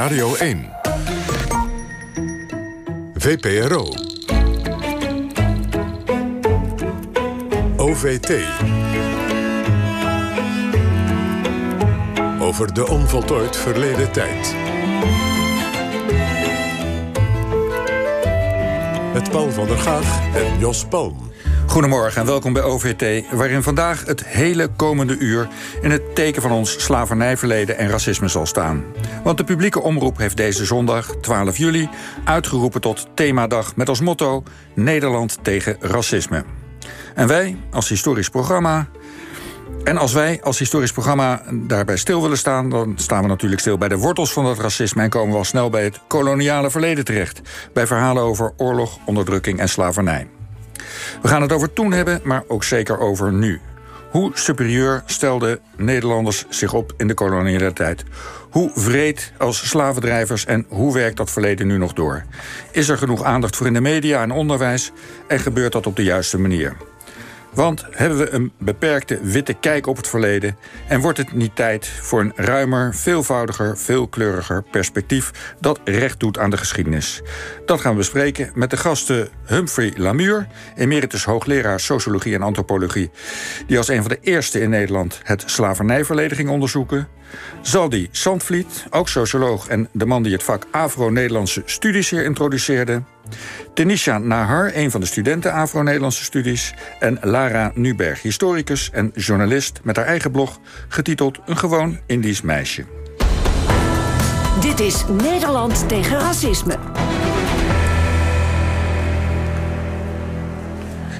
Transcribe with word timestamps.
Radio 0.00 0.34
1. 0.34 0.70
VPRO. 3.14 3.88
OVT. 7.76 8.34
Over 12.40 12.74
de 12.74 12.86
onvoltooid 12.88 13.56
verleden 13.56 14.12
tijd. 14.12 14.54
Met 19.12 19.30
Paul 19.30 19.50
van 19.50 19.66
der 19.66 19.78
Gaag 19.78 20.34
en 20.34 20.58
Jos 20.58 20.84
Palm. 20.84 21.29
Goedemorgen 21.70 22.20
en 22.20 22.26
welkom 22.26 22.52
bij 22.52 22.62
OVT, 22.62 23.24
waarin 23.32 23.62
vandaag 23.62 24.06
het 24.06 24.26
hele 24.26 24.68
komende 24.76 25.16
uur 25.18 25.48
in 25.82 25.90
het 25.90 26.14
teken 26.14 26.42
van 26.42 26.52
ons 26.52 26.84
slavernijverleden 26.84 27.78
en 27.78 27.88
racisme 27.88 28.28
zal 28.28 28.46
staan. 28.46 28.84
Want 29.24 29.38
de 29.38 29.44
publieke 29.44 29.80
omroep 29.80 30.18
heeft 30.18 30.36
deze 30.36 30.64
zondag, 30.64 31.14
12 31.20 31.56
juli, 31.56 31.88
uitgeroepen 32.24 32.80
tot 32.80 33.06
themadag 33.14 33.76
met 33.76 33.88
als 33.88 34.00
motto 34.00 34.42
Nederland 34.74 35.38
tegen 35.42 35.76
racisme. 35.80 36.44
En 37.14 37.26
wij, 37.26 37.56
als 37.70 37.88
historisch 37.88 38.28
programma, 38.28 38.88
en 39.84 39.96
als 39.96 40.12
wij 40.12 40.40
als 40.42 40.58
historisch 40.58 40.92
programma 40.92 41.42
daarbij 41.52 41.96
stil 41.96 42.22
willen 42.22 42.38
staan... 42.38 42.70
dan 42.70 42.92
staan 42.96 43.22
we 43.22 43.28
natuurlijk 43.28 43.60
stil 43.60 43.78
bij 43.78 43.88
de 43.88 43.98
wortels 43.98 44.32
van 44.32 44.44
dat 44.44 44.58
racisme... 44.58 45.02
en 45.02 45.10
komen 45.10 45.32
we 45.32 45.38
al 45.38 45.44
snel 45.44 45.70
bij 45.70 45.84
het 45.84 46.00
koloniale 46.08 46.70
verleden 46.70 47.04
terecht. 47.04 47.40
Bij 47.72 47.86
verhalen 47.86 48.22
over 48.22 48.52
oorlog, 48.56 48.98
onderdrukking 49.06 49.58
en 49.58 49.68
slavernij. 49.68 50.39
We 51.22 51.28
gaan 51.28 51.42
het 51.42 51.52
over 51.52 51.72
toen 51.72 51.92
hebben, 51.92 52.20
maar 52.24 52.42
ook 52.48 52.64
zeker 52.64 52.98
over 52.98 53.32
nu. 53.32 53.60
Hoe 54.10 54.30
superieur 54.34 55.02
stelden 55.06 55.58
Nederlanders 55.76 56.44
zich 56.48 56.72
op 56.72 56.92
in 56.96 57.06
de 57.08 57.14
koloniale 57.14 57.72
tijd? 57.72 58.04
Hoe 58.50 58.70
vreed 58.74 59.32
als 59.38 59.68
slavendrijvers 59.68 60.44
en 60.44 60.66
hoe 60.68 60.94
werkt 60.94 61.16
dat 61.16 61.30
verleden 61.30 61.66
nu 61.66 61.78
nog 61.78 61.92
door? 61.92 62.24
Is 62.72 62.88
er 62.88 62.98
genoeg 62.98 63.22
aandacht 63.22 63.56
voor 63.56 63.66
in 63.66 63.72
de 63.72 63.80
media 63.80 64.22
en 64.22 64.30
onderwijs 64.30 64.92
en 65.28 65.38
gebeurt 65.38 65.72
dat 65.72 65.86
op 65.86 65.96
de 65.96 66.04
juiste 66.04 66.38
manier? 66.38 66.76
Want 67.52 67.84
hebben 67.90 68.18
we 68.18 68.30
een 68.30 68.52
beperkte 68.58 69.18
witte 69.22 69.54
kijk 69.54 69.86
op 69.86 69.96
het 69.96 70.08
verleden... 70.08 70.56
en 70.88 71.00
wordt 71.00 71.18
het 71.18 71.32
niet 71.32 71.56
tijd 71.56 71.86
voor 71.86 72.20
een 72.20 72.32
ruimer, 72.36 72.94
veelvoudiger, 72.94 73.78
veelkleuriger 73.78 74.62
perspectief... 74.62 75.54
dat 75.60 75.80
recht 75.84 76.20
doet 76.20 76.38
aan 76.38 76.50
de 76.50 76.56
geschiedenis? 76.56 77.22
Dat 77.64 77.80
gaan 77.80 77.92
we 77.92 77.98
bespreken 77.98 78.50
met 78.54 78.70
de 78.70 78.76
gasten 78.76 79.28
Humphrey 79.44 79.92
Lamuur... 79.96 80.46
emeritus 80.76 81.24
hoogleraar 81.24 81.80
sociologie 81.80 82.34
en 82.34 82.42
antropologie... 82.42 83.10
die 83.66 83.78
als 83.78 83.88
een 83.88 84.02
van 84.02 84.10
de 84.10 84.20
eerste 84.20 84.60
in 84.60 84.70
Nederland 84.70 85.20
het 85.22 85.42
slavernijverleden 85.46 86.36
ging 86.36 86.48
onderzoeken... 86.48 87.08
Zaldi 87.62 88.08
Sandvliet, 88.10 88.86
ook 88.90 89.08
socioloog 89.08 89.68
en 89.68 89.88
de 89.92 90.06
man 90.06 90.22
die 90.22 90.32
het 90.32 90.42
vak 90.42 90.66
Afro-Nederlandse 90.70 91.62
studies 91.64 92.10
hier 92.10 92.24
introduceerde... 92.24 93.02
Tenisha 93.74 94.18
Nahar, 94.18 94.70
een 94.74 94.90
van 94.90 95.00
de 95.00 95.06
studenten 95.06 95.52
Afro-Nederlandse 95.52 96.24
studies... 96.24 96.74
en 96.98 97.18
Lara 97.20 97.72
Nuberg, 97.74 98.22
historicus 98.22 98.90
en 98.92 99.10
journalist 99.14 99.80
met 99.82 99.96
haar 99.96 100.06
eigen 100.06 100.30
blog... 100.30 100.58
getiteld 100.88 101.38
Een 101.46 101.56
gewoon 101.56 101.98
Indisch 102.06 102.42
meisje. 102.42 102.84
Dit 104.60 104.80
is 104.80 105.04
Nederland 105.22 105.88
tegen 105.88 106.18
racisme. 106.18 106.76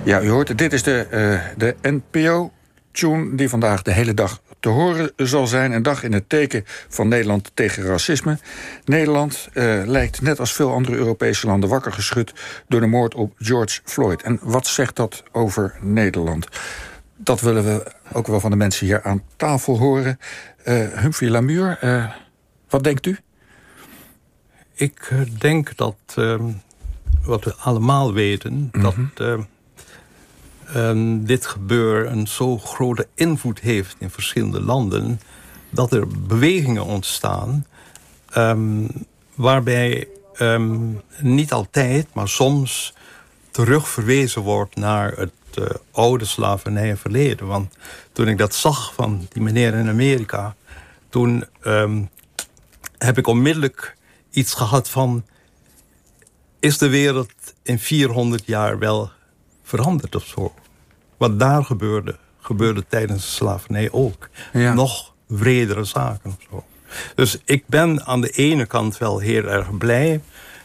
Ja, 0.04 0.22
u 0.22 0.28
hoort, 0.28 0.58
dit 0.58 0.72
is 0.72 0.82
de, 0.82 1.06
uh, 1.10 1.40
de 1.56 1.76
NPO-tune 1.82 3.34
die 3.34 3.48
vandaag 3.48 3.82
de 3.82 3.92
hele 3.92 4.14
dag 4.14 4.40
te 4.60 4.68
horen 4.68 5.12
zal 5.16 5.46
zijn. 5.46 5.72
Een 5.72 5.82
dag 5.82 6.02
in 6.02 6.12
het 6.12 6.28
teken 6.28 6.64
van 6.88 7.08
Nederland 7.08 7.50
tegen 7.54 7.82
racisme. 7.82 8.38
Nederland 8.84 9.48
uh, 9.54 9.82
lijkt 9.86 10.20
net 10.20 10.40
als 10.40 10.52
veel 10.52 10.72
andere 10.72 10.96
Europese 10.96 11.46
landen 11.46 11.68
wakker 11.68 11.92
geschud... 11.92 12.32
door 12.68 12.80
de 12.80 12.86
moord 12.86 13.14
op 13.14 13.32
George 13.38 13.80
Floyd. 13.84 14.22
En 14.22 14.38
wat 14.42 14.66
zegt 14.66 14.96
dat 14.96 15.22
over 15.32 15.74
Nederland? 15.80 16.46
Dat 17.16 17.40
willen 17.40 17.64
we 17.64 17.92
ook 18.12 18.26
wel 18.26 18.40
van 18.40 18.50
de 18.50 18.56
mensen 18.56 18.86
hier 18.86 19.02
aan 19.02 19.22
tafel 19.36 19.78
horen. 19.78 20.18
Uh, 20.64 20.88
Humphrey 20.88 21.30
Lamuur, 21.30 21.78
uh, 21.84 22.10
wat 22.68 22.84
denkt 22.84 23.06
u? 23.06 23.18
Ik 24.74 25.10
denk 25.38 25.76
dat, 25.76 25.96
ehm, 26.14 26.44
wat 27.22 27.44
we 27.44 27.54
allemaal 27.54 28.12
weten... 28.12 28.52
Mm 28.52 28.68
-hmm. 28.72 28.82
dat 28.82 29.26
ehm, 29.26 29.40
um, 30.76 31.24
dit 31.24 31.46
gebeur 31.46 32.06
een 32.06 32.26
zo 32.26 32.58
grote 32.58 33.06
invloed 33.14 33.60
heeft 33.60 33.96
in 33.98 34.10
verschillende 34.10 34.62
landen... 34.62 35.20
dat 35.70 35.92
er 35.92 36.06
bewegingen 36.26 36.84
ontstaan 36.84 37.66
um, 38.36 38.88
waarbij 39.34 40.08
um, 40.38 41.00
niet 41.20 41.52
altijd, 41.52 42.06
maar 42.12 42.28
soms 42.28 42.94
terugverwezen 43.50 44.42
wordt 44.42 44.76
naar 44.76 45.12
het 45.12 45.32
uh, 45.58 45.64
oude 45.90 46.24
slavernijverleden. 46.24 47.46
Want 47.46 47.76
toen 48.12 48.28
ik 48.28 48.38
dat 48.38 48.54
zag 48.54 48.94
van 48.94 49.26
die 49.32 49.42
meneer 49.42 49.74
in 49.74 49.88
Amerika... 49.88 50.54
toen 51.08 51.44
heb 52.98 53.18
ik 53.18 53.26
onmiddellijk 53.26 53.96
iets 54.30 54.54
gehad 54.54 54.88
van... 54.88 55.24
is 56.58 56.78
de 56.78 56.88
wereld 56.88 57.32
in 57.62 57.78
400 57.78 58.46
jaar 58.46 58.78
wel 58.78 59.10
veranderd 59.62 60.14
of 60.14 60.26
zo? 60.26 60.52
Wat 61.20 61.38
daar 61.38 61.64
gebeurde, 61.64 62.16
gebeurde 62.40 62.84
tijdens 62.88 63.22
de 63.24 63.30
slavernij 63.30 63.90
ook. 63.90 64.28
Ja. 64.52 64.74
Nog 64.74 65.14
wredere 65.26 65.84
zaken 65.84 66.30
of 66.30 66.46
zo. 66.50 66.64
Dus 67.14 67.38
ik 67.44 67.64
ben 67.66 68.06
aan 68.06 68.20
de 68.20 68.30
ene 68.30 68.66
kant 68.66 68.98
wel 68.98 69.18
heel 69.18 69.44
erg 69.44 69.78
blij... 69.78 70.20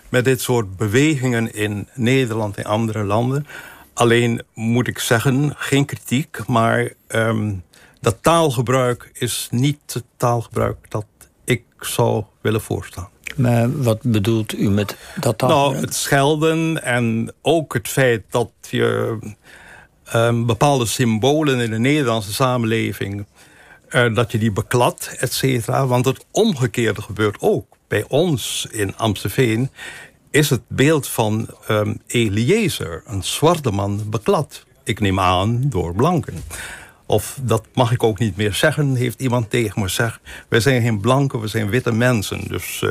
met 0.09 0.25
dit 0.25 0.41
soort 0.41 0.77
bewegingen 0.77 1.53
in 1.53 1.87
Nederland 1.93 2.57
en 2.57 2.63
andere 2.63 3.03
landen. 3.03 3.47
Alleen 3.93 4.41
moet 4.53 4.87
ik 4.87 4.99
zeggen, 4.99 5.53
geen 5.55 5.85
kritiek, 5.85 6.47
maar... 6.47 6.91
Um, 7.07 7.63
dat 7.99 8.17
taalgebruik 8.21 9.09
is 9.13 9.47
niet 9.51 9.93
het 9.93 10.03
taalgebruik 10.17 10.77
dat 10.89 11.05
ik 11.43 11.63
zou 11.79 12.23
willen 12.41 12.61
voorstaan. 12.61 13.09
Maar 13.35 13.81
wat 13.81 14.01
bedoelt 14.01 14.53
u 14.53 14.69
met 14.69 14.97
dat 15.19 15.37
taalgebruik? 15.37 15.73
Nou, 15.73 15.85
het 15.85 15.95
schelden 15.95 16.83
en 16.83 17.33
ook 17.41 17.73
het 17.73 17.87
feit 17.87 18.23
dat 18.29 18.51
je 18.69 19.17
um, 20.13 20.45
bepaalde 20.45 20.85
symbolen 20.85 21.59
in 21.59 21.71
de 21.71 21.79
Nederlandse 21.79 22.33
samenleving... 22.33 23.25
Uh, 23.89 24.15
dat 24.15 24.31
je 24.31 24.37
die 24.37 24.51
beklad, 24.51 25.15
et 25.19 25.33
cetera. 25.33 25.87
Want 25.87 26.05
het 26.05 26.25
omgekeerde 26.31 27.01
gebeurt 27.01 27.37
ook. 27.39 27.65
Bij 27.87 28.05
ons 28.07 28.67
in 28.71 28.97
Amstelveen 28.97 29.69
is 30.31 30.49
het 30.49 30.61
beeld 30.67 31.07
van 31.07 31.47
um, 31.69 32.01
Eliezer, 32.07 33.03
een 33.05 33.23
zwarte 33.23 33.71
man, 33.71 34.09
beklad. 34.09 34.65
Ik 34.83 34.99
neem 34.99 35.19
aan 35.19 35.61
door 35.69 35.93
blanken. 35.93 36.43
Of 37.05 37.37
dat 37.41 37.65
mag 37.73 37.91
ik 37.91 38.03
ook 38.03 38.19
niet 38.19 38.35
meer 38.35 38.53
zeggen, 38.53 38.95
heeft 38.95 39.19
iemand 39.19 39.49
tegen 39.49 39.81
me 39.81 39.87
gezegd. 39.87 40.19
Wij 40.49 40.59
zijn 40.59 40.81
geen 40.81 40.99
blanken, 40.99 41.39
we 41.39 41.47
zijn 41.47 41.69
witte 41.69 41.91
mensen. 41.91 42.47
Dus, 42.47 42.81
uh, 42.81 42.89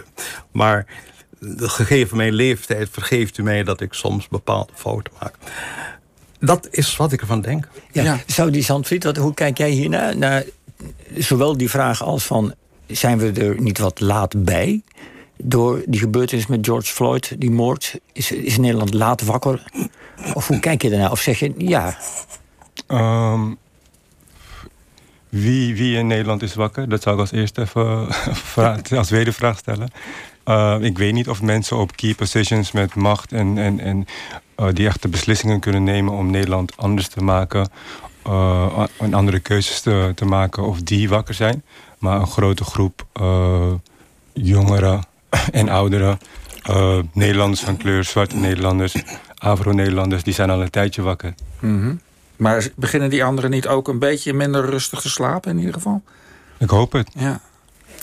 maar 0.53 0.87
gegeven 1.57 2.17
mijn 2.17 2.33
leeftijd 2.33 2.89
vergeeft 2.91 3.39
u 3.39 3.43
mij 3.43 3.63
dat 3.63 3.81
ik 3.81 3.93
soms 3.93 4.29
bepaalde 4.29 4.73
fouten 4.75 5.13
maak 5.21 5.35
dat 6.45 6.69
is 6.71 6.97
wat 6.97 7.13
ik 7.13 7.21
ervan 7.21 7.41
denk. 7.41 7.69
Ja, 7.93 8.19
Zou 8.27 8.51
die 8.51 8.63
Zandvliet, 8.63 9.05
wat, 9.05 9.17
hoe 9.17 9.35
kijk 9.35 9.59
jij 9.59 9.71
hiernaar? 9.71 10.17
Naar 10.17 10.45
zowel 11.17 11.57
die 11.57 11.71
vraag 11.71 12.03
als 12.03 12.25
van... 12.25 12.55
zijn 12.87 13.19
we 13.19 13.33
er 13.33 13.61
niet 13.61 13.79
wat 13.79 14.01
laat 14.01 14.45
bij? 14.45 14.83
Door 15.37 15.83
die 15.87 16.01
gebeurtenis 16.01 16.47
met 16.47 16.67
George 16.67 16.93
Floyd, 16.93 17.35
die 17.39 17.51
moord... 17.51 17.99
is, 18.13 18.33
is 18.33 18.59
Nederland 18.59 18.95
laat 18.95 19.23
wakker? 19.23 19.63
Of 20.35 20.47
hoe 20.47 20.61
kijk 20.61 20.83
je 20.83 20.91
daarnaar? 20.91 21.11
Of 21.11 21.21
zeg 21.21 21.39
je 21.39 21.53
ja? 21.59 21.99
Um, 22.89 23.59
wie, 25.29 25.77
wie 25.77 25.97
in 25.97 26.07
Nederland 26.07 26.43
is 26.43 26.55
wakker? 26.55 26.89
Dat 26.89 27.03
zou 27.03 27.15
ik 27.15 27.21
als 27.21 27.33
eerste 27.33 27.61
even 27.61 28.09
als 28.99 29.11
wedervraag 29.11 29.59
stellen. 29.59 29.91
Uh, 30.45 30.77
ik 30.81 30.99
weet 30.99 31.13
niet 31.13 31.29
of 31.29 31.43
mensen 31.43 31.77
op 31.77 31.97
key 31.97 32.15
positions 32.15 32.73
met 32.73 32.95
macht 32.95 33.33
en, 33.33 33.59
en, 33.59 33.81
en 33.81 34.07
die 34.73 34.87
echte 34.87 35.09
beslissingen 35.09 35.61
kunnen 35.61 35.85
nemen 35.85 36.13
om 36.13 36.31
Nederland 36.31 36.77
anders 36.77 37.09
te 37.09 37.21
maken. 37.21 37.69
Uh, 38.27 38.85
en 38.99 39.15
andere 39.15 39.41
keuzes 39.41 39.81
te, 39.81 40.13
te, 40.15 40.25
maken 40.25 40.63
of 40.63 40.83
die 40.83 41.09
wakker 41.09 41.35
zijn. 41.35 41.65
Maar 41.99 42.21
een 42.21 42.27
grote 42.27 42.65
groep 42.65 43.07
jongeren 44.33 45.05
en 45.53 45.69
ouderen, 45.69 46.19
Nederlanders 47.13 47.61
van 47.61 47.77
kleur, 47.77 48.05
zwarte 48.05 48.37
Nederlanders, 48.37 48.95
Afro-Nederlanders, 49.39 50.23
die 50.23 50.35
zijn 50.35 50.51
al 50.51 50.63
een 50.63 50.71
tijdje 50.71 51.03
wakker. 51.03 51.35
Mm 51.61 51.81
-hmm. 51.81 52.01
Maar 52.37 52.69
beginnen 52.77 53.11
die 53.11 53.25
anderen 53.25 53.51
niet 53.51 53.67
ook 53.67 53.89
een 53.89 53.99
beetje 53.99 54.33
minder 54.33 54.71
rustig 54.71 55.01
te 55.01 55.11
slapen 55.11 55.51
in 55.51 55.59
ieder 55.59 55.75
geval? 55.75 56.03
Ik 56.59 56.71
hoop 56.71 56.93
het. 56.93 57.11
Ja. 57.15 57.41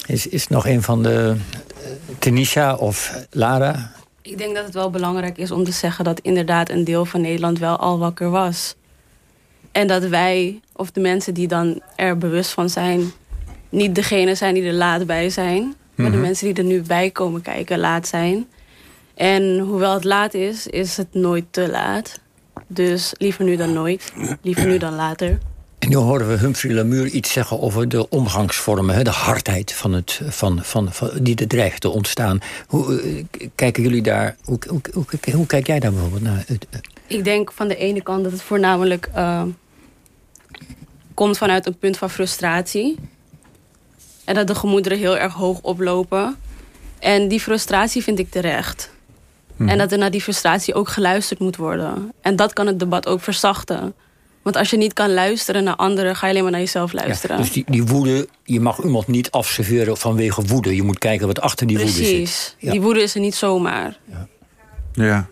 Is, 0.06 0.28
is 0.28 0.48
nog 0.48 0.68
een 0.68 0.82
van 0.82 1.04
de 1.04 1.36
Tanisha 2.20 2.76
of 2.76 3.26
Lara? 3.30 3.92
Ik 4.22 4.38
denk 4.38 4.56
dat 4.56 4.66
het 4.66 4.74
wel 4.74 4.90
belangrijk 4.90 5.38
is 5.38 5.52
om 5.52 5.64
te 5.64 5.72
zeggen 5.72 6.04
dat 6.04 6.20
inderdaad 6.20 6.70
een 6.70 6.84
deel 6.84 7.06
van 7.06 7.22
Nederland 7.22 7.60
wel 7.60 7.78
al 7.78 8.00
wakker 8.00 8.30
was. 8.30 8.76
En 9.72 9.88
dat 9.88 10.04
wij, 10.04 10.60
of 10.74 10.92
de 10.92 11.00
mensen 11.00 11.34
die 11.34 11.48
dan 11.48 11.82
er 11.96 12.18
bewust 12.18 12.52
van 12.52 12.70
zijn, 12.70 13.12
niet 13.70 13.96
degene 13.96 14.36
zijn 14.36 14.54
die 14.54 14.64
er 14.64 14.74
laat 14.74 15.06
bij 15.06 15.30
zijn. 15.30 15.76
Maar 15.96 16.12
de 16.12 16.18
mensen 16.18 16.46
die 16.46 16.56
er 16.56 16.70
nu 16.70 16.82
bij 16.82 17.10
komen 17.10 17.42
kijken 17.42 17.80
laat 17.80 18.08
zijn. 18.08 18.48
En 19.14 19.60
hoewel 19.60 19.94
het 19.94 20.04
laat 20.04 20.34
is, 20.34 20.68
is 20.68 20.98
het 20.98 21.14
nooit 21.14 21.46
te 21.50 21.70
laat. 21.70 22.20
Dus 22.68 23.14
liever 23.18 23.44
nu 23.44 23.56
dan 23.56 23.74
nooit. 23.74 24.14
Liever 24.42 24.68
nu 24.68 24.78
dan 24.78 24.96
later. 24.96 25.38
En 25.82 25.90
nu 25.90 25.96
horen 25.96 26.28
we 26.28 26.38
Humphrey 26.38 26.74
Lamur 26.74 27.08
iets 27.08 27.32
zeggen 27.32 27.62
over 27.62 27.90
de 27.90 28.10
omgangsvormen, 28.10 29.04
de 29.04 29.10
hardheid 29.10 29.74
van 29.74 29.94
het, 29.94 30.22
van, 30.28 30.64
van, 30.64 30.94
van, 30.94 31.10
die 31.22 31.36
er 31.36 31.48
dreigt 31.48 31.82
te 31.82 31.90
ontstaan. 31.90 32.40
Hoe 32.68 33.02
eh, 33.02 33.48
kijken 33.56 33.84
jullie 33.84 34.02
daar, 34.02 34.36
hoe, 34.44 34.60
hoe, 34.68 34.82
hoe, 34.94 35.06
hoe 35.34 35.46
kijk 35.46 35.68
jij 35.68 35.80
daar 35.80 35.92
bijvoorbeeld 35.92 36.22
naar? 36.22 36.46
Ik 37.08 37.24
denk 37.24 37.52
van 37.52 37.68
de 37.68 37.76
ene 37.76 38.02
kant 38.02 38.24
dat 38.24 38.32
het 38.32 38.42
voornamelijk 38.42 39.10
eh, 39.14 39.44
komt 41.14 41.38
vanuit 41.38 41.66
een 41.66 41.78
punt 41.78 41.98
van 41.98 42.10
frustratie. 42.10 42.98
En 44.26 44.36
dat 44.36 44.48
de 44.48 44.56
gemoederen 44.56 44.98
heel 44.98 45.18
erg 45.18 45.34
hoog 45.34 45.62
oplopen. 45.62 46.36
En 47.00 47.28
die 47.28 47.40
frustratie 47.40 48.04
vind 48.04 48.20
ik 48.20 48.32
terecht. 48.32 48.92
En 49.58 49.78
dat 49.78 49.92
er 49.92 49.98
naar 49.98 50.12
die 50.12 50.22
frustratie 50.22 50.74
ook 50.74 50.90
geluisterd 50.90 51.40
moet 51.40 51.56
worden. 51.56 52.12
En 52.22 52.36
dat 52.36 52.54
kan 52.54 52.68
het 52.68 52.80
debat 52.80 53.08
ook 53.08 53.22
verzachten. 53.22 53.94
Want 54.42 54.56
als 54.56 54.70
je 54.70 54.78
niet 54.78 54.94
kan 54.94 55.14
luisteren 55.14 55.64
naar 55.64 55.76
anderen, 55.76 56.16
ga 56.16 56.26
je 56.26 56.32
alleen 56.32 56.44
maar 56.44 56.52
naar 56.52 56.62
jezelf 56.62 56.94
luisteren. 56.94 57.36
Ja, 57.36 57.42
dus 57.42 57.52
die, 57.52 57.64
die 57.68 57.84
woede, 57.84 58.28
je 58.44 58.60
mag 58.60 58.84
iemand 58.84 59.08
niet 59.08 59.32
afserveren 59.32 59.98
vanwege 59.98 60.42
woede. 60.42 60.76
Je 60.76 60.84
moet 60.84 61.00
kijken 61.00 61.28
wat 61.28 61.42
achter 61.42 61.68
die 61.68 61.78
woede 61.78 61.92
zit. 61.92 62.06
Precies. 62.06 62.56
Ja. 62.58 62.72
Die 62.72 62.82
woede 62.82 63.02
is 63.02 63.16
er 63.16 63.22
niet 63.22 63.36
zomaar. 63.36 63.98
Ja. 64.94 65.28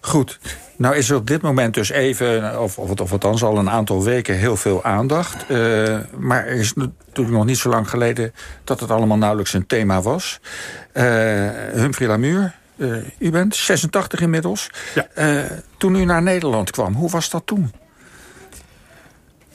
Goed. 0.00 0.38
Nou 0.76 0.96
is 0.96 1.10
er 1.10 1.16
op 1.16 1.26
dit 1.26 1.42
moment 1.42 1.74
dus 1.74 1.90
even, 1.90 2.60
of, 2.62 2.78
of, 2.78 3.00
of 3.00 3.12
althans 3.12 3.42
al 3.42 3.58
een 3.58 3.70
aantal 3.70 4.02
weken, 4.02 4.38
heel 4.38 4.56
veel 4.56 4.84
aandacht. 4.84 5.44
Uh, 5.50 5.98
maar 6.18 6.46
er 6.46 6.56
is 6.56 6.74
natuurlijk 6.74 7.36
nog 7.36 7.44
niet 7.44 7.58
zo 7.58 7.68
lang 7.68 7.90
geleden 7.90 8.32
dat 8.64 8.80
het 8.80 8.90
allemaal 8.90 9.16
nauwelijks 9.16 9.52
een 9.52 9.66
thema 9.66 10.02
was. 10.02 10.40
Uh, 10.94 11.02
Humphrey 11.72 12.08
Lamur, 12.08 12.54
uh, 12.76 12.96
u 13.18 13.30
bent 13.30 13.56
86 13.56 14.20
inmiddels. 14.20 14.70
Ja. 14.94 15.46
toen 15.76 15.94
u 15.94 16.04
naar 16.04 16.22
Nederland 16.22 16.70
kwam, 16.70 16.94
hoe 16.94 17.10
was 17.10 17.30
dat 17.30 17.42
toen? 17.44 17.72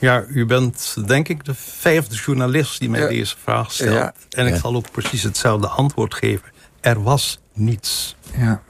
Ja, 0.00 0.24
u 0.28 0.46
bent 0.46 0.96
denk 1.06 1.28
ik 1.28 1.44
de 1.44 1.54
vijfde 1.54 2.14
journalist 2.14 2.80
die 2.80 2.88
mij 2.90 3.00
Ja. 3.00 3.08
deze 3.08 3.36
vraag 3.42 3.72
stelt. 3.72 3.92
Ja. 3.92 4.14
En 4.30 4.46
ik 4.46 4.52
Ja. 4.54 4.58
zal 4.60 4.74
ook 4.74 4.90
precies 4.90 5.22
hetzelfde 5.22 5.68
antwoord 5.68 6.14
geven. 6.14 6.48
Er 6.80 7.02
was 7.02 7.38
niets. 7.52 8.16
Ja. 8.36 8.62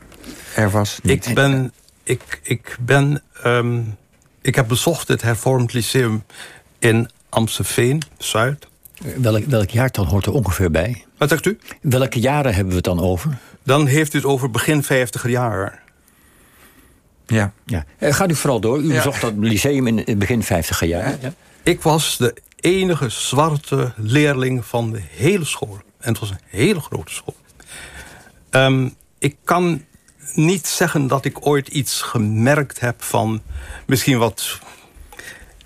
Er 0.56 0.70
was 0.70 0.98
niet. 1.02 1.26
Ik 1.26 1.34
ben... 1.34 1.72
Ik, 2.02 2.40
ik 2.42 2.76
ben... 2.80 3.22
ehm, 3.42 3.80
ik 4.42 4.54
heb 4.54 4.68
bezocht 4.68 5.08
het 5.08 5.22
hervormd 5.22 5.72
lyceum 5.72 6.24
in 6.78 7.10
Amstelveen, 7.28 8.02
Zuid. 8.18 8.66
Welk, 9.16 9.44
welk 9.44 9.70
jaartal 9.70 10.06
hoort 10.06 10.26
er 10.26 10.32
ongeveer 10.32 10.70
bij? 10.70 11.04
Wat 11.18 11.28
zegt 11.28 11.46
u? 11.46 11.58
Welke 11.82 12.20
jaren 12.20 12.52
hebben 12.54 12.68
we 12.70 12.74
het 12.76 12.84
dan 12.84 13.00
over? 13.00 13.38
Dan 13.62 13.86
heeft 13.86 14.14
u 14.14 14.16
het 14.18 14.26
over 14.26 14.50
begin 14.50 14.82
vijftiger 14.82 15.30
jaren. 15.30 15.78
Ja. 17.30 17.52
Ja. 17.64 17.84
Eh, 17.98 18.12
gaat 18.14 18.30
u 18.30 18.34
vooral 18.34 18.60
door. 18.60 18.78
U 18.78 18.88
bezocht 18.94 19.20
dat 19.20 19.32
lyceum 19.38 19.86
in 19.86 19.98
het 19.98 20.18
begin 20.18 20.42
50 20.42 20.84
jaar. 20.84 21.16
Ja. 21.20 21.32
Ik 21.62 21.82
was 21.82 22.16
de 22.16 22.34
enige 22.60 23.08
zwarte 23.08 23.92
leerling 23.96 24.64
van 24.64 24.90
de 24.92 25.00
hele 25.10 25.44
school. 25.44 25.78
En 26.00 26.08
het 26.10 26.18
was 26.18 26.30
een 26.30 26.40
hele 26.46 26.80
grote 26.80 27.12
school. 27.12 27.36
Ehm, 28.50 28.88
ik 29.18 29.36
kan 29.44 29.84
niet 30.34 30.66
zeggen 30.66 31.06
dat 31.06 31.24
ik 31.24 31.46
ooit 31.46 31.68
iets 31.68 32.02
gemerkt 32.02 32.80
heb 32.80 33.02
van 33.02 33.42
misschien 33.86 34.18
wat 34.18 34.58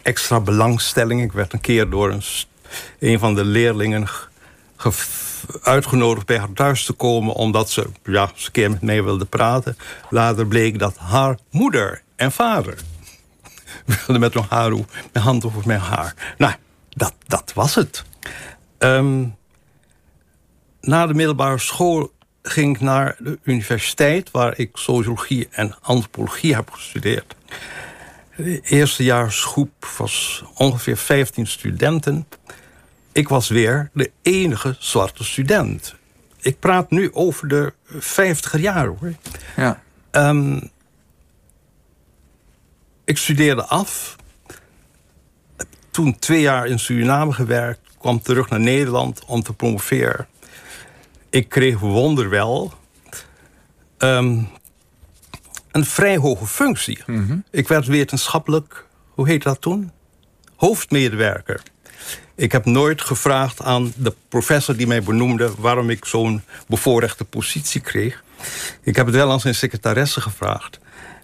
extra 0.03 0.41
belangstelling. 0.41 1.23
Ik 1.23 1.33
werd 1.33 1.53
een 1.53 1.61
keer 1.61 1.91
door 1.91 2.11
een, 2.11 2.23
een 2.99 3.19
van 3.19 3.35
de 3.35 3.45
leerlingen 3.45 4.07
ge- 4.09 4.27
ge- 4.77 4.93
uitgenodigd 5.63 6.27
bij 6.27 6.39
haar 6.39 6.53
thuis 6.53 6.85
te 6.85 6.93
komen... 6.93 7.35
omdat 7.35 7.71
ze 7.71 7.89
ja, 8.05 8.23
een 8.23 8.53
keer 8.53 8.71
met 8.71 8.83
mij 8.83 9.05
wilde 9.05 9.25
praten. 9.25 9.77
Later 10.11 10.47
bleek 10.47 10.79
dat 10.79 10.97
haar 10.97 11.39
moeder 11.51 12.03
en 12.17 12.33
vader 12.33 12.79
wilde 14.07 14.19
met 14.19 14.35
mijn, 14.35 14.47
haar, 14.49 14.71
mijn 15.13 15.25
hand 15.25 15.45
over 15.45 15.63
mijn 15.67 15.81
haar. 15.81 16.35
Nou, 16.39 16.55
dat, 16.89 17.15
dat 17.27 17.53
was 17.55 17.75
het. 17.75 18.05
Ehm, 18.79 19.25
na 20.81 21.07
de 21.07 21.15
middelbare 21.15 21.59
school 21.59 22.13
ging 22.43 22.75
ik 22.75 22.81
naar 22.81 23.17
de 23.19 23.39
universiteit... 23.43 24.31
waar 24.31 24.59
ik 24.59 24.71
sociologie 24.73 25.49
en 25.51 25.77
antropologie 25.81 26.55
heb 26.55 26.71
gestudeerd. 26.71 27.35
De 28.37 28.61
eerstejaarsgroep 28.61 29.87
was 29.99 30.45
ongeveer 30.55 30.97
15 30.97 31.47
studenten. 31.47 32.27
Ik 33.15 33.29
was 33.29 33.49
weer 33.49 33.91
de 33.93 34.11
enige 34.23 34.77
zwarte 34.79 35.25
student. 35.25 35.95
Ik 36.41 36.59
praat 36.59 36.91
nu 36.91 37.13
over 37.13 37.49
de 37.49 37.73
50 37.87 38.61
jaar, 38.61 38.87
hoor. 38.87 39.13
Ja. 39.57 39.83
Ehm, 40.11 40.61
ik 43.05 43.19
studeerde 43.19 43.65
af. 43.65 44.17
Toen 45.91 46.19
twee 46.19 46.41
jaar 46.41 46.67
in 46.67 46.79
Suriname 46.79 47.33
gewerkt. 47.33 47.81
Kwam 47.99 48.21
terug 48.23 48.49
naar 48.49 48.61
Nederland 48.61 49.25
om 49.25 49.43
te 49.43 49.53
promoveren. 49.53 50.27
Ik 51.31 51.49
kreeg 51.49 51.79
wonderwel 51.79 52.73
ehm, 53.99 54.43
een 55.71 55.85
vrij 55.85 56.17
hoge 56.17 56.47
functie. 56.47 57.05
Ik 57.51 57.69
werd 57.69 57.87
wetenschappelijk, 57.87 58.87
hoe 59.09 59.29
heet 59.29 59.43
dat 59.43 59.61
toen? 59.61 59.91
Hoofdmedewerker. 60.57 61.63
Ik 62.37 62.53
heb 62.53 62.65
nooit 62.65 63.01
gevraagd 63.01 63.63
aan 63.63 63.93
de 63.97 64.15
professor 64.29 64.77
die 64.77 64.87
mij 64.87 65.03
benoemde... 65.03 65.51
waarom 65.59 65.91
ik 65.91 66.05
zo'n 66.05 66.43
bevoorrechte 66.69 67.25
positie 67.25 67.81
kreeg. 67.81 68.23
Ik 68.83 68.97
heb 68.97 69.07
het 69.07 69.15
wel 69.15 69.31
aan 69.33 69.41
zijn 69.41 69.55
secretaresse 69.55 70.21
gevraagd. 70.21 70.79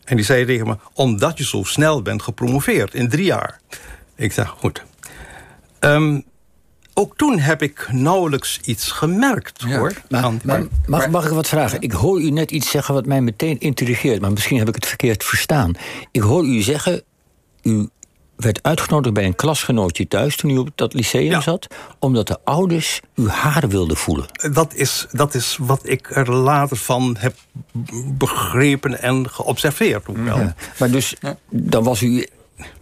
En 0.04 0.16
die 0.16 0.24
zei 0.24 0.44
tegen 0.46 0.66
me, 0.66 0.76
omdat 0.92 1.38
je 1.38 1.44
zo 1.44 1.62
snel 1.64 2.02
bent 2.02 2.22
gepromoveerd 2.22 2.94
in 2.94 3.08
drie 3.08 3.24
jaar. 3.24 3.60
Ik 4.16 4.32
zei, 4.32 4.46
goed. 4.46 4.82
Ehm, 5.78 6.20
ook 6.94 7.16
toen 7.16 7.38
heb 7.38 7.62
ik 7.62 7.88
nauwelijks 7.92 8.60
iets 8.64 8.90
gemerkt, 8.90 9.62
Ja, 9.66 9.78
hoor. 9.78 9.92
Maar, 10.08 10.22
aan- 10.22 10.40
maar, 10.44 10.62
mag, 10.86 11.08
mag 11.08 11.24
ik 11.24 11.30
wat 11.32 11.48
vragen? 11.48 11.80
Ik 11.80 11.92
hoor 11.92 12.20
u 12.20 12.30
net 12.30 12.50
iets 12.50 12.70
zeggen 12.70 12.94
wat 12.94 13.06
mij 13.06 13.20
meteen 13.20 13.58
intrigeert... 13.60 14.20
maar 14.20 14.32
misschien 14.32 14.58
heb 14.58 14.68
ik 14.68 14.74
het 14.74 14.86
verkeerd 14.86 15.24
verstaan. 15.24 15.72
Ik 16.10 16.20
hoor 16.20 16.44
u 16.46 16.60
zeggen... 16.62 17.02
u 17.62 17.88
werd 18.40 18.62
uitgenodigd 18.62 19.14
bij 19.14 19.24
een 19.24 19.34
klasgenootje 19.34 20.08
thuis... 20.08 20.36
toen 20.36 20.50
u 20.50 20.56
op 20.58 20.68
dat 20.74 20.94
lyceum 20.94 21.24
Ja. 21.30 21.40
zat... 21.40 21.66
omdat 21.98 22.26
de 22.26 22.38
ouders 22.44 23.00
uw 23.14 23.26
haar 23.28 23.68
wilden 23.68 23.96
voelen. 23.96 24.26
dat, 24.52 24.74
is, 24.74 25.06
dat 25.12 25.34
is 25.34 25.56
wat 25.60 25.80
ik 25.88 26.16
er 26.16 26.32
later 26.32 26.76
van 26.76 27.16
heb 27.18 27.34
begrepen 28.18 29.02
en 29.02 29.30
geobserveerd. 29.30 30.08
Ook 30.08 30.16
wel. 30.16 30.38
Ja. 30.38 30.54
Maar 30.78 30.90
dus, 30.90 31.14
dan 31.50 31.84
was 31.84 32.02
u, 32.02 32.26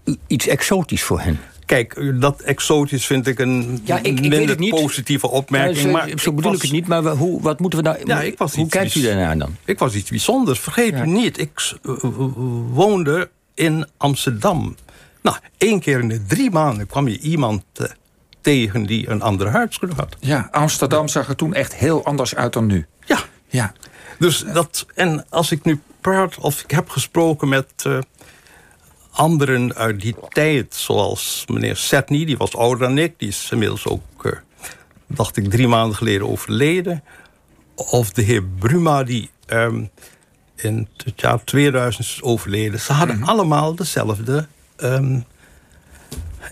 u 0.05 0.17
iets 0.27 0.47
exotisch 0.47 1.03
voor 1.03 1.21
hen. 1.21 1.41
Kijk, 1.67 2.13
dat 2.21 2.41
exotisch 2.41 3.07
vind 3.07 3.27
ik 3.27 3.39
een 3.39 3.81
Ja, 3.85 3.99
ik- 4.03 4.21
minder 4.21 4.49
het 4.49 4.59
niet. 4.59 4.71
positieve 4.71 5.29
opmerking. 5.31 5.77
Ja, 5.77 5.83
zo, 5.83 5.91
maar 5.91 6.09
zo 6.19 6.33
bedoel 6.33 6.53
ik 6.53 6.59
was- 6.59 6.63
het 6.63 6.73
niet, 6.73 6.87
maar 6.87 7.03
hoe, 7.07 7.43
wat 7.43 7.61
moeten 7.61 7.79
we 7.79 7.85
nou... 7.85 7.99
Ja, 8.05 8.21
ik 8.21 8.39
was 8.39 8.55
hoe 8.55 8.65
iets 8.65 8.75
kijkt 8.75 8.95
u 8.95 9.03
daarnaar 9.03 9.39
dan? 9.39 9.57
Ik 9.65 9.79
was 9.79 9.95
iets 9.95 10.11
bijzonders. 10.11 10.59
Vergeet 10.61 10.95
u 10.95 11.07
niet, 11.07 11.39
ik 11.39 11.73
woonde 12.73 13.31
in 13.55 13.87
Amsterdam. 13.97 14.77
Nou, 15.29 15.41
één 15.59 15.81
keer 15.81 15.99
in 15.99 16.09
de 16.09 16.25
drie 16.27 16.51
maanden 16.51 16.87
kwam 16.87 17.09
je 17.09 17.19
iemand 17.19 17.65
eh, 17.75 17.87
tegen 18.41 18.87
die 18.87 19.09
een 19.09 19.23
andere 19.23 19.51
huidskleur 19.51 19.95
had. 19.97 20.17
ja, 20.21 20.49
Amsterdam 20.51 21.09
zag 21.09 21.29
er 21.29 21.37
toen 21.37 21.55
echt 21.55 21.75
heel 21.75 22.05
anders 22.05 22.35
uit 22.35 22.53
dan 22.53 22.67
nu. 22.67 22.87
Ja, 23.07 23.19
Ja. 23.49 23.73
dus 24.19 24.45
dat... 24.53 24.87
En 24.95 25.27
als 25.29 25.53
ik 25.53 25.65
nu 25.65 25.81
praat 26.01 26.39
of 26.39 26.63
ik 26.63 26.71
heb 26.71 26.89
gesproken 26.89 27.49
met 27.49 27.73
eh, 27.77 27.99
anderen 29.11 29.75
uit 29.75 30.01
die 30.01 30.15
tijd... 30.29 30.75
zoals 30.75 31.45
meneer 31.47 31.77
Setny, 31.77 32.25
die 32.25 32.37
was 32.37 32.57
ouder 32.57 32.89
dan 32.89 32.99
ik. 32.99 33.19
Die 33.19 33.29
is 33.29 33.49
inmiddels 33.51 33.87
ook, 33.87 34.25
eh, 34.25 34.33
dacht 35.07 35.37
ik, 35.37 35.51
drie 35.51 35.69
maanden 35.69 35.97
geleden 35.97 36.29
overleden. 36.29 37.05
Of 37.75 38.11
de 38.11 38.23
heer 38.23 38.43
Bruma, 38.45 39.05
die 39.05 39.31
ehm, 39.47 39.85
in 40.57 40.89
het 40.97 41.21
jaar 41.21 41.45
2000 41.45 42.05
is 42.05 42.23
overleden. 42.23 42.81
Ze 42.81 42.93
hadden 42.93 43.23
allemaal 43.23 43.75
dezelfde 43.75 44.47
ehm, 44.79 45.21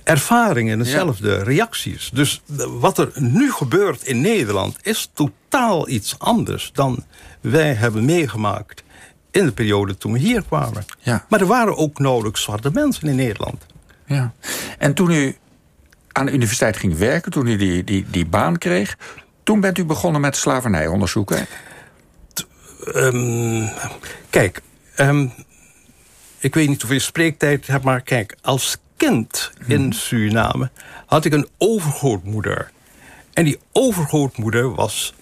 ervaringen, 0.05 0.79
dezelfde 0.79 1.37
reacties. 1.43 2.11
Dus 2.13 2.43
de- 2.47 2.69
wat 2.69 2.99
er 2.99 3.11
nu 3.15 3.53
gebeurt 3.53 4.03
in 4.03 4.21
Nederland 4.21 4.77
is 4.83 5.11
totaal 5.13 5.89
iets 5.89 6.19
anders 6.19 6.71
dan 6.75 7.05
wij 7.41 7.73
hebben 7.75 8.05
meegemaakt 8.05 8.83
in 9.31 9.45
de 9.47 9.53
periode 9.53 9.97
toen 9.97 10.13
we 10.13 10.19
hier 10.19 10.43
kwamen. 10.43 10.85
Ja. 10.99 11.25
Maar 11.29 11.41
er 11.41 11.47
waren 11.47 11.77
ook 11.77 11.99
nauwelijks 11.99 12.43
zwarte 12.43 12.71
mensen 12.73 13.09
in 13.09 13.17
Nederland. 13.17 13.67
Ja. 14.07 14.33
En 14.79 14.95
toen 14.95 15.11
u 15.11 15.37
aan 16.13 16.27
de 16.27 16.33
universiteit 16.33 16.77
ging 16.77 16.97
werken, 16.99 17.33
toen 17.33 17.47
u 17.47 17.57
die, 17.57 17.85
die, 17.85 18.07
die 18.11 18.27
baan 18.27 18.59
kreeg... 18.59 18.97
toen 19.43 19.61
bent 19.61 19.79
u 19.79 19.85
begonnen 19.85 20.21
met 20.21 20.37
slavernijonderzoek, 20.37 21.31
hè? 21.31 21.43
Ehm, 22.93 23.67
kijk, 24.31 24.63
ehm, 24.95 25.29
ik 26.47 26.55
weet 26.55 26.69
niet 26.69 26.81
hoeveel 26.81 27.01
spreektijd 27.01 27.67
hebt, 27.67 27.85
maar 27.85 28.01
kijk, 28.01 28.37
als 28.43 28.77
kind 28.97 29.53
in 29.67 29.93
Suriname 29.93 30.71
had 31.07 31.25
ik 31.25 31.33
een 31.33 31.49
overgrootmoeder. 31.59 32.71
En 33.33 33.45
die 33.45 33.59
overgrootmoeder 33.73 34.75
was 34.75 35.15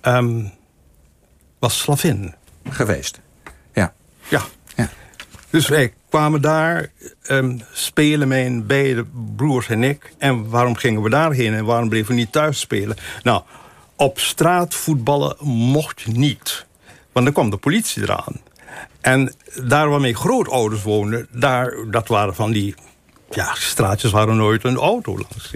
ehm, 0.00 0.44
was 1.58 1.78
slavin. 1.78 2.34
Geweest. 2.68 3.20
Ja. 3.72 3.92
Ja. 4.28 4.42
Ja. 4.76 4.88
Dus 5.50 5.68
wij 5.68 5.92
kwamen 6.08 6.42
daar, 6.42 6.90
ehm, 7.22 7.58
spelen 7.72 8.28
mijn 8.28 8.66
beide 8.66 9.06
broers 9.36 9.68
en 9.68 9.82
ik. 9.82 10.12
En 10.18 10.48
waarom 10.48 10.76
gingen 10.76 11.02
we 11.02 11.10
daarheen 11.10 11.54
en 11.54 11.64
waarom 11.64 11.88
bleven 11.88 12.08
we 12.08 12.20
niet 12.20 12.32
thuis 12.32 12.60
spelen? 12.60 12.96
Nou, 13.22 13.42
op 13.96 14.18
straat 14.18 14.74
voetballen 14.74 15.36
mocht 15.46 16.06
niet. 16.06 16.66
Want 17.12 17.24
dan 17.24 17.34
kwam 17.34 17.50
de 17.50 17.56
politie 17.56 18.02
eraan. 18.02 18.40
En 19.00 19.34
daar 19.62 19.88
waar 19.88 20.00
mijn 20.00 20.14
grootouders 20.16 20.82
woonden, 20.82 21.26
daar, 21.30 21.74
dat 21.90 22.08
waren 22.08 22.34
van 22.34 22.52
die 22.52 22.74
ja, 23.30 23.54
straatjes 23.54 24.10
waar 24.10 24.28
er 24.28 24.34
nooit 24.34 24.64
een 24.64 24.76
auto 24.76 25.18
langs. 25.18 25.52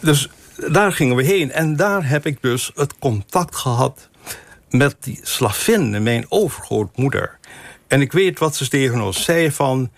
Dus 0.00 0.28
daar 0.70 0.92
gingen 0.92 1.16
we 1.16 1.22
heen. 1.22 1.52
En 1.52 1.76
daar 1.76 2.08
heb 2.08 2.26
ik 2.26 2.38
dus 2.40 2.70
het 2.74 2.98
contact 2.98 3.56
gehad 3.56 4.08
met 4.70 4.96
die 5.00 5.20
slavin, 5.22 6.02
mijn 6.02 6.26
overgrootmoeder. 6.28 7.38
En 7.86 8.00
ik 8.00 8.12
weet 8.12 8.38
wat 8.38 8.56
ze 8.56 8.68
tegen 8.68 9.00
ons 9.00 9.24
zei 9.24 9.52
van... 9.52 9.90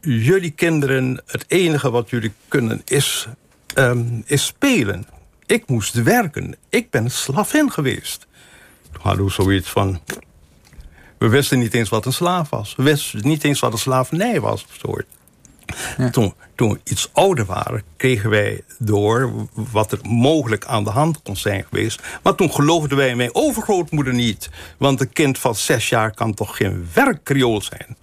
jullie 0.00 0.50
kinderen, 0.50 1.22
het 1.26 1.44
enige 1.48 1.90
wat 1.90 2.10
jullie 2.10 2.32
kunnen 2.48 2.82
is, 2.84 3.26
ehm, 3.74 4.04
is 4.24 4.46
spelen. 4.46 5.06
Ik 5.46 5.68
moest 5.68 6.02
werken. 6.02 6.56
Ik 6.68 6.90
ben 6.90 7.10
slavin 7.10 7.70
geweest. 7.70 8.26
Toen 8.92 9.02
hadden 9.02 9.24
we 9.24 9.30
zoiets 9.30 9.68
van... 9.68 10.00
We 11.20 11.28
wisten 11.28 11.58
niet 11.58 11.74
eens 11.74 11.88
wat 11.88 12.06
een 12.06 12.12
slaaf 12.12 12.50
was. 12.50 12.74
We 12.76 12.82
wisten 12.82 13.20
niet 13.22 13.44
eens 13.44 13.60
wat 13.60 13.72
een 13.72 13.78
slavernij 13.78 14.40
was. 14.40 14.66
Zo. 14.80 14.96
Toen, 16.10 16.34
toen 16.54 16.72
we 16.72 16.80
iets 16.84 17.10
ouder 17.12 17.44
waren, 17.44 17.82
kregen 17.96 18.30
wij 18.30 18.62
door 18.78 19.32
wat 19.54 19.92
er 19.92 19.98
mogelijk 20.02 20.64
aan 20.64 20.84
de 20.84 20.90
hand 20.90 21.22
kon 21.22 21.36
zijn 21.36 21.64
geweest. 21.68 22.02
Maar 22.22 22.34
toen 22.34 22.52
geloofden 22.52 22.96
wij 22.96 23.14
mijn 23.14 23.34
overgrootmoeder 23.34 24.14
niet. 24.14 24.50
Want 24.76 25.00
een 25.00 25.12
kind 25.12 25.38
van 25.38 25.54
zes 25.54 25.88
jaar 25.88 26.14
kan 26.14 26.34
toch 26.34 26.56
geen 26.56 26.88
werkkreool 26.94 27.62
zijn? 27.62 27.96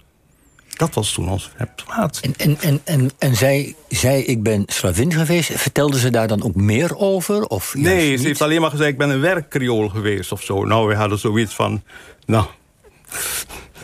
Dat 0.68 0.94
was 0.94 1.12
toen 1.12 1.28
onze 1.28 1.50
plaats. 1.84 2.20
En, 2.20 2.34
en, 2.36 2.56
en, 2.60 2.80
en, 2.84 3.10
en 3.18 3.36
zij 3.36 3.74
zei, 3.88 4.22
ik 4.22 4.42
ben 4.42 4.64
slavin 4.66 5.12
geweest. 5.12 5.52
Vertelde 5.52 5.98
ze 5.98 6.10
daar 6.10 6.28
dan 6.28 6.42
ook 6.42 6.54
meer 6.54 6.96
over? 6.96 7.46
Of 7.46 7.74
Nee, 7.74 8.16
ze 8.16 8.26
heeft 8.26 8.42
alleen 8.42 8.60
maar 8.60 8.70
gezegd, 8.70 8.90
ik 8.90 8.98
ben 8.98 9.10
een 9.10 9.20
werkkreool 9.20 9.88
geweest 9.88 10.32
of 10.32 10.42
zo. 10.42 10.64
Nou, 10.64 10.88
we 10.88 10.94
hadden 10.94 11.18
zoiets 11.18 11.54
van, 11.54 11.82
nou, 12.26 12.46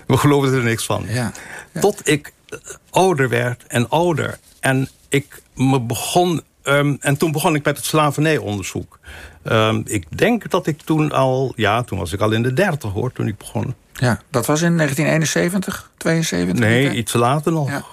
we 0.06 0.16
geloofden 0.16 0.54
er 0.54 0.64
niks 0.64 0.84
van. 0.86 1.04
Ja. 1.08 1.32
Tot 1.80 2.08
ik 2.08 2.32
eh, 2.48 2.58
ouder 2.90 3.28
werd 3.28 3.64
en 3.66 3.88
ouder. 3.88 4.38
En 4.60 4.88
ik 5.08 5.42
me 5.54 5.80
begon. 5.80 6.42
ehm, 6.62 6.96
en 7.00 7.16
toen 7.16 7.32
begon 7.32 7.54
ik 7.54 7.64
met 7.64 7.76
het 7.76 7.86
slavernijonderzoek. 7.86 8.98
Ehm, 9.42 9.80
ik 9.84 10.18
denk 10.18 10.50
dat 10.50 10.66
ik 10.66 10.80
toen 10.80 11.12
al. 11.12 11.52
Ja, 11.56 11.82
toen 11.82 11.98
was 11.98 12.12
ik 12.12 12.20
al 12.20 12.32
in 12.32 12.42
de 12.42 12.52
dertig 12.52 12.92
hoor, 12.92 13.12
toen 13.12 13.26
ik 13.28 13.38
begon. 13.38 13.74
ja. 13.92 14.20
Dat 14.30 14.46
was 14.46 14.62
in 14.62 14.76
1971, 14.76 15.90
72? 15.96 16.68
Nee, 16.68 16.86
hè? 16.86 16.92
iets 16.92 17.12
later 17.12 17.52
nog. 17.52 17.68
Ja. 17.70 17.84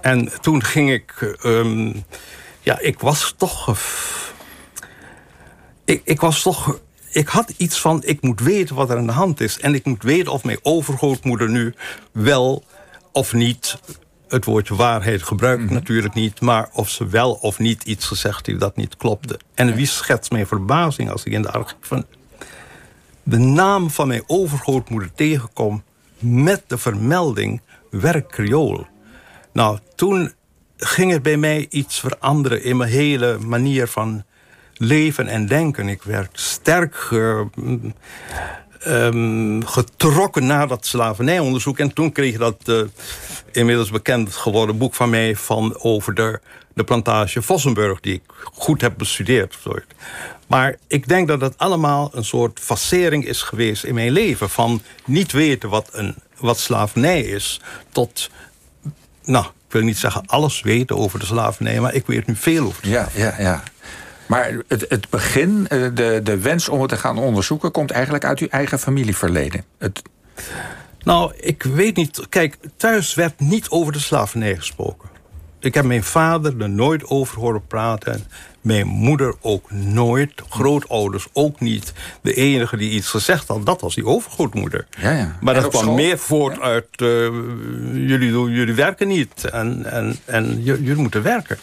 En 0.00 0.32
toen 0.40 0.64
ging 0.64 0.90
ik. 0.92 1.36
ehm, 1.42 1.92
ja, 2.60 2.78
ik 2.78 3.00
was 3.00 3.34
toch. 3.36 3.76
ik, 5.84 6.00
ik 6.04 6.20
was 6.20 6.42
toch. 6.42 6.78
Ik 7.10 7.28
had 7.28 7.52
iets 7.56 7.80
van. 7.80 8.02
Ik 8.04 8.22
moet 8.22 8.40
weten 8.40 8.74
wat 8.74 8.90
er 8.90 8.96
aan 8.96 9.06
de 9.06 9.12
hand 9.12 9.40
is. 9.40 9.60
En 9.60 9.74
ik 9.74 9.84
moet 9.84 10.02
weten 10.02 10.32
of 10.32 10.44
mijn 10.44 10.58
overgrootmoeder 10.62 11.50
nu 11.50 11.74
wel 12.12 12.64
of 13.12 13.32
niet. 13.32 13.78
Het 14.28 14.44
woordje 14.44 14.74
waarheid 14.74 15.22
gebruik 15.22 15.60
ik 15.60 15.70
natuurlijk 15.70 16.14
niet. 16.14 16.40
Maar 16.40 16.68
of 16.72 16.90
ze 16.90 17.06
wel 17.06 17.32
of 17.32 17.58
niet 17.58 17.82
iets 17.84 18.06
gezegd 18.06 18.46
heeft 18.46 18.60
dat 18.60 18.76
niet 18.76 18.96
klopte. 18.96 19.38
En 19.54 19.74
wie 19.74 19.86
schetst 19.86 20.30
mijn 20.30 20.46
verbazing 20.46 21.10
als 21.10 21.24
ik 21.24 21.32
in 21.32 21.42
de 21.42 21.50
archieven 21.50 22.06
de 23.28 23.38
naam 23.38 23.90
van 23.90 24.08
mijn 24.08 24.22
overgrootmoeder 24.26 25.12
tegenkom 25.14 25.82
met 26.18 26.62
de 26.66 26.78
vermelding 26.78 27.60
werk 27.90 28.28
Creool. 28.28 28.86
Nou, 29.52 29.78
toen 29.94 30.32
ging 30.76 31.12
er 31.12 31.20
bij 31.20 31.36
mij 31.36 31.66
iets 31.70 32.00
veranderen 32.00 32.62
in 32.62 32.76
mijn 32.76 32.90
hele 32.90 33.38
manier 33.38 33.86
van 33.86 34.24
leven 34.78 35.28
en 35.28 35.46
denken. 35.46 35.88
Ik 35.88 36.02
werd 36.02 36.40
sterk 36.40 36.96
ge- 36.96 37.46
ehm, 38.80 39.60
getrokken 39.62 40.46
naar 40.46 40.68
dat 40.68 40.86
slavernijonderzoek. 40.86 41.78
En 41.78 41.92
toen 41.92 42.12
kreeg 42.12 42.32
je 42.32 42.38
dat 42.38 42.56
eh, 42.64 42.80
inmiddels 43.52 43.90
bekend 43.90 44.34
geworden 44.34 44.78
boek 44.78 44.94
van 44.94 45.10
mij... 45.10 45.36
van 45.36 45.78
over 45.82 46.14
de, 46.14 46.40
de 46.74 46.84
plantage 46.84 47.42
Vossenburg, 47.42 48.00
die 48.00 48.14
ik 48.14 48.22
goed 48.52 48.80
heb 48.80 48.94
bestudeerd. 48.96 49.58
Maar 50.46 50.76
ik 50.86 51.08
denk 51.08 51.28
dat 51.28 51.40
het 51.40 51.58
allemaal 51.58 52.10
een 52.12 52.24
soort 52.24 52.60
facering 52.60 53.26
is 53.26 53.42
geweest 53.42 53.84
in 53.84 53.94
mijn 53.94 54.10
leven... 54.12 54.50
van 54.50 54.82
niet 55.04 55.32
weten 55.32 55.68
wat, 55.68 55.88
een, 55.92 56.14
wat 56.38 56.58
slavernij 56.58 57.20
is, 57.20 57.60
tot... 57.92 58.30
nou, 59.24 59.44
ik 59.44 59.74
wil 59.74 59.82
niet 59.82 59.98
zeggen 59.98 60.26
alles 60.26 60.60
weten 60.60 60.96
over 60.96 61.18
de 61.18 61.26
slavernij... 61.26 61.80
maar 61.80 61.94
ik 61.94 62.06
weet 62.06 62.26
nu 62.26 62.36
veel 62.36 62.66
over 62.66 62.82
de 62.82 62.88
Ja, 62.88 63.08
ja, 63.14 63.34
ja. 63.38 63.62
Maar 64.28 64.56
het, 64.68 64.84
het 64.88 65.10
begin, 65.10 65.66
eh, 65.68 65.80
de, 65.94 66.20
de 66.22 66.38
wens 66.38 66.68
om 66.68 66.80
het 66.80 66.88
te 66.90 66.96
gaan 66.96 67.18
onderzoeken... 67.18 67.70
komt 67.70 67.90
eigenlijk 67.90 68.24
uit 68.24 68.38
uw 68.38 68.48
eigen 68.48 68.78
familieverleden. 68.78 69.64
Het, 69.78 70.02
Nou, 71.02 71.32
ik 71.36 71.62
weet 71.62 71.96
niet. 71.96 72.26
Kijk, 72.28 72.56
thuis 72.76 73.14
werd 73.14 73.40
niet 73.40 73.68
over 73.68 73.92
de 73.92 73.98
slavernij 73.98 74.56
gesproken. 74.56 75.08
Ik 75.60 75.74
heb 75.74 75.84
mijn 75.84 76.04
vader 76.04 76.60
er 76.62 76.70
nooit 76.70 77.04
over 77.04 77.38
horen 77.38 77.66
praten. 77.66 78.24
Mijn 78.60 78.86
moeder 78.86 79.34
ook 79.40 79.70
nooit. 79.70 80.32
Grootouders 80.48 81.26
ook 81.32 81.60
niet. 81.60 81.92
De 82.22 82.34
enige 82.34 82.76
die 82.76 82.90
iets 82.90 83.08
gezegd 83.08 83.48
had, 83.48 83.66
dat 83.66 83.80
was 83.80 83.94
die 83.94 84.04
overgrootmoeder. 84.06 84.86
Ja, 85.00 85.10
ja. 85.10 85.36
Maar 85.40 85.54
En 85.54 85.62
dat 85.62 85.70
kwam 85.70 85.82
school? 85.82 85.94
meer 85.94 86.18
voort 86.18 86.60
uit... 86.60 86.86
eh, 86.96 87.06
jullie, 87.92 88.30
doen- 88.30 88.50
jullie 88.50 88.74
werken 88.74 89.08
niet. 89.08 89.44
En, 89.44 89.84
en, 89.92 90.16
en 90.24 90.62
jullie 90.62 90.94
moeten 90.94 91.22
werken. 91.22 91.58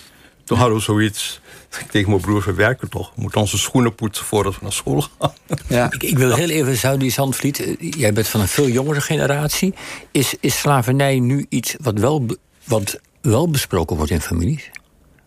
Toen 0.45 0.57
hadden 0.57 0.77
we 0.77 0.83
zoiets... 0.83 1.39
Ik 1.79 1.91
tegen 1.91 2.09
mijn 2.09 2.21
broers, 2.21 2.45
we 2.45 2.53
werken 2.53 2.89
toch. 2.89 3.11
We 3.15 3.21
moeten 3.21 3.41
onze 3.41 3.57
schoenen 3.57 3.95
poetsen 3.95 4.25
voordat 4.25 4.53
we 4.53 4.59
naar 4.61 4.71
school 4.71 5.01
gaan. 5.19 5.33
ja. 5.67 5.91
Ik, 5.91 6.03
ik 6.03 6.17
wil 6.17 6.35
heel 6.35 6.49
even, 6.49 6.77
Saudi 6.77 7.09
Zandvliet, 7.09 7.59
eh, 7.59 7.91
jij 7.91 8.13
bent 8.13 8.27
van 8.27 8.39
een 8.41 8.47
veel 8.47 8.67
jongere 8.67 9.01
generatie. 9.01 9.73
Is, 10.11 10.35
is 10.39 10.59
slavernij 10.59 11.19
nu 11.19 11.45
iets 11.49 11.75
wat 11.81 11.99
wel, 11.99 12.25
wat 12.63 12.99
wel 13.21 13.49
besproken 13.49 13.95
wordt 13.95 14.11
in 14.11 14.21
families? 14.21 14.69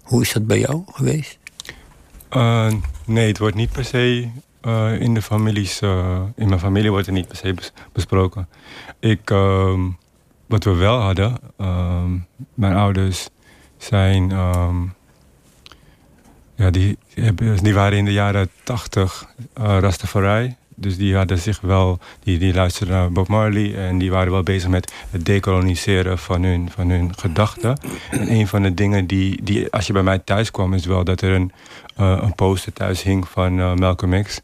Hoe 0.02 0.22
is 0.22 0.32
dat 0.32 0.46
bij 0.46 0.58
jou 0.58 0.82
geweest? 0.92 1.38
Eh, 2.28 2.72
nee, 3.04 3.28
het 3.28 3.38
wordt 3.38 3.54
niet 3.56 3.72
per 3.72 3.84
se 3.84 4.28
eh, 4.60 5.00
in 5.00 5.14
de 5.14 5.22
families. 5.22 5.80
eh, 5.80 6.20
in 6.36 6.48
mijn 6.48 6.60
familie 6.60 6.90
wordt 6.90 7.06
het 7.06 7.14
niet 7.14 7.28
per 7.28 7.36
se 7.36 7.54
bes- 7.54 7.72
besproken. 7.92 8.48
Ik, 9.00 9.30
ehm, 9.30 9.80
wat 10.46 10.64
we 10.64 10.74
wel 10.74 11.00
hadden, 11.00 11.38
ehm, 11.56 12.10
mijn 12.54 12.74
ouders 12.74 13.28
zijn. 13.78 14.30
ehm, 14.30 14.76
ja, 16.58 16.70
die, 16.70 16.98
die 17.62 17.74
waren 17.74 17.98
in 17.98 18.04
de 18.04 18.12
jaren 18.12 18.50
tachtig 18.62 19.26
uh, 19.60 19.78
Rastafari. 19.80 20.56
Dus 20.74 20.96
die 20.96 21.16
hadden 21.16 21.38
zich 21.38 21.60
wel, 21.60 21.98
die, 22.22 22.38
die 22.38 22.54
luisterden 22.54 22.96
naar 22.96 23.12
Bob 23.12 23.28
Marley 23.28 23.74
en 23.88 23.98
die 23.98 24.10
waren 24.10 24.32
wel 24.32 24.42
bezig 24.42 24.68
met 24.68 24.92
het 25.10 25.26
decoloniseren 25.26 26.18
van 26.18 26.42
hun, 26.42 26.70
van 26.70 26.90
hun 26.90 27.18
gedachten. 27.18 27.78
En 28.10 28.32
een 28.32 28.46
van 28.46 28.62
de 28.62 28.74
dingen 28.74 29.06
die, 29.06 29.42
die, 29.42 29.72
als 29.72 29.86
je 29.86 29.92
bij 29.92 30.02
mij 30.02 30.18
thuis 30.18 30.50
kwam, 30.50 30.74
is 30.74 30.86
wel 30.86 31.04
dat 31.04 31.20
er 31.20 31.30
een, 31.30 31.52
eh, 31.96 32.18
een 32.22 32.34
poster 32.34 32.72
thuis 32.72 33.02
hing 33.02 33.28
van 33.28 33.60
eh, 33.60 33.74
Malcolm 33.74 34.22
X 34.22 34.40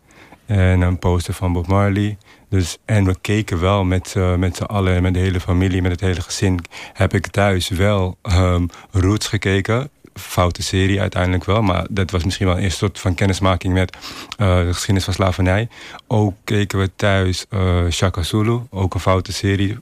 en 0.46 0.80
een 0.80 0.98
poster 0.98 1.34
van 1.34 1.52
Bob 1.52 1.66
Marley. 1.66 2.16
Dus, 2.48 2.78
en 2.84 3.04
we 3.04 3.16
keken 3.20 3.60
wel 3.60 3.84
met, 3.84 4.14
met 4.38 4.56
z'n 4.56 4.62
allen, 4.62 5.02
met 5.02 5.14
de 5.14 5.20
hele 5.20 5.40
familie, 5.40 5.82
met 5.82 5.90
het 5.90 6.00
hele 6.00 6.20
gezin. 6.20 6.60
Heb 6.92 7.14
ik 7.14 7.26
thuis 7.26 7.68
wel 7.68 8.16
ehm, 8.22 8.66
Roots 8.90 9.26
gekeken. 9.26 9.90
Foute 10.14 10.62
serie 10.62 11.00
uiteindelijk 11.00 11.44
wel. 11.44 11.62
Maar 11.62 11.86
dat 11.90 12.10
was 12.10 12.24
misschien 12.24 12.46
wel 12.46 12.56
een 12.56 12.62
eerste 12.62 12.78
soort 12.78 12.98
van 12.98 13.14
kennismaking 13.14 13.74
met 13.74 13.96
eh, 14.36 14.58
de 14.58 14.72
geschiedenis 14.72 15.04
van 15.04 15.14
slavernij. 15.14 15.68
Ook 16.06 16.34
keken 16.44 16.78
we 16.78 16.90
thuis 16.96 17.44
eh 17.48 17.88
Shaka 17.90 18.22
Zulu. 18.22 18.60
Ook 18.70 18.94
een 18.94 19.00
foute 19.00 19.32
serie. 19.32 19.78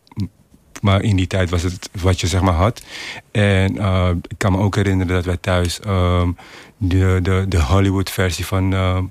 Maar 0.80 1.02
in 1.02 1.16
die 1.16 1.26
tijd 1.26 1.50
was 1.50 1.62
het 1.62 1.88
wat 2.00 2.20
je 2.20 2.26
zeg 2.26 2.40
maar 2.40 2.54
had. 2.54 2.82
En 3.30 3.78
eh, 3.78 4.10
ik 4.28 4.38
kan 4.38 4.52
me 4.52 4.58
ook 4.58 4.76
herinneren 4.76 5.14
dat 5.14 5.24
wij 5.24 5.36
thuis 5.36 5.80
ehm, 5.80 6.30
de, 6.76 7.18
de, 7.22 7.44
de 7.48 7.62
Hollywood-versie 7.62 8.46
van, 8.46 8.72
ehm, 8.72 9.04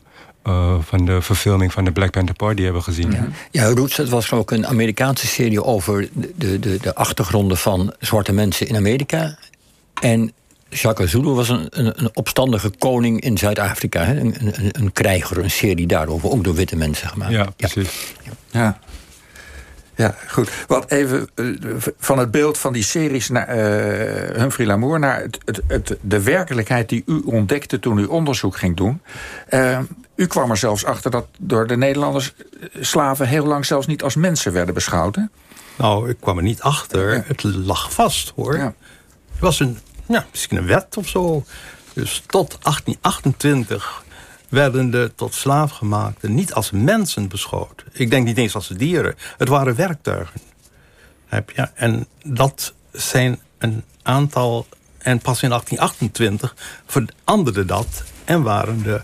eh, 0.43 0.75
van 0.81 1.05
de 1.05 1.21
verfilming 1.21 1.71
van 1.71 1.83
de 1.83 1.91
Black 1.91 2.11
Panther 2.11 2.35
Party 2.35 2.61
hebben 2.61 2.83
gezien. 2.83 3.33
Ja, 3.51 3.65
Roots, 3.65 3.95
dat 3.95 4.09
was 4.09 4.31
ook 4.31 4.51
een 4.51 4.67
Amerikaanse 4.67 5.27
serie 5.27 5.63
over 5.63 6.09
de, 6.13 6.59
de, 6.59 6.77
de 6.81 6.95
achtergronden 6.95 7.57
van 7.57 7.93
zwarte 7.99 8.33
mensen 8.33 8.67
in 8.67 8.75
Amerika. 8.75 9.37
En 10.01 10.33
Shaka 10.71 11.05
Zulu 11.05 11.29
was 11.29 11.49
een, 11.49 11.67
een, 11.69 11.93
een 11.95 12.09
opstandige 12.13 12.71
koning 12.77 13.21
in 13.21 13.37
Zuid-Afrika. 13.37 14.03
hè. 14.03 14.19
Een, 14.19 14.35
een, 14.39 14.69
een 14.71 14.91
krijger, 14.91 15.37
een 15.37 15.51
serie 15.51 15.87
daarover, 15.87 16.29
ook 16.31 16.43
door 16.43 16.53
witte 16.55 16.75
mensen 16.75 17.07
gemaakt. 17.07 17.31
Ja, 17.31 17.49
precies. 17.57 18.13
Ja. 18.51 18.79
Ja, 19.95 20.15
goed. 20.27 20.49
Wat 20.67 20.91
even 20.91 21.29
eh, 21.35 21.45
van 21.97 22.17
het 22.17 22.31
beeld 22.31 22.57
van 22.57 22.73
die 22.73 22.83
series 22.83 23.29
naar 23.29 23.47
eh, 23.47 24.37
Humphrey 24.37 24.67
Lamour 24.67 24.99
naar 24.99 25.21
het, 25.21 25.37
het, 25.45 25.61
het, 25.67 25.97
de 26.01 26.21
werkelijkheid 26.21 26.89
die 26.89 27.03
u 27.05 27.21
ontdekte 27.25 27.79
toen 27.79 27.97
u 27.97 28.05
onderzoek 28.05 28.57
ging 28.57 28.77
doen. 28.77 29.01
Eh, 29.47 29.79
U 30.15 30.27
kwam 30.27 30.49
er 30.51 30.57
zelfs 30.57 30.85
achter 30.85 31.11
dat 31.11 31.27
door 31.39 31.67
de 31.67 31.77
Nederlanders 31.77 32.33
slaven 32.79 33.27
heel 33.27 33.45
lang 33.45 33.65
zelfs 33.65 33.87
niet 33.87 34.03
als 34.03 34.15
mensen 34.15 34.53
werden 34.53 34.73
beschouwd. 34.73 35.15
Hè? 35.15 35.21
Nou, 35.77 36.09
ik 36.09 36.17
kwam 36.19 36.37
er 36.37 36.43
niet 36.43 36.61
achter. 36.61 37.23
Het 37.27 37.43
lag 37.43 37.93
vast, 37.93 38.33
hoor. 38.35 38.57
Ja. 38.57 38.73
Het 39.31 39.39
was 39.39 39.59
een, 39.59 39.77
ja, 40.11 40.25
misschien 40.31 40.57
een 40.57 40.65
wet 40.65 40.97
of 40.97 41.07
zo. 41.07 41.43
Dus 41.93 42.23
tot 42.27 42.57
1828 42.61 44.03
werden 44.49 44.91
de 44.91 45.11
tot 45.15 45.33
slaafgemaakten 45.33 46.33
niet 46.33 46.53
als 46.53 46.71
mensen 46.71 47.27
beschouwd. 47.27 47.83
Ik 47.91 48.09
denk 48.09 48.25
niet 48.25 48.37
eens 48.37 48.55
als 48.55 48.67
dieren. 48.67 49.15
Het 49.37 49.47
waren 49.47 49.75
werktuigen. 49.75 50.41
Je? 51.29 51.69
En 51.73 52.07
dat 52.23 52.73
zijn 52.91 53.39
een 53.57 53.83
aantal... 54.01 54.67
En 54.97 55.19
pas 55.19 55.41
in 55.41 55.49
1828 55.49 56.55
veranderde 56.85 57.65
dat... 57.65 58.03
en 58.23 58.41
waren 58.41 58.83
de, 58.83 59.01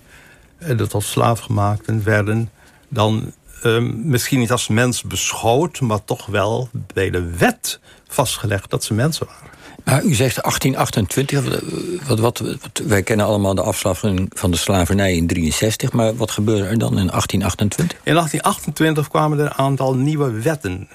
de 0.75 0.87
tot 0.87 1.03
slaafgemaakten 1.03 2.03
werden 2.03 2.51
dan 2.87 3.33
ehm, 3.63 4.09
misschien 4.09 4.39
niet 4.39 4.51
als 4.51 4.67
mens 4.67 5.01
beschouwd... 5.03 5.79
maar 5.79 6.03
toch 6.03 6.25
wel 6.25 6.69
bij 6.93 7.09
de 7.09 7.37
wet 7.37 7.79
vastgelegd 8.07 8.69
dat 8.69 8.83
ze 8.83 8.93
mensen 8.93 9.25
waren. 9.25 9.56
Maar 9.87 10.03
u 10.03 10.13
zegt 10.13 10.41
1828, 10.41 12.07
wat, 12.07 12.19
wat, 12.19 12.41
wij 12.87 13.03
kennen 13.03 13.25
allemaal 13.25 13.55
de 13.55 13.61
afschaffing 13.61 14.31
van 14.33 14.51
de 14.51 14.57
slavernij 14.57 15.15
in 15.15 15.27
63... 15.27 15.91
maar 15.91 16.15
wat 16.15 16.31
gebeurde 16.31 16.63
er 16.63 16.77
dan 16.77 16.97
in 16.97 17.07
1828? 17.07 17.97
In 18.03 18.13
1828 18.13 19.07
kwamen 19.07 19.39
er 19.39 19.45
een 19.45 19.53
aantal 19.53 19.95
nieuwe 19.95 20.31
wetten 20.31 20.89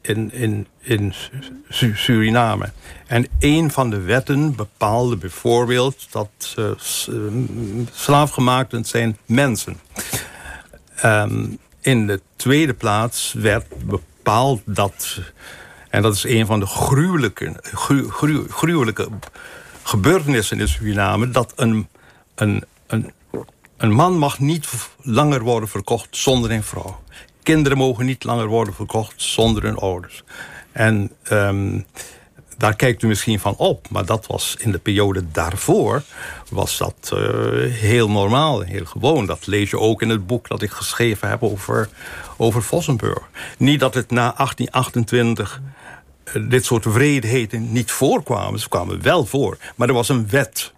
in, 0.00 0.32
in, 0.32 0.66
in 0.80 1.14
Su- 1.68 1.94
Suriname. 1.96 2.72
En 3.06 3.26
een 3.38 3.70
van 3.70 3.90
de 3.90 4.00
wetten 4.00 4.56
bepaalde 4.56 5.16
bijvoorbeeld 5.16 6.06
dat 6.10 6.54
slaafgemaakten 7.92 8.84
zijn 8.84 9.18
mensen. 9.26 9.76
Ehm, 10.96 11.46
in 11.80 12.06
de 12.06 12.20
tweede 12.36 12.74
plaats 12.74 13.32
werd 13.32 13.66
bepaald 13.86 14.60
dat... 14.64 15.20
en 15.94 16.02
dat 16.02 16.14
is 16.14 16.24
een 16.24 16.46
van 16.46 16.60
de 16.60 16.66
gruwelijke, 16.66 17.54
gru- 17.62 18.08
gru- 18.08 18.48
gruwelijke 18.48 19.08
gebeurtenissen 19.82 20.60
in 20.60 20.68
Suriname... 20.68 21.30
dat 21.30 21.52
een, 21.56 21.88
een, 22.34 22.64
een, 22.86 23.12
een 23.76 23.92
man 23.92 24.18
mag 24.18 24.38
niet 24.38 24.68
langer 25.02 25.42
worden 25.42 25.68
verkocht 25.68 26.16
zonder 26.16 26.50
een 26.50 26.62
vrouw. 26.62 27.02
Kinderen 27.42 27.78
mogen 27.78 28.06
niet 28.06 28.24
langer 28.24 28.46
worden 28.46 28.74
verkocht 28.74 29.22
zonder 29.22 29.62
hun 29.62 29.76
ouders. 29.76 30.24
En 30.72 31.10
ehm, 31.22 31.80
daar 32.56 32.76
kijkt 32.76 33.02
u 33.02 33.06
misschien 33.06 33.40
van 33.40 33.56
op. 33.56 33.88
Maar 33.90 34.06
dat 34.06 34.26
was 34.26 34.56
in 34.58 34.72
de 34.72 34.78
periode 34.78 35.30
daarvoor 35.32 36.02
was 36.50 36.78
dat 36.78 37.10
eh, 37.12 37.18
heel 37.72 38.10
normaal 38.10 38.60
heel 38.60 38.84
gewoon. 38.84 39.26
Dat 39.26 39.46
lees 39.46 39.70
je 39.70 39.78
ook 39.78 40.02
in 40.02 40.08
het 40.08 40.26
boek 40.26 40.48
dat 40.48 40.62
ik 40.62 40.70
geschreven 40.70 41.28
heb 41.28 41.42
over, 41.42 41.88
over 42.36 42.62
Vossenburg. 42.62 43.22
Niet 43.58 43.80
dat 43.80 43.94
het 43.94 44.10
na 44.10 44.34
1828 44.36 45.60
eh, 46.24 46.42
dit 46.48 46.64
soort 46.64 46.84
wreedheden 46.84 47.72
niet 47.72 47.90
voorkwamen. 47.90 48.60
Ze 48.60 48.68
kwamen 48.68 49.02
wel 49.02 49.26
voor. 49.26 49.58
Maar 49.76 49.88
er 49.88 49.94
was 49.94 50.08
een 50.08 50.28
wet. 50.28 50.72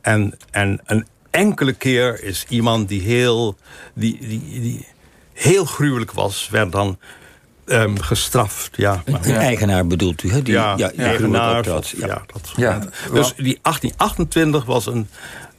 En, 0.00 0.34
en 0.50 0.80
een 0.84 1.06
enkele 1.30 1.72
keer 1.72 2.22
is 2.22 2.44
iemand 2.48 2.88
die 2.88 3.02
heel, 3.02 3.56
die, 3.94 4.18
die, 4.20 4.60
die 4.60 4.86
heel 5.32 5.64
gruwelijk 5.64 6.12
was... 6.12 6.48
werd 6.48 6.72
dan 6.72 6.98
ehm, 7.66 7.96
gestraft. 7.96 8.70
Ja, 8.76 9.02
maar- 9.10 9.26
Een 9.26 9.34
eigenaar 9.36 9.86
bedoelt 9.86 10.22
u, 10.22 10.30
hè? 10.30 10.42
Die, 10.42 10.54
ja, 10.54 10.74
ja, 10.76 10.92
eigenaar. 10.96 11.56
optrad. 11.56 11.88
Ja, 11.96 12.22
dat 12.32 12.52
Ja. 12.56 12.78
Dus 13.12 13.34
die 13.36 13.58
1828 13.62 14.64
was 14.64 14.86
een, 14.86 15.08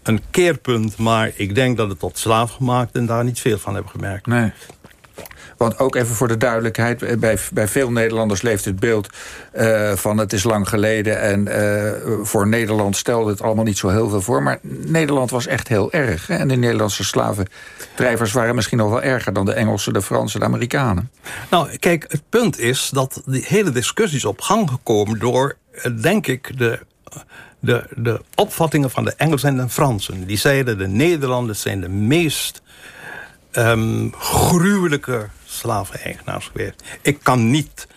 een 0.03 0.21
keerpunt. 0.31 0.97
Maar 0.97 1.31
ik 1.35 1.55
denk 1.55 1.77
dat 1.77 1.89
het 1.89 1.99
tot 1.99 2.17
slaafgemaakten 2.17 3.05
daar 3.05 3.23
niet 3.23 3.39
veel 3.39 3.57
van 3.57 3.73
hebben 3.73 3.91
gemerkt. 3.91 4.25
Nee. 4.25 4.51
Want 5.57 5.79
ook 5.79 5.95
even 5.95 6.15
voor 6.15 6.27
de 6.27 6.37
duidelijkheid, 6.37 7.01
eh, 7.01 7.17
bij, 7.17 7.37
bij 7.53 7.67
veel 7.67 7.91
Nederlanders 7.91 8.41
leeft 8.41 8.65
het 8.65 8.79
beeld 8.79 9.09
eh, 9.51 9.91
van 9.91 10.17
het 10.17 10.33
is 10.33 10.43
lang 10.43 10.69
geleden 10.69 11.21
en 11.21 11.47
eh, 11.47 11.91
voor 12.21 12.47
Nederland 12.47 12.95
stelde 12.95 13.31
het 13.31 13.41
allemaal 13.41 13.63
niet 13.63 13.77
zo 13.77 13.89
heel 13.89 14.09
veel 14.09 14.21
voor. 14.21 14.43
Maar 14.43 14.59
Nederland 14.61 15.29
was 15.29 15.47
echt 15.47 15.67
heel 15.67 15.91
erg. 15.91 16.29
En 16.29 16.47
de 16.47 16.55
Nederlandse 16.55 17.03
slavendrijvers 17.03 18.31
waren 18.31 18.55
misschien 18.55 18.77
nog 18.77 18.89
wel 18.89 19.01
erger 19.01 19.33
dan 19.33 19.45
de 19.45 19.53
Engelsen, 19.53 19.93
de 19.93 20.01
Fransen, 20.01 20.39
de 20.39 20.45
Amerikanen. 20.45 21.11
Nou, 21.49 21.77
kijk, 21.77 22.05
het 22.07 22.23
punt 22.29 22.59
is 22.59 22.89
dat 22.93 23.21
die 23.25 23.45
hele 23.47 23.71
discussie 23.71 24.17
is 24.17 24.25
op 24.25 24.41
gang 24.41 24.69
gekomen... 24.69 25.19
door, 25.19 25.57
denk 26.01 26.27
ik, 26.27 26.57
de, 26.57 26.79
de, 27.59 27.83
de 27.95 28.21
opvattingen 28.35 28.89
van 28.89 29.03
de 29.03 29.13
Engelsen 29.17 29.49
en 29.49 29.57
de 29.65 29.69
Fransen. 29.69 30.25
Die 30.25 30.37
zeiden 30.37 30.77
de 30.77 30.87
Nederlanders 30.87 31.61
zijn 31.61 31.81
de 31.81 31.89
meest 31.89 32.61
ehm, 33.51 34.09
gruwelijke 34.11 35.27
slaven-eigenaars 35.57 36.45
geweest. 36.51 36.83
Ik 37.01 37.19
kan 37.23 37.49
niet... 37.49 37.87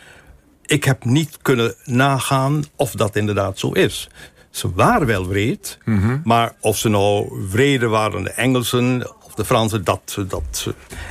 Ik 0.62 0.84
heb 0.84 1.04
niet 1.04 1.38
kunnen 1.42 1.74
nagaan 1.84 2.64
of 2.76 2.90
dat 2.92 3.16
inderdaad 3.16 3.58
zo 3.58 3.72
is. 3.72 4.08
Ze 4.50 4.72
waren 4.74 5.06
wel 5.06 5.28
wreed, 5.28 5.78
maar 6.24 6.52
of 6.60 6.76
ze 6.78 6.88
nou 6.88 7.32
wreder 7.50 7.88
waren 7.88 8.22
de 8.22 8.30
Engelsen 8.30 9.10
of 9.24 9.34
de 9.34 9.44
Fransen, 9.44 9.84
dat, 9.84 10.18
dat... 10.28 10.66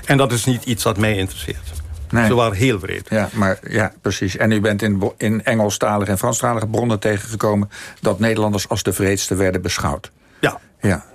En 0.05 0.17
dat 0.17 0.31
is 0.31 0.45
niet 0.45 0.63
iets 0.63 0.83
dat 0.83 0.97
mij 0.97 1.15
interesseert. 1.17 1.71
Nee. 2.09 2.25
Ze 2.25 2.33
waren 2.33 2.57
heel 2.57 2.79
wreed. 2.79 3.09
Ja, 3.09 3.29
maar 3.33 3.59
ja, 3.69 3.93
precies. 4.01 4.37
En 4.37 4.51
u 4.51 4.61
bent 4.61 4.81
in, 4.81 5.11
in 5.17 5.43
Engelstalige 5.43 6.11
en 6.11 6.17
Franstalige 6.17 6.67
bronnen 6.67 6.99
tegengekomen 6.99 7.69
dat 8.01 8.19
Nederlanders 8.19 8.69
als 8.69 8.83
de 8.83 8.93
vreedste 8.93 9.35
werden 9.35 9.61
beschouwd. 9.61 10.11
Ja, 10.39 10.59
Ja. 10.81 11.05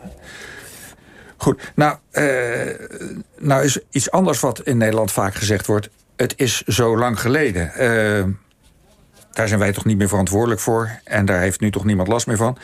Goed, 1.44 1.72
nou, 1.74 1.96
eh, 2.11 2.24
nou 3.38 3.64
is 3.64 3.78
iets 3.90 4.11
anders 4.11 4.40
wat 4.40 4.61
in 4.61 4.76
Nederland 4.76 5.12
vaak 5.12 5.35
gezegd 5.35 5.66
wordt. 5.66 5.88
Het 6.16 6.35
is 6.37 6.62
zo 6.62 6.98
lang 6.98 7.20
geleden. 7.20 7.72
Daar 9.35 9.49
zijn 9.49 9.61
wij 9.61 9.73
toch 9.73 9.85
niet 9.85 9.99
meer 9.99 10.09
verantwoordelijk 10.09 10.61
voor. 10.61 10.90
En 11.05 11.25
daar 11.25 11.40
heeft 11.40 11.61
nu 11.61 11.70
toch 11.70 11.85
niemand 11.85 12.09
last 12.09 12.27
meer 12.27 12.37
van. 12.37 12.59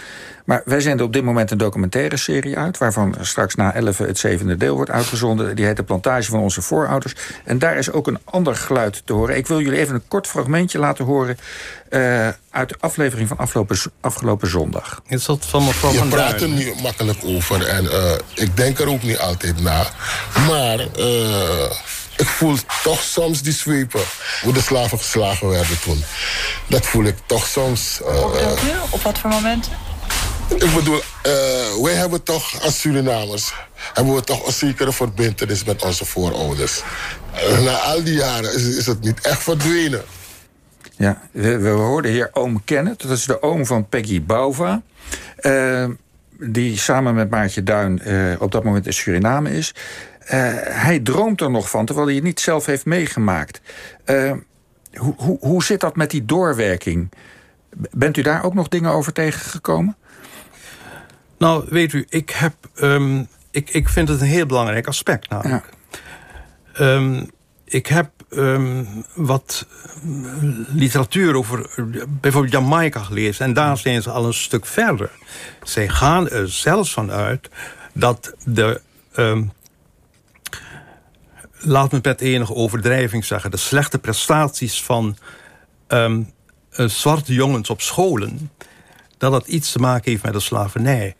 Maar 0.44 0.62
wij 0.64 0.80
zenden 0.80 1.06
op 1.06 1.12
dit 1.12 1.24
moment 1.24 1.50
een 1.50 1.58
documentaire 1.58 2.16
serie 2.16 2.58
uit... 2.58 2.78
waarvan 2.78 3.16
straks 3.20 3.54
na 3.54 3.74
11 3.74 3.98
het 3.98 4.18
zevende 4.18 4.56
deel 4.56 4.74
wordt 4.74 4.90
uitgezonden. 4.90 5.56
Die 5.56 5.64
heet 5.64 5.76
De 5.76 5.82
Plantage 5.82 6.30
van 6.30 6.40
onze 6.40 6.62
voorouders. 6.62 7.14
En 7.44 7.58
daar 7.58 7.76
is 7.76 7.92
ook 7.92 8.06
een 8.06 8.18
ander 8.24 8.56
geluid 8.56 9.02
te 9.04 9.12
horen. 9.12 9.36
Ik 9.36 9.46
wil 9.46 9.60
jullie 9.60 9.78
even 9.78 9.94
een 9.94 10.08
kort 10.08 10.26
fragmentje 10.26 10.78
laten 10.78 11.04
horen... 11.04 11.38
eh, 11.88 12.28
uit 12.50 12.68
de 12.68 12.76
aflevering 12.80 13.28
van 13.28 13.36
afgelopen, 13.36 13.76
afgelopen 14.00 14.48
zondag. 14.48 15.02
is 15.06 15.24
dat 15.24 15.46
van 15.46 15.64
mevrouw 15.64 15.92
Je 15.92 15.98
van 15.98 16.08
praat 16.08 16.40
er 16.40 16.48
nu 16.48 16.74
makkelijk 16.82 17.18
over 17.24 17.66
en 17.66 17.90
eh, 17.90 18.12
ik 18.34 18.56
denk 18.56 18.78
er 18.78 18.88
ook 18.88 19.02
niet 19.02 19.18
altijd 19.18 19.62
na. 19.62 19.86
Maar 20.48 20.78
eh, 20.78 21.70
ik 22.20 22.26
voel 22.26 22.56
toch 22.82 23.02
soms 23.02 23.42
die 23.42 23.52
zwepen 23.52 24.00
hoe 24.42 24.52
de 24.52 24.60
slaven 24.60 24.98
geslagen 24.98 25.48
werden 25.48 25.80
toen. 25.80 26.02
Dat 26.66 26.86
voel 26.86 27.04
ik 27.04 27.16
toch 27.26 27.46
soms. 27.46 28.00
eh, 28.06 28.82
Op 28.90 29.02
wat 29.02 29.18
voor 29.18 29.30
moment? 29.30 29.68
ik 30.48 30.74
bedoel, 30.74 31.00
eh, 31.22 31.32
wij 31.82 31.94
hebben 31.94 32.22
toch 32.22 32.62
als 32.62 32.80
Surinamers... 32.80 33.52
hebben 33.92 34.14
we 34.14 34.20
toch 34.24 34.46
een 34.46 34.52
zekere 34.52 34.92
verbindenis 34.92 35.64
met 35.64 35.82
onze 35.84 36.04
voorouders. 36.04 36.82
Eh, 37.34 37.58
na 37.60 37.72
al 37.76 38.04
die 38.04 38.14
jaren 38.14 38.54
is, 38.54 38.76
is 38.76 38.86
het 38.86 39.00
niet 39.00 39.20
echt 39.20 39.42
verdwenen. 39.42 40.02
Ja, 40.96 41.20
we, 41.32 41.58
we 41.58 41.68
hoorden 41.68 42.10
hier 42.10 42.28
oom 42.32 42.64
Kenneth. 42.64 43.02
Dat 43.02 43.10
is 43.18 43.24
de 43.24 43.42
oom 43.42 43.66
van 43.66 43.88
Peggy 43.88 44.22
Bauva. 44.22 44.82
eh, 45.36 45.84
die 46.42 46.78
samen 46.78 47.14
met 47.14 47.30
Maartje 47.30 47.62
Duin 47.62 48.00
eh, 48.02 48.40
op 48.42 48.52
dat 48.52 48.64
moment 48.64 48.86
in 48.86 48.92
Suriname 48.92 49.50
is. 49.56 49.74
Eh, 50.30 50.52
hij 50.62 51.00
droomt 51.00 51.40
er 51.40 51.50
nog 51.50 51.70
van, 51.70 51.86
terwijl 51.86 52.06
hij 52.06 52.16
het 52.16 52.24
niet 52.24 52.40
zelf 52.40 52.66
heeft 52.66 52.84
meegemaakt. 52.84 53.60
Eh, 54.04 54.32
hoe, 54.94 55.14
hoe, 55.16 55.38
hoe 55.40 55.64
zit 55.64 55.80
dat 55.80 55.96
met 55.96 56.10
die 56.10 56.24
doorwerking? 56.24 57.12
Bent 57.90 58.16
u 58.16 58.22
daar 58.22 58.44
ook 58.44 58.54
nog 58.54 58.68
dingen 58.68 58.90
over 58.90 59.12
tegengekomen? 59.12 59.96
Nou, 61.38 61.66
weet 61.68 61.92
u, 61.92 62.06
ik, 62.08 62.30
heb, 62.30 62.54
ehm, 62.74 63.22
ik, 63.50 63.70
ik 63.70 63.88
vind 63.88 64.08
het 64.08 64.20
een 64.20 64.26
heel 64.26 64.46
belangrijk 64.46 64.86
aspect 64.86 65.28
namelijk. 65.28 65.68
Ehm, 66.72 67.24
ik 67.64 67.86
heb 67.86 68.10
ehm, 68.28 68.84
wat 69.14 69.66
eh, 69.68 70.02
literatuur 70.74 71.34
over 71.34 71.70
bijvoorbeeld 72.08 72.52
Jamaica 72.52 73.02
gelezen... 73.02 73.44
en 73.44 73.52
daar 73.52 73.78
zijn 73.78 74.02
ze 74.02 74.10
al 74.10 74.26
een 74.26 74.34
stuk 74.34 74.66
verder. 74.66 75.10
Zij 75.62 75.88
gaan 75.88 76.28
er 76.28 76.50
zelfs 76.50 76.92
van 76.92 77.10
uit 77.10 77.50
dat 77.92 78.34
de... 78.44 78.80
laat 81.60 81.92
me 81.92 81.98
met 82.02 82.20
enige 82.20 82.54
overdrijving 82.54 83.24
zeggen... 83.24 83.50
de 83.50 83.56
slechte 83.56 83.98
prestaties 83.98 84.82
van 84.82 85.16
ehm, 85.86 86.22
eh, 86.70 86.86
zwarte 86.86 87.32
jongens 87.32 87.70
op 87.70 87.80
scholen... 87.80 88.50
dat 89.18 89.32
dat 89.32 89.46
iets 89.46 89.72
te 89.72 89.78
maken 89.78 90.10
heeft 90.10 90.22
met 90.22 90.32
de 90.32 90.40
slavernij. 90.40 91.16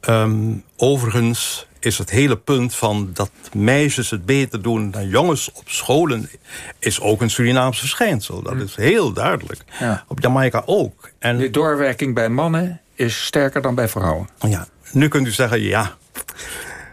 Ehm, 0.00 0.54
overigens 0.76 1.66
is 1.80 1.98
het 1.98 2.10
hele 2.10 2.36
punt 2.36 2.74
van 2.74 3.10
dat 3.12 3.30
meisjes 3.52 4.10
het 4.10 4.26
beter 4.26 4.62
doen 4.62 4.90
dan 4.90 5.08
jongens 5.08 5.52
op 5.52 5.68
scholen... 5.68 6.30
is 6.78 7.00
ook 7.00 7.20
een 7.20 7.30
Surinaams 7.30 7.78
verschijnsel. 7.78 8.42
Dat 8.42 8.56
is 8.56 8.76
heel 8.76 9.12
duidelijk. 9.12 9.60
Ja. 9.78 10.04
Op 10.08 10.20
Jamaica 10.20 10.62
ook. 10.66 11.10
En 11.18 11.36
Die 11.36 11.50
doorwerking 11.50 12.14
bij 12.14 12.28
mannen 12.28 12.80
is 12.94 13.24
sterker 13.24 13.62
dan 13.62 13.74
bij 13.74 13.88
vrouwen. 13.88 14.28
ja, 14.48 14.66
nu 14.92 15.08
kunt 15.08 15.26
u 15.26 15.30
zeggen, 15.30 15.60
ja. 15.60 15.96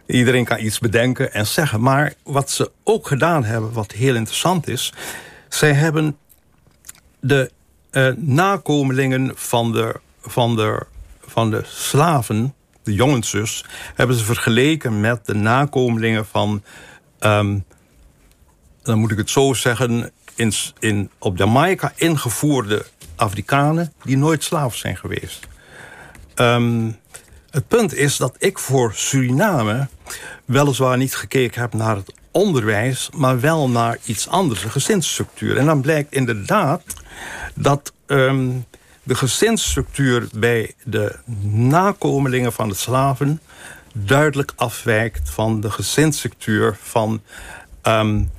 Iedereen 0.09 0.45
kan 0.45 0.59
iets 0.59 0.79
bedenken 0.79 1.33
en 1.33 1.47
zeggen. 1.47 1.81
Maar 1.81 2.13
wat 2.23 2.51
ze 2.51 2.71
ook 2.83 3.07
gedaan 3.07 3.43
hebben, 3.43 3.73
wat 3.73 3.91
heel 3.91 4.15
interessant 4.15 4.67
is... 4.67 4.93
zij 5.49 5.73
hebben 5.73 6.17
de 7.19 7.51
uh, 7.91 8.13
nakomelingen 8.15 9.31
van 9.35 9.71
de, 9.71 9.99
van, 10.21 10.55
de, 10.55 10.85
van 11.21 11.49
de 11.49 11.61
slaven, 11.65 12.53
de 12.83 12.93
jongens 12.93 13.31
dus... 13.31 13.65
hebben 13.95 14.15
ze 14.15 14.23
vergeleken 14.23 14.99
met 14.99 15.25
de 15.25 15.35
nakomelingen 15.35 16.25
van... 16.25 16.63
Um, 17.19 17.65
dan 18.81 18.99
moet 18.99 19.11
ik 19.11 19.17
het 19.17 19.29
zo 19.29 19.53
zeggen... 19.53 20.11
In, 20.35 20.53
in, 20.79 21.09
op 21.17 21.37
Jamaica 21.37 21.93
ingevoerde 21.95 22.85
Afrikanen... 23.15 23.93
die 24.03 24.17
nooit 24.17 24.43
slaaf 24.43 24.75
zijn 24.75 24.97
geweest. 24.97 25.47
Um, 26.35 26.97
het 27.49 27.67
punt 27.67 27.93
is 27.93 28.17
dat 28.17 28.35
ik 28.37 28.59
voor 28.59 28.93
Suriname 28.93 29.87
weliswaar 30.45 30.97
niet 30.97 31.15
gekeken 31.15 31.61
heb 31.61 31.73
naar 31.73 31.95
het 31.95 32.13
onderwijs... 32.31 33.09
maar 33.15 33.39
wel 33.39 33.69
naar 33.69 33.97
iets 34.03 34.27
anders, 34.27 34.61
de 34.61 34.69
gezinsstructuur. 34.69 35.57
En 35.57 35.65
dan 35.65 35.81
blijkt 35.81 36.13
inderdaad 36.13 36.83
dat 37.55 37.93
um, 38.07 38.65
de 39.03 39.15
gezinsstructuur... 39.15 40.27
bij 40.33 40.73
de 40.83 41.15
nakomelingen 41.51 42.53
van 42.53 42.69
de 42.69 42.75
slaven... 42.75 43.41
duidelijk 43.93 44.53
afwijkt 44.55 45.29
van 45.29 45.61
de 45.61 45.71
gezinsstructuur 45.71 46.77
van... 46.81 47.21
Um, 47.83 48.31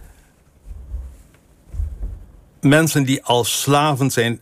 mensen 2.61 3.05
die 3.05 3.25
als 3.25 3.61
slaven 3.61 4.11
zijn... 4.11 4.41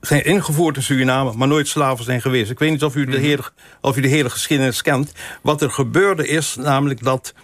zijn 0.00 0.24
ingevoerd 0.24 0.76
in 0.76 0.82
Suriname, 0.82 1.32
maar 1.32 1.48
nooit 1.48 1.68
slaven 1.68 2.04
zijn 2.04 2.20
geweest. 2.20 2.50
Ik 2.50 2.58
weet 2.58 2.70
niet 2.70 2.84
of 2.84 2.94
u 2.94 3.04
de, 3.04 3.10
mhm. 3.10 3.20
hele, 3.20 3.42
of 3.80 3.96
u 3.96 4.00
de 4.00 4.08
hele 4.08 4.30
geschiedenis 4.30 4.82
kent. 4.82 5.12
Wat 5.42 5.62
er 5.62 5.70
gebeurde 5.70 6.28
is 6.28 6.56
namelijk 6.56 7.02
dat 7.02 7.34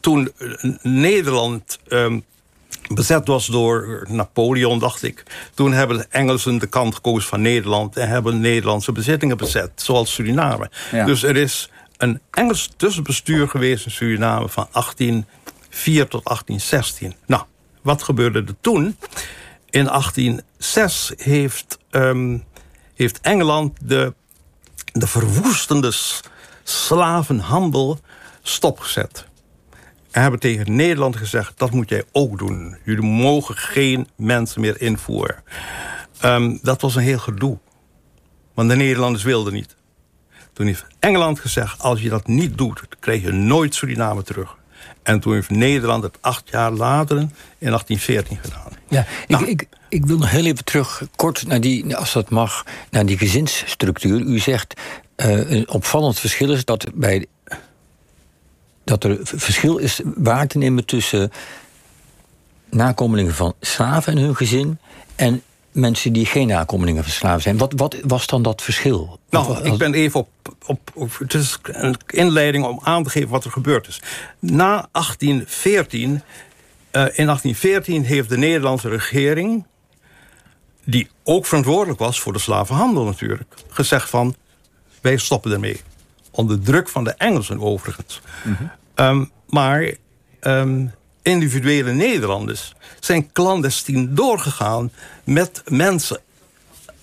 toen 0.00 0.32
Nederland 0.82 1.78
um, 1.88 2.24
bezet 2.88 3.26
was 3.26 3.46
door 3.46 4.06
Napoleon, 4.08 4.78
dacht 4.78 5.02
ik. 5.02 5.22
Toen 5.54 5.72
hebben 5.72 5.96
de 5.96 6.06
Engelsen 6.10 6.58
de 6.58 6.66
kant 6.66 6.94
gekozen 6.94 7.28
van 7.28 7.42
Nederland... 7.42 7.96
en 7.96 8.08
hebben 8.08 8.40
Nederlandse 8.40 8.92
bezittingen 8.92 9.36
bezet, 9.36 9.70
zoals 9.74 10.12
Suriname. 10.12 10.70
Dus 10.90 11.22
er 11.22 11.36
is 11.36 11.70
een 11.96 12.20
Engels 12.30 12.70
tussenbestuur 12.76 13.48
geweest 13.48 13.84
in 13.84 13.90
Suriname... 13.90 14.48
van 14.48 14.68
1804 14.72 16.08
tot 16.08 16.24
1816. 16.24 17.14
Nou, 17.26 17.42
wat 17.82 18.02
gebeurde 18.02 18.38
er 18.38 18.54
toen? 18.60 18.96
In 19.70 19.84
1806 19.84 21.12
heeft, 21.16 21.78
um, 21.94 22.44
heeft 22.94 23.20
Engeland 23.20 23.78
de, 23.82 24.14
de 24.92 25.06
verwoestende 25.06 25.92
slavenhandel 26.62 27.98
stopgezet. 28.42 29.26
En 30.10 30.22
hebben 30.22 30.40
tegen 30.40 30.76
Nederland 30.76 31.16
gezegd, 31.16 31.58
dat 31.58 31.70
moet 31.70 31.88
jij 31.88 32.04
ook 32.12 32.38
doen. 32.38 32.76
Jullie 32.84 33.04
mogen 33.04 33.56
geen 33.56 34.08
mensen 34.16 34.60
meer 34.60 34.80
invoeren. 34.80 35.42
Um, 36.24 36.58
dat 36.62 36.80
was 36.80 36.94
een 36.94 37.02
heel 37.02 37.18
gedoe. 37.18 37.58
Want 38.54 38.68
de 38.68 38.76
Nederlanders 38.76 39.24
wilden 39.24 39.52
niet. 39.52 39.76
Toen 40.52 40.66
heeft 40.66 40.86
Engeland 40.98 41.40
gezegd, 41.40 41.80
als 41.80 42.02
je 42.02 42.08
dat 42.08 42.26
niet 42.26 42.58
doet... 42.58 42.82
krijg 43.00 43.22
je 43.22 43.32
nooit 43.32 43.74
Suriname 43.74 44.22
terug. 44.22 44.56
En 45.02 45.20
toen 45.20 45.32
heeft 45.32 45.50
Nederland 45.50 46.02
het 46.02 46.18
acht 46.20 46.48
jaar 46.50 46.70
later 46.70 47.16
in 47.18 47.30
1814 47.58 48.38
gedaan. 48.40 48.72
Ja, 48.88 49.06
nou, 49.26 49.46
ik, 49.46 49.68
ik, 49.94 50.06
wil 50.06 50.18
nog 50.18 50.30
heel 50.30 50.44
even 50.44 50.64
terug, 50.64 51.02
kort 51.16 51.46
naar 51.46 51.60
die, 51.60 51.96
als 51.96 52.12
dat 52.12 52.30
mag, 52.30 52.64
naar 52.90 53.06
die 53.06 53.18
gezinsstructuur. 53.18 54.20
U 54.20 54.38
zegt, 54.38 54.80
uh, 55.16 55.50
een 55.50 55.68
opvallend 55.68 56.18
verschil 56.18 56.52
is 56.52 56.64
dat, 56.64 56.86
bij, 56.94 57.26
dat 58.84 59.04
er 59.04 59.18
verschil 59.22 59.76
is 59.76 60.00
waar 60.04 60.46
te 60.46 60.58
nemen 60.58 60.84
tussen 60.84 61.30
nakomelingen 62.70 63.34
van 63.34 63.54
slaven 63.60 64.12
en 64.12 64.18
hun 64.18 64.36
gezin 64.36 64.78
en 65.16 65.42
mensen 65.72 66.12
die 66.12 66.26
geen 66.26 66.46
nakomelingen 66.46 67.02
van 67.02 67.12
slaven 67.12 67.42
zijn. 67.42 67.58
Wat, 67.58 67.72
wat 67.76 67.96
was 68.02 68.26
dan 68.26 68.42
dat 68.42 68.62
verschil? 68.62 69.18
Nou, 69.30 69.64
ik 69.64 69.78
ben 69.78 69.94
even 69.94 70.20
op, 70.20 70.28
op, 70.66 70.90
op, 70.94 71.18
Het 71.18 71.34
is 71.34 71.58
een 71.62 71.96
inleiding 72.06 72.64
om 72.64 72.80
aan 72.82 73.02
te 73.02 73.10
geven 73.10 73.28
wat 73.28 73.44
er 73.44 73.50
gebeurd 73.50 73.88
is. 73.88 74.00
Na 74.38 74.88
1814... 74.92 76.10
Uh, 76.10 77.02
eh, 77.02 77.18
in 77.18 77.26
1814 77.26 78.04
heeft 78.04 78.28
de 78.28 78.36
Nederlandse 78.36 78.88
regering... 78.88 79.64
die 80.84 81.08
ook 81.24 81.46
verantwoordelijk 81.46 81.98
was 81.98 82.20
voor 82.20 82.32
de 82.32 82.38
slavenhandel 82.38 83.04
natuurlijk... 83.04 83.54
gezegd 83.68 84.10
van, 84.10 84.34
wij 85.00 85.16
stoppen 85.16 85.52
ermee. 85.52 85.80
Onder 86.30 86.60
druk 86.60 86.88
van 86.88 87.04
de 87.04 87.14
Engelsen 87.14 87.60
overigens. 87.60 88.20
Mm 88.42 88.70
um, 88.94 89.30
maar 89.48 89.94
um, 90.40 90.92
individuele 91.22 91.92
Nederlanders 91.92 92.74
zijn 93.00 93.32
clandestien 93.32 94.14
doorgegaan 94.14 94.92
met 95.24 95.62
mensen 95.68 96.20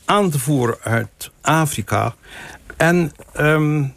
aan 0.05 0.29
te 0.29 0.39
voeren 0.39 0.77
uit 0.81 1.31
Afrika. 1.41 2.15
En 2.77 3.11
um, 3.39 3.93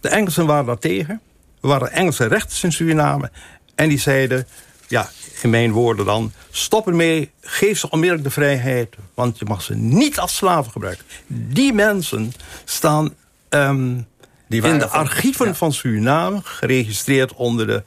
de 0.00 0.08
Engelsen 0.08 0.46
waren 0.46 0.66
daar 0.66 0.78
tegen. 0.78 1.20
Er 1.62 1.68
waren 1.68 1.92
Engelse 1.92 2.26
rechters 2.26 2.64
in 2.64 2.72
Suriname. 2.72 3.30
En 3.74 3.88
die 3.88 3.98
zeiden, 3.98 4.46
ja, 4.88 5.10
in 5.42 5.50
mijn 5.50 5.72
woorden 5.72 6.06
dan... 6.06 6.32
stop 6.50 6.86
ermee, 6.86 7.30
geef 7.40 7.78
ze 7.78 7.90
onmiddellijk 7.90 8.28
de 8.28 8.34
vrijheid... 8.34 8.96
want 9.14 9.38
je 9.38 9.44
mag 9.44 9.62
ze 9.62 9.74
niet 9.74 10.18
als 10.18 10.36
slaven 10.36 10.72
gebruiken. 10.72 11.04
Die 11.26 11.72
mensen 11.72 12.32
staan 12.64 13.14
um, 13.48 14.06
die 14.48 14.62
in 14.62 14.78
de 14.78 14.88
archieven 14.88 15.56
van 15.56 15.72
Suriname... 15.72 16.40
geregistreerd 16.42 17.34
onder 17.34 17.66
de 17.66 17.82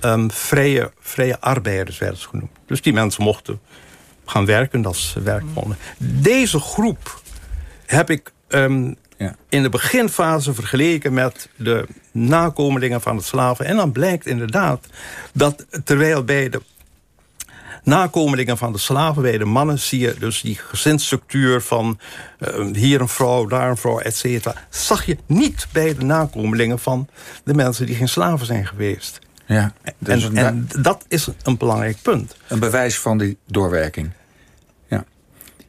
um, 0.00 0.30
vrije, 0.30 0.92
vrije 1.00 1.40
arbeiders 1.40 1.98
werden 1.98 2.18
ze 2.18 2.28
genoemd. 2.28 2.50
Dus 2.66 2.82
die 2.82 2.92
mensen 2.92 3.22
mochten 3.22 3.60
gaan 4.24 4.46
werken 4.46 4.86
als 4.86 5.10
ze 5.10 5.22
werk 5.22 5.44
vonden. 5.54 5.78
Deze 5.98 6.60
groep 6.60 7.20
heb 7.86 8.10
ik 8.10 8.32
um, 8.48 8.96
ja. 9.20 9.36
in 9.48 9.62
de 9.62 9.68
beginfase 9.68 10.54
vergeleken 10.54 11.12
met 11.12 11.48
de 11.56 11.86
nakomelingen 12.12 13.00
van 13.00 13.16
de 13.16 13.22
slaven. 13.22 13.64
En 13.64 13.76
dan 13.76 13.92
blijkt 13.92 14.26
inderdaad 14.26 14.86
dat 15.32 15.66
terwijl 15.84 16.24
bij 16.24 16.48
de 16.48 16.62
nakomelingen 17.84 18.58
van 18.58 18.72
de 18.72 18.78
slaven, 18.78 19.22
bij 19.22 19.38
de 19.38 19.44
mannen, 19.44 19.78
zie 19.78 20.00
je 20.00 20.14
dus 20.18 20.40
die 20.40 20.54
gezinsstructuur 20.54 21.60
van 21.60 21.98
uh, 22.38 22.74
hier 22.74 23.00
een 23.00 23.08
vrouw, 23.08 23.46
daar 23.46 23.70
een 23.70 23.76
vrouw, 23.76 23.98
et 23.98 24.16
cetera. 24.16 24.54
Zag 24.68 25.04
je 25.04 25.16
niet 25.26 25.66
bij 25.72 25.94
de 25.94 26.04
nakomelingen 26.04 26.78
van 26.78 27.08
de 27.44 27.54
mensen 27.54 27.86
die 27.86 27.94
geen 27.94 28.08
slaven 28.08 28.46
zijn 28.46 28.66
geweest. 28.66 29.18
Ja, 29.46 29.72
dus 29.98 30.24
en, 30.24 30.36
en, 30.36 30.68
dat 30.78 31.04
is 31.08 31.28
een 31.42 31.56
belangrijk 31.56 31.96
punt. 32.02 32.36
Een 32.48 32.58
bewijs 32.58 32.98
van 32.98 33.18
die 33.18 33.38
doorwerking. 33.46 34.10
Ja. 34.88 35.04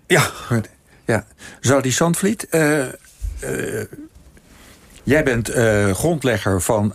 Ja. 0.08 0.22
Goed. 0.22 0.70
Ja. 1.06 1.82
die 1.82 1.92
Zandvliet, 1.92 2.48
uh, 2.52 2.86
jij 5.04 5.24
bent 5.24 5.56
uh, 5.56 5.92
grondlegger 5.92 6.62
van 6.62 6.94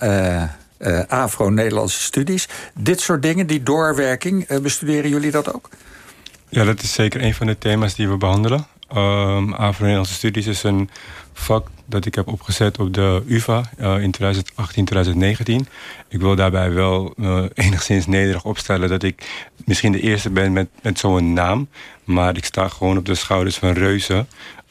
Afro-Nederlandse 1.08 2.00
studies. 2.00 2.48
Dit 2.74 3.00
soort 3.00 3.22
dingen, 3.22 3.46
die 3.46 3.62
doorwerking, 3.62 4.60
bestuderen 4.62 5.10
jullie 5.10 5.30
dat 5.30 5.54
ook? 5.54 5.68
Ja, 6.48 6.64
dat 6.64 6.82
is 6.82 6.92
zeker 6.92 7.22
een 7.22 7.34
van 7.34 7.46
de 7.46 7.58
thema's 7.58 7.94
die 7.94 8.08
we 8.08 8.16
behandelen. 8.16 8.66
Um, 8.96 9.52
Afro-Nederlandse 9.52 10.14
studies 10.14 10.46
is 10.46 10.62
een 10.62 10.90
vak 11.32 11.68
dat 11.84 12.04
ik 12.04 12.14
heb 12.14 12.28
opgezet 12.28 12.78
op 12.78 12.94
de 12.94 13.22
UvA 13.26 13.70
in 13.78 14.10
2018, 14.10 14.84
2019. 14.84 15.68
Ik 16.08 16.20
wil 16.20 16.36
daarbij 16.36 16.72
wel 16.72 17.14
enigszins 17.54 18.06
nederig 18.06 18.44
opstellen 18.44 18.88
dat 18.88 19.02
ik 19.02 19.46
misschien 19.64 19.92
de 19.92 20.00
eerste 20.00 20.30
ben 20.30 20.52
met, 20.52 20.68
met 20.82 20.98
zo'n 20.98 21.32
naam. 21.32 21.68
Maar 22.04 22.36
ik 22.36 22.44
sta 22.44 22.68
gewoon 22.68 22.98
op 22.98 23.04
de 23.04 23.14
schouders 23.14 23.56
van 23.56 23.72
reuzen. 23.72 24.28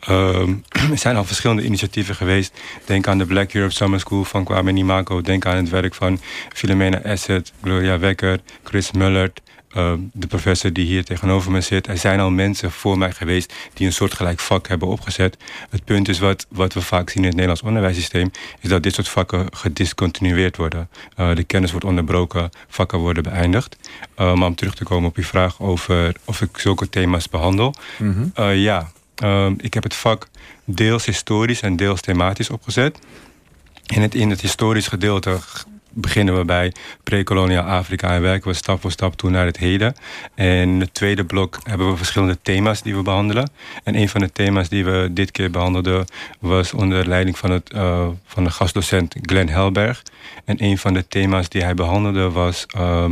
Uh, 0.10 0.48
er 0.92 0.98
zijn 0.98 1.16
al 1.16 1.26
verschillende 1.26 1.64
initiatieven 1.64 2.16
geweest. 2.16 2.60
Denk 2.86 3.08
aan 3.08 3.18
de 3.18 3.26
Black 3.26 3.54
Europe 3.54 3.74
Summer 3.74 4.00
School 4.00 4.24
van 4.24 4.44
Kwame 4.44 4.72
Nimako. 4.72 5.22
Denk 5.22 5.46
aan 5.46 5.56
het 5.56 5.70
werk 5.70 5.94
van 5.94 6.20
Philomena 6.54 7.02
Asset, 7.04 7.54
Gloria 7.62 8.00
Wekker, 8.00 8.40
Chris 8.64 8.92
Mullert. 8.92 9.42
Ehm, 9.76 10.00
de 10.14 10.28
professor 10.28 10.74
die 10.74 10.86
hier 10.86 11.04
tegenover 11.04 11.52
me 11.52 11.62
zit. 11.62 11.88
Er 11.88 11.98
zijn 11.98 12.20
al 12.20 12.30
mensen 12.30 12.72
voor 12.72 12.98
mij 12.98 13.12
geweest 13.12 13.54
die 13.74 13.88
een 13.88 13.94
soortgelijk 13.94 14.40
vak 14.40 14.68
hebben 14.68 14.88
opgezet. 14.88 15.38
Het 15.70 15.84
punt 15.84 16.10
is 16.10 16.20
wat, 16.20 16.46
wat 16.50 16.74
we 16.74 16.82
vaak 16.82 17.10
zien 17.10 17.18
in 17.18 17.24
het 17.24 17.34
Nederlands 17.34 17.62
onderwijssysteem... 17.62 18.32
is 18.60 18.70
dat 18.70 18.84
dit 18.84 18.94
soort 18.94 19.08
vakken 19.08 19.48
gediscontinueerd 19.52 20.58
worden. 20.58 20.90
Uh, 21.20 21.36
de 21.36 21.44
kennis 21.44 21.72
wordt 21.72 21.86
onderbroken, 21.86 22.50
vakken 22.68 23.00
worden 23.00 23.24
beëindigd. 23.24 23.78
Uh, 24.20 24.34
maar 24.34 24.48
om 24.48 24.56
terug 24.56 24.76
te 24.76 24.84
komen 24.84 25.10
op 25.10 25.16
uw 25.16 25.24
vraag 25.24 25.62
over 25.62 26.16
of 26.26 26.42
ik 26.42 26.58
zulke 26.58 26.90
thema's 26.90 27.30
behandel. 27.30 27.74
Mm 27.98 28.34
ja, 28.54 28.92
ehm, 29.16 29.54
ik 29.58 29.74
heb 29.74 29.84
het 29.84 29.96
vak 29.96 30.28
deels 30.66 31.06
historisch 31.06 31.62
en 31.62 31.76
deels 31.76 32.02
thematisch 32.02 32.50
opgezet. 32.50 33.00
In 33.86 34.02
het, 34.02 34.16
in 34.16 34.30
het 34.30 34.42
historisch 34.42 34.88
gedeelte 34.88 35.40
beginnen 35.96 36.38
we 36.38 36.46
bij 36.46 36.74
pre-koloniaal 37.04 37.64
Afrika 37.64 38.14
en 38.14 38.22
werken 38.22 38.50
we 38.50 38.56
stap 38.56 38.82
voor 38.82 38.92
stap 38.92 39.16
toe 39.16 39.30
naar 39.30 39.46
het 39.46 39.58
heden. 39.58 39.96
En 40.36 40.48
in 40.48 40.80
het 40.80 40.94
tweede 40.94 41.26
blok 41.26 41.60
hebben 41.64 41.90
we 41.90 41.98
verschillende 41.98 42.38
thema's 42.42 42.82
die 42.82 42.96
we 42.96 43.02
behandelen. 43.02 43.50
En 43.84 43.96
een 43.96 44.10
van 44.10 44.22
de 44.22 44.32
thema's 44.32 44.70
die 44.70 44.86
we 44.86 45.10
dit 45.12 45.32
keer 45.32 45.52
behandelden 45.52 46.06
was 46.40 46.74
onder 46.74 47.08
leiding 47.08 47.38
van, 47.38 47.52
het, 47.52 47.74
uh, 47.76 48.08
van 48.26 48.44
de 48.44 48.50
gastdocent 48.50 49.16
Glenn 49.22 49.50
Helberg. 49.50 50.04
En 50.46 50.64
een 50.64 50.78
van 50.78 50.94
de 50.94 51.08
thema's 51.08 51.50
die 51.50 51.64
hij 51.64 51.74
behandelde 51.74 52.30
was 52.30 52.66
um, 52.78 53.12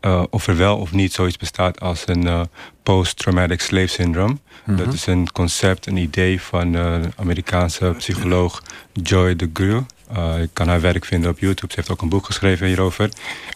uh, 0.00 0.22
of 0.30 0.46
er 0.46 0.56
wel 0.56 0.76
of 0.76 0.92
niet 0.92 1.12
zoiets 1.12 1.36
bestaat 1.36 1.80
als 1.80 2.02
een 2.06 2.26
uh, 2.26 2.40
post-traumatic 2.82 3.60
slave 3.60 3.86
syndrome. 3.86 4.32
Mm 4.32 4.38
-hmm. 4.64 4.76
Dat 4.76 4.92
is 4.92 5.06
een 5.06 5.32
concept, 5.32 5.86
een 5.86 5.96
idee 5.96 6.40
van 6.40 6.72
de 6.72 7.00
Amerikaanse 7.16 7.94
psycholoog 7.96 8.62
Joy 8.92 9.36
DeGruy. 9.36 9.84
Uh, 10.12 10.42
ik 10.42 10.50
kan 10.52 10.68
haar 10.68 10.80
werk 10.80 11.04
vinden 11.04 11.30
op 11.30 11.38
YouTube. 11.38 11.72
Ze 11.72 11.78
heeft 11.78 11.90
ook 11.90 12.02
een 12.02 12.08
boek 12.08 12.26
geschreven 12.26 12.66
hierover. 12.66 13.08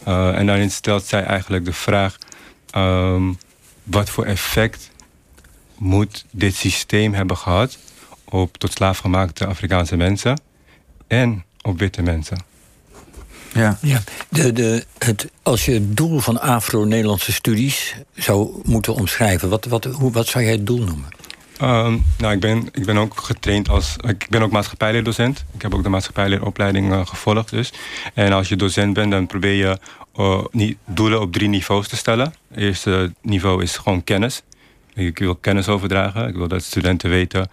Uh, 0.08 0.38
en 0.38 0.46
daarin 0.46 0.70
stelt 0.70 1.04
zij 1.04 1.24
eigenlijk 1.24 1.64
de 1.64 1.72
vraag... 1.72 2.18
Um, 2.76 3.38
wat 3.82 4.10
voor 4.10 4.24
effect 4.24 4.90
moet 5.78 6.24
dit 6.30 6.54
systeem 6.54 7.14
hebben 7.14 7.36
gehad... 7.36 7.78
op 8.24 8.56
tot 8.56 8.72
slaafgemaakte 8.72 9.46
Afrikaanse 9.46 9.96
mensen 9.96 10.40
en 11.06 11.44
op 11.62 11.78
witte 11.78 12.02
mensen? 12.02 12.38
Ja. 13.54 13.78
ja. 13.82 14.02
De, 14.28 14.52
de, 14.52 14.84
het, 14.98 15.28
als 15.42 15.64
je 15.64 15.72
het 15.72 15.96
doel 15.96 16.18
van 16.18 16.40
Afro-Nederlandse 16.40 17.32
studies 17.32 17.94
zou 18.14 18.60
moeten 18.64 18.94
omschrijven... 18.94 19.48
wat, 19.48 19.64
wat, 19.64 19.84
hoe, 19.84 20.12
wat 20.12 20.26
zou 20.26 20.44
jij 20.44 20.52
het 20.52 20.66
doel 20.66 20.84
noemen? 20.84 21.08
Um, 21.62 22.04
nou, 22.18 22.34
ik 22.34 22.40
ben, 22.40 22.68
ik 22.72 22.84
ben 22.84 22.96
ook 22.96 23.20
getraind 23.20 23.68
als... 23.68 23.96
Ik 24.06 24.26
ben 24.30 24.42
ook 24.42 24.50
maatschappijleerdocent. 24.50 25.44
Ik 25.54 25.62
heb 25.62 25.74
ook 25.74 25.82
de 25.82 25.88
maatschappijleeropleiding 25.88 26.92
uh, 26.92 27.06
gevolgd 27.06 27.50
dus. 27.50 27.72
En 28.14 28.32
als 28.32 28.48
je 28.48 28.56
docent 28.56 28.94
bent, 28.94 29.10
dan 29.10 29.26
probeer 29.26 29.54
je 29.54 29.78
niet, 30.50 30.76
doelen 30.86 31.20
op 31.20 31.32
drie 31.32 31.48
niveaus 31.48 31.88
te 31.88 31.96
stellen. 31.96 32.34
Het 32.48 32.58
eerste 32.58 33.14
niveau 33.22 33.62
is 33.62 33.76
gewoon 33.76 34.04
kennis. 34.04 34.42
Ik 34.98 35.18
wil 35.18 35.34
kennis 35.34 35.68
overdragen. 35.68 36.28
Ik 36.28 36.34
wil 36.34 36.48
dat 36.48 36.62
studenten 36.62 37.10
weten 37.10 37.50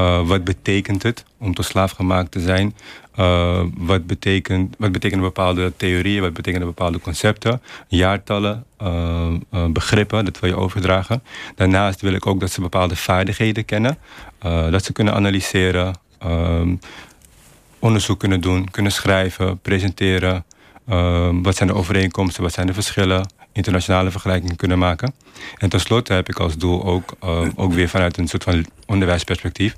uh, 0.00 0.26
wat 0.26 0.44
betekent 0.44 1.02
het 1.02 1.24
om 1.38 1.54
tot 1.54 1.64
slaaf 1.64 1.90
gemaakt 1.90 2.30
te 2.30 2.40
zijn. 2.40 2.74
Uh, 3.18 3.62
wat, 3.76 4.06
betekent, 4.06 4.74
wat 4.78 4.92
betekenen 4.92 5.24
bepaalde 5.24 5.72
theorieën, 5.76 6.20
wat 6.20 6.32
betekenen 6.32 6.66
bepaalde 6.66 7.00
concepten, 7.00 7.62
jaartallen, 7.88 8.64
uh, 8.82 9.32
begrippen, 9.70 10.24
dat 10.24 10.40
wil 10.40 10.50
je 10.50 10.56
overdragen. 10.56 11.22
Daarnaast 11.54 12.00
wil 12.00 12.12
ik 12.12 12.26
ook 12.26 12.40
dat 12.40 12.50
ze 12.50 12.60
bepaalde 12.60 12.96
vaardigheden 12.96 13.64
kennen, 13.64 13.98
dat 14.70 14.84
ze 14.84 14.92
kunnen 14.92 15.14
analyseren, 15.14 15.94
um, 16.24 16.80
onderzoek 17.78 18.18
kunnen 18.18 18.40
doen, 18.40 18.70
kunnen 18.70 18.92
schrijven, 18.92 19.58
presenteren. 19.58 20.44
Um, 20.90 21.42
wat 21.42 21.56
zijn 21.56 21.68
de 21.68 21.74
overeenkomsten, 21.74 22.42
wat 22.42 22.52
zijn 22.52 22.66
de 22.66 22.74
verschillen, 22.74 23.28
internationale 23.58 24.10
vergelijkingen 24.10 24.56
kunnen 24.56 24.78
maken. 24.78 25.14
En 25.56 25.68
tenslotte 25.68 26.12
heb 26.12 26.28
ik 26.28 26.38
als 26.38 26.56
doel 26.56 26.84
ook, 26.84 27.16
uh, 27.24 27.48
ook 27.54 27.72
weer 27.72 27.88
vanuit 27.88 28.16
een 28.16 28.28
soort 28.28 28.44
van 28.44 28.66
onderwijsperspectief 28.86 29.74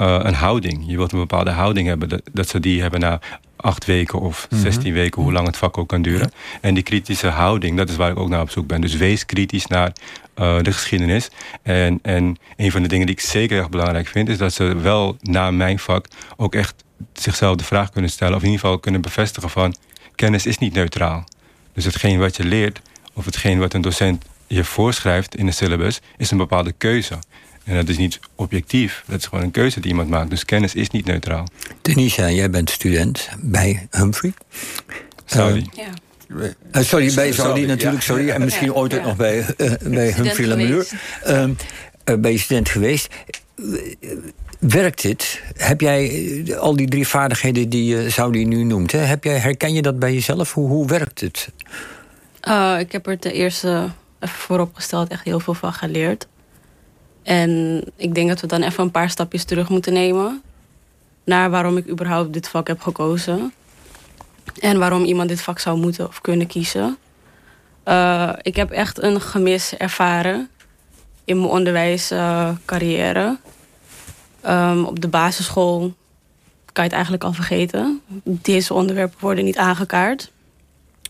uh, 0.00 0.18
een 0.22 0.34
houding. 0.34 0.84
Je 0.86 0.96
wilt 0.96 1.12
een 1.12 1.18
bepaalde 1.18 1.50
houding 1.50 1.88
hebben, 1.88 2.08
dat, 2.08 2.22
dat 2.32 2.48
ze 2.48 2.60
die 2.60 2.80
hebben 2.80 3.00
na 3.00 3.20
acht 3.56 3.84
weken 3.84 4.20
of 4.20 4.48
zestien 4.50 4.92
weken, 4.92 5.22
hoe 5.22 5.32
lang 5.32 5.46
het 5.46 5.56
vak 5.56 5.78
ook 5.78 5.88
kan 5.88 6.02
duren. 6.02 6.32
En 6.60 6.74
die 6.74 6.82
kritische 6.82 7.28
houding, 7.28 7.76
dat 7.76 7.88
is 7.88 7.96
waar 7.96 8.10
ik 8.10 8.18
ook 8.18 8.28
naar 8.28 8.40
op 8.40 8.50
zoek 8.50 8.66
ben. 8.66 8.80
Dus 8.80 8.96
wees 8.96 9.26
kritisch 9.26 9.66
naar 9.66 9.92
uh, 10.36 10.58
de 10.62 10.72
geschiedenis. 10.72 11.30
En, 11.62 11.98
en 12.02 12.36
een 12.56 12.70
van 12.70 12.82
de 12.82 12.88
dingen 12.88 13.06
die 13.06 13.14
ik 13.14 13.20
zeker 13.20 13.58
erg 13.58 13.68
belangrijk 13.68 14.06
vind, 14.06 14.28
is 14.28 14.38
dat 14.38 14.52
ze 14.52 14.76
wel 14.76 15.16
na 15.20 15.50
mijn 15.50 15.78
vak 15.78 16.06
ook 16.36 16.54
echt 16.54 16.84
zichzelf 17.12 17.56
de 17.56 17.64
vraag 17.64 17.90
kunnen 17.90 18.10
stellen, 18.10 18.34
of 18.34 18.42
in 18.42 18.46
ieder 18.48 18.60
geval 18.60 18.78
kunnen 18.78 19.00
bevestigen 19.00 19.50
van 19.50 19.74
kennis 20.14 20.46
is 20.46 20.58
niet 20.58 20.74
neutraal. 20.74 21.24
Dus 21.72 21.84
hetgeen 21.84 22.18
wat 22.18 22.36
je 22.36 22.44
leert, 22.44 22.80
of 23.12 23.24
hetgeen 23.24 23.58
wat 23.58 23.74
een 23.74 23.80
docent 23.80 24.24
je 24.46 24.64
voorschrijft 24.64 25.36
in 25.36 25.46
de 25.46 25.52
syllabus, 25.52 26.00
is 26.16 26.30
een 26.30 26.36
bepaalde 26.36 26.72
keuze. 26.78 27.18
En 27.64 27.74
dat 27.74 27.88
is 27.88 27.96
niet 27.96 28.20
objectief. 28.34 29.04
Dat 29.06 29.18
is 29.18 29.26
gewoon 29.26 29.44
een 29.44 29.50
keuze 29.50 29.80
die 29.80 29.90
iemand 29.90 30.08
maakt. 30.08 30.30
Dus 30.30 30.44
kennis 30.44 30.74
is 30.74 30.90
niet 30.90 31.04
neutraal. 31.04 31.46
Denisha, 31.82 32.30
jij 32.30 32.50
bent 32.50 32.70
student 32.70 33.28
bij 33.40 33.86
Humphrey. 33.90 34.32
Saudi. 35.24 35.68
Ja. 35.72 35.84
Uh, 36.72 36.82
sorry, 36.84 37.14
bij 37.14 37.32
Saudi 37.32 37.66
natuurlijk, 37.66 38.02
sorry. 38.02 38.28
En 38.28 38.44
misschien 38.44 38.66
Ja. 38.66 38.72
ooit 38.72 38.94
ook 38.94 39.00
Ja. 39.00 39.06
nog 39.06 39.16
bij, 39.16 39.38
uh, 39.38 39.72
bij 39.82 40.12
Humphrey 40.12 40.46
geweest. 40.46 40.92
Um, 41.28 41.56
uh, 42.04 42.16
ben 42.16 42.32
je 42.32 42.38
student 42.38 42.68
geweest. 42.68 43.08
Werkt 44.58 45.02
dit? 45.02 45.42
Heb 45.56 45.80
jij 45.80 46.10
uh, 46.10 46.56
al 46.56 46.76
die 46.76 46.88
drie 46.88 47.08
vaardigheden 47.08 47.68
die 47.68 48.04
uh, 48.04 48.10
Saudi 48.10 48.44
nu 48.44 48.64
noemt... 48.64 48.92
Hè? 48.92 48.98
Heb 48.98 49.24
jij, 49.24 49.38
herken 49.38 49.72
je 49.72 49.82
dat 49.82 49.98
bij 49.98 50.12
jezelf? 50.12 50.52
Hoe, 50.52 50.68
hoe 50.68 50.86
werkt 50.86 51.20
het? 51.20 51.48
Uh, 52.48 52.78
ik 52.78 52.92
heb 52.92 53.06
er 53.06 53.18
ten 53.18 53.32
eerste 53.32 53.88
even 54.20 54.38
vooropgesteld 54.38 55.08
echt 55.08 55.24
heel 55.24 55.40
veel 55.40 55.54
van 55.54 55.72
geleerd. 55.72 56.26
En 57.22 57.82
ik 57.96 58.14
denk 58.14 58.28
dat 58.28 58.40
we 58.40 58.46
dan 58.46 58.62
even 58.62 58.84
een 58.84 58.90
paar 58.90 59.10
stapjes 59.10 59.44
terug 59.44 59.68
moeten 59.68 59.92
nemen... 59.92 60.42
naar 61.24 61.50
waarom 61.50 61.76
ik 61.76 61.88
überhaupt 61.88 62.32
dit 62.32 62.48
vak 62.48 62.66
heb 62.66 62.80
gekozen. 62.80 63.52
En 64.60 64.78
waarom 64.78 65.04
iemand 65.04 65.28
dit 65.28 65.40
vak 65.42 65.58
zou 65.58 65.78
moeten 65.78 66.08
of 66.08 66.20
kunnen 66.20 66.46
kiezen. 66.46 66.96
Uh, 67.84 68.32
ik 68.42 68.56
heb 68.56 68.70
echt 68.70 69.02
een 69.02 69.20
gemis 69.20 69.76
ervaren 69.76 70.48
in 71.24 71.38
mijn 71.38 71.50
onderwijscarrière. 71.50 73.38
Um, 74.46 74.84
op 74.84 75.00
de 75.00 75.08
basisschool 75.08 75.94
kan 76.72 76.84
je 76.84 76.90
het 76.90 76.92
eigenlijk 76.92 77.24
al 77.24 77.32
vergeten. 77.32 78.00
Deze 78.24 78.74
onderwerpen 78.74 79.18
worden 79.20 79.44
niet 79.44 79.58
aangekaart. 79.58 80.30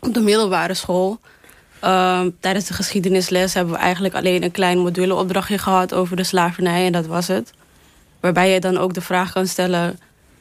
Op 0.06 0.14
de 0.14 0.20
middelbare 0.20 0.74
school, 0.74 1.20
uh, 1.84 2.20
tijdens 2.40 2.66
de 2.66 2.74
geschiedenisles... 2.74 3.54
hebben 3.54 3.74
we 3.74 3.80
eigenlijk 3.80 4.14
alleen 4.14 4.42
een 4.42 4.50
klein 4.50 4.78
moduleopdrachtje 4.78 5.58
gehad 5.58 5.94
over 5.94 6.16
de 6.16 6.24
slavernij. 6.24 6.86
En 6.86 6.92
dat 6.92 7.06
was 7.06 7.28
het. 7.28 7.52
Waarbij 8.20 8.50
je 8.50 8.60
dan 8.60 8.78
ook 8.78 8.94
de 8.94 9.00
vraag 9.00 9.32
kan 9.32 9.46
stellen... 9.46 9.98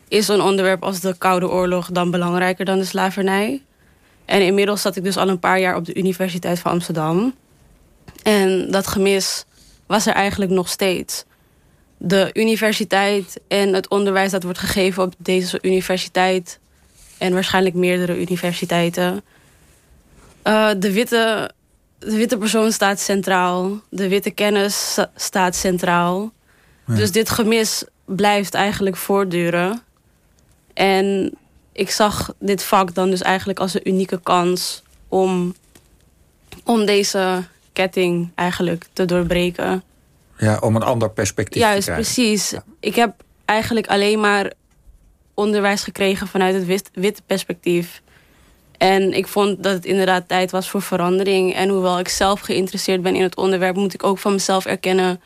is 0.08 0.28
een 0.28 0.41
onderwerp 0.41 0.84
als 0.84 1.00
de 1.00 1.17
Koude 1.17 1.50
Oorlog 1.50 1.91
dan 1.91 2.12
belangrijker 2.12 2.65
dan 2.65 2.78
de 2.78 2.86
slavernij? 2.86 3.62
En 4.26 4.41
inmiddels 4.41 4.82
zat 4.82 4.95
ik 4.95 5.04
dus 5.04 5.17
al 5.17 5.30
een 5.30 5.39
paar 5.39 5.60
jaar 5.60 5.76
op 5.76 5.86
de 5.86 5.95
Universiteit 5.95 6.60
van 6.60 6.71
Amsterdam. 6.71 7.36
En 8.24 8.71
dat 8.71 8.88
gemis 8.88 9.45
was 9.86 10.06
er 10.06 10.13
eigenlijk 10.13 10.52
nog 10.52 10.69
steeds. 10.69 11.26
De 11.97 12.30
universiteit 12.34 13.39
en 13.47 13.74
het 13.74 13.89
onderwijs 13.89 14.32
dat 14.32 14.43
wordt 14.43 14.60
gegeven 14.60 15.04
op 15.04 15.13
deze 15.17 15.60
universiteit... 15.62 16.60
en 17.17 17.34
waarschijnlijk 17.34 17.76
meerdere 17.76 18.19
universiteiten... 18.19 19.24
Uh, 20.43 20.69
de, 20.77 20.91
witte, 20.91 21.51
de 21.99 22.15
witte 22.15 22.38
persoon 22.38 22.71
staat 22.71 22.99
centraal. 22.99 23.82
De 23.89 24.08
witte 24.08 24.32
kennis 24.32 24.97
staat 25.15 25.56
centraal. 25.56 26.32
Ja. 26.86 26.95
Dus 26.95 27.12
dit 27.12 27.30
gemis 27.30 27.84
blijft 28.06 28.54
eigenlijk 28.54 28.95
voortduren. 28.95 29.82
En 30.73 31.34
ik 31.71 31.91
zag 31.91 32.34
dit 32.39 32.63
vak 32.63 32.93
dan 32.93 33.10
dus 33.10 33.21
eigenlijk 33.21 33.60
als 33.60 33.73
een 33.73 33.88
unieke 33.88 34.19
kans... 34.23 34.84
om, 35.08 35.56
om 36.63 36.86
deze 36.86 37.43
ketting 37.73 38.32
eigenlijk 38.36 38.86
te 38.93 39.06
doorbreken. 39.06 39.84
Ja, 40.38 40.58
om 40.60 40.75
een 40.75 40.84
ander 40.84 41.10
perspectief 41.10 41.62
Juist, 41.62 41.86
te 41.86 41.91
krijgen. 41.91 42.13
precies. 42.13 42.49
Ja. 42.49 42.63
Ik 42.80 42.95
heb 42.95 43.13
eigenlijk 43.45 43.88
alleen 43.88 44.19
maar 44.19 44.51
onderwijs 45.34 45.84
gekregen 45.84 46.27
vanuit 46.27 46.54
het 46.56 46.65
wit, 46.65 46.89
witte 46.93 47.21
perspectief. 47.25 48.01
En 48.82 49.13
ik 49.13 49.28
vond 49.28 49.63
dat 49.63 49.74
het 49.74 49.86
inderdaad 49.86 50.28
tijd 50.28 50.52
was 50.52 50.70
voor 50.70 50.82
verandering. 50.82 51.54
En 51.54 51.70
hoewel 51.70 52.00
ik 52.00 52.08
zelf 52.08 52.39
geïnteresseerd 52.39 53.02
ben 53.02 53.15
in 53.15 53.22
het 53.22 53.36
onderwerp... 53.36 53.76
moet 53.76 53.94
ik 53.94 54.04
ook 54.04 54.17
van 54.17 54.32
mezelf 54.32 54.65
erkennen 54.65 55.22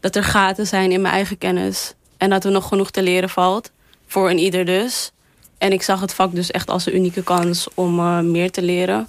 dat 0.00 0.16
er 0.16 0.24
gaten 0.24 0.66
zijn 0.66 0.92
in 0.92 1.00
mijn 1.00 1.14
eigen 1.14 1.38
kennis. 1.38 1.94
En 2.16 2.30
dat 2.30 2.44
er 2.44 2.50
nog 2.50 2.68
genoeg 2.68 2.90
te 2.90 3.02
leren 3.02 3.28
valt. 3.28 3.70
Voor 4.06 4.30
een 4.30 4.38
ieder 4.38 4.64
dus. 4.64 5.12
En 5.58 5.72
ik 5.72 5.82
zag 5.82 6.00
het 6.00 6.14
vak 6.14 6.34
dus 6.34 6.50
echt 6.50 6.70
als 6.70 6.86
een 6.86 6.96
unieke 6.96 7.22
kans 7.22 7.68
om 7.74 7.98
uh, 7.98 8.20
meer 8.20 8.50
te 8.50 8.62
leren. 8.62 9.08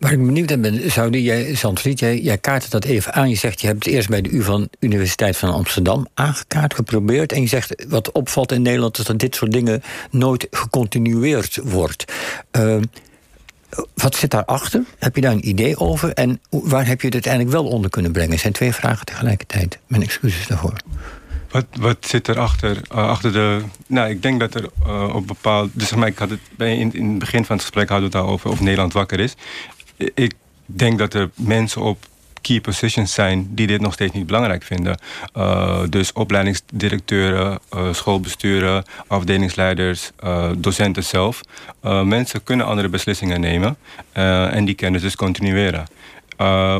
Waar 0.00 0.12
ik 0.12 0.26
benieuwd 0.26 0.48
naar 0.48 0.60
ben, 0.60 0.90
Saudi, 0.90 1.22
jij, 1.22 1.54
Zandvliet, 1.54 1.98
jij, 1.98 2.20
jij 2.20 2.38
kaart 2.38 2.70
dat 2.70 2.84
even 2.84 3.12
aan. 3.12 3.28
Je 3.28 3.36
zegt, 3.36 3.60
je 3.60 3.66
hebt 3.66 3.84
het 3.84 3.94
eerst 3.94 4.08
bij 4.08 4.22
de 4.22 4.30
U 4.30 4.42
van 4.42 4.68
Universiteit 4.78 5.36
van 5.36 5.52
Amsterdam 5.52 6.06
aangekaart, 6.14 6.74
geprobeerd. 6.74 7.32
En 7.32 7.40
je 7.40 7.46
zegt, 7.46 7.84
wat 7.88 8.12
opvalt 8.12 8.52
in 8.52 8.62
Nederland 8.62 8.98
is 8.98 9.04
dat 9.04 9.18
dit 9.18 9.34
soort 9.34 9.52
dingen 9.52 9.82
nooit 10.10 10.46
gecontinueerd 10.50 11.58
wordt. 11.62 12.12
Uh, 12.58 12.76
wat 13.94 14.16
zit 14.16 14.30
daarachter? 14.30 14.84
Heb 14.98 15.14
je 15.14 15.20
daar 15.20 15.32
een 15.32 15.48
idee 15.48 15.78
over? 15.78 16.12
En 16.12 16.40
waar 16.50 16.86
heb 16.86 17.00
je 17.00 17.06
het 17.06 17.14
uiteindelijk 17.14 17.52
wel 17.52 17.66
onder 17.66 17.90
kunnen 17.90 18.12
brengen? 18.12 18.30
Het 18.30 18.40
zijn 18.40 18.52
twee 18.52 18.72
vragen 18.72 19.06
tegelijkertijd. 19.06 19.78
Mijn 19.86 20.02
excuses 20.02 20.46
daarvoor. 20.46 20.76
Wat, 21.50 21.66
wat 21.78 21.96
zit 22.00 22.28
erachter? 22.28 22.76
Uh, 22.76 23.08
achter 23.08 23.32
de. 23.32 23.62
Nou, 23.86 24.10
ik 24.10 24.22
denk 24.22 24.40
dat 24.40 24.54
er 24.54 24.68
uh, 24.86 25.14
op 25.14 25.26
bepaald. 25.26 25.70
Dus 25.72 25.88
zeg 25.88 26.04
ik 26.04 26.18
had 26.18 26.30
het 26.30 26.40
in, 26.58 26.94
in 26.94 27.08
het 27.08 27.18
begin 27.18 27.44
van 27.44 27.56
het 27.56 27.64
gesprek 27.64 27.88
hadden 27.88 28.10
we 28.10 28.16
het 28.16 28.26
al 28.26 28.32
over 28.32 28.50
of 28.50 28.60
Nederland 28.60 28.92
wakker 28.92 29.20
is. 29.20 29.34
Ik 30.14 30.34
denk 30.66 30.98
dat 30.98 31.14
er 31.14 31.30
mensen 31.34 31.82
op 31.82 32.08
key 32.40 32.60
positions 32.60 33.14
zijn 33.14 33.48
die 33.54 33.66
dit 33.66 33.80
nog 33.80 33.92
steeds 33.92 34.12
niet 34.12 34.26
belangrijk 34.26 34.62
vinden. 34.62 34.98
Uh, 35.36 35.82
dus 35.88 36.12
opleidingsdirecteuren, 36.12 37.58
uh, 37.74 37.92
schoolbesturen, 37.92 38.84
afdelingsleiders, 39.06 40.10
uh, 40.24 40.50
docenten 40.56 41.04
zelf. 41.04 41.40
mensen 42.04 42.42
kunnen 42.42 42.66
andere 42.66 42.88
beslissingen 42.88 43.40
nemen 43.40 43.76
en 44.52 44.64
die 44.64 44.74
kennis 44.74 45.02
dus 45.02 45.16
continueren. 45.16 45.86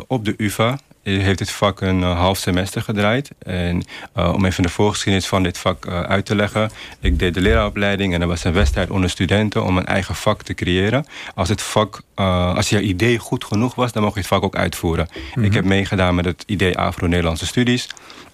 op 0.07 0.25
de 0.25 0.35
UvA 0.37 0.79
heeft 1.03 1.39
dit 1.39 1.51
vak 1.51 1.81
een 1.81 2.01
uh, 2.01 2.19
half 2.19 2.39
semester 2.39 2.83
gedraaid. 2.83 3.31
En 3.39 3.85
uh, 4.17 4.33
om 4.33 4.45
even 4.45 4.63
de 4.63 4.69
voorgeschiedenis 4.69 5.27
van 5.27 5.43
dit 5.43 5.59
vak 5.59 5.87
uh, 5.87 6.01
uit 6.01 6.27
te 6.27 6.35
leggen. 6.35 6.71
Ik 7.01 7.19
deed 7.19 7.35
de 7.35 7.41
leraaropleiding 7.41 8.15
en 8.15 8.21
er 8.21 8.27
was 8.27 8.45
een 8.45 8.53
wedstrijd 8.53 8.91
onder 8.91 9.11
studenten 9.11 9.65
om 9.65 9.77
een 9.77 9.87
eigen 9.87 10.15
vak 10.15 10.43
te 10.43 10.55
creëren. 10.55 11.07
Als 11.35 11.49
het 11.49 11.63
vak, 11.63 12.01
als 12.15 12.69
je 12.69 12.81
idee 12.81 13.19
goed 13.19 13.45
genoeg 13.45 13.75
was, 13.75 13.93
dan 13.93 14.03
mocht 14.03 14.15
je 14.15 14.21
het 14.21 14.29
vak 14.29 14.43
ook 14.43 14.57
uitvoeren. 14.57 15.09
Mm-hmm. 15.13 15.45
Ik 15.45 15.55
heb 15.55 15.65
meegedaan 15.65 16.15
met 16.15 16.25
het 16.25 16.43
idee 16.47 16.79
Afro-Nederlandse 16.79 17.47
studies. 17.47 17.89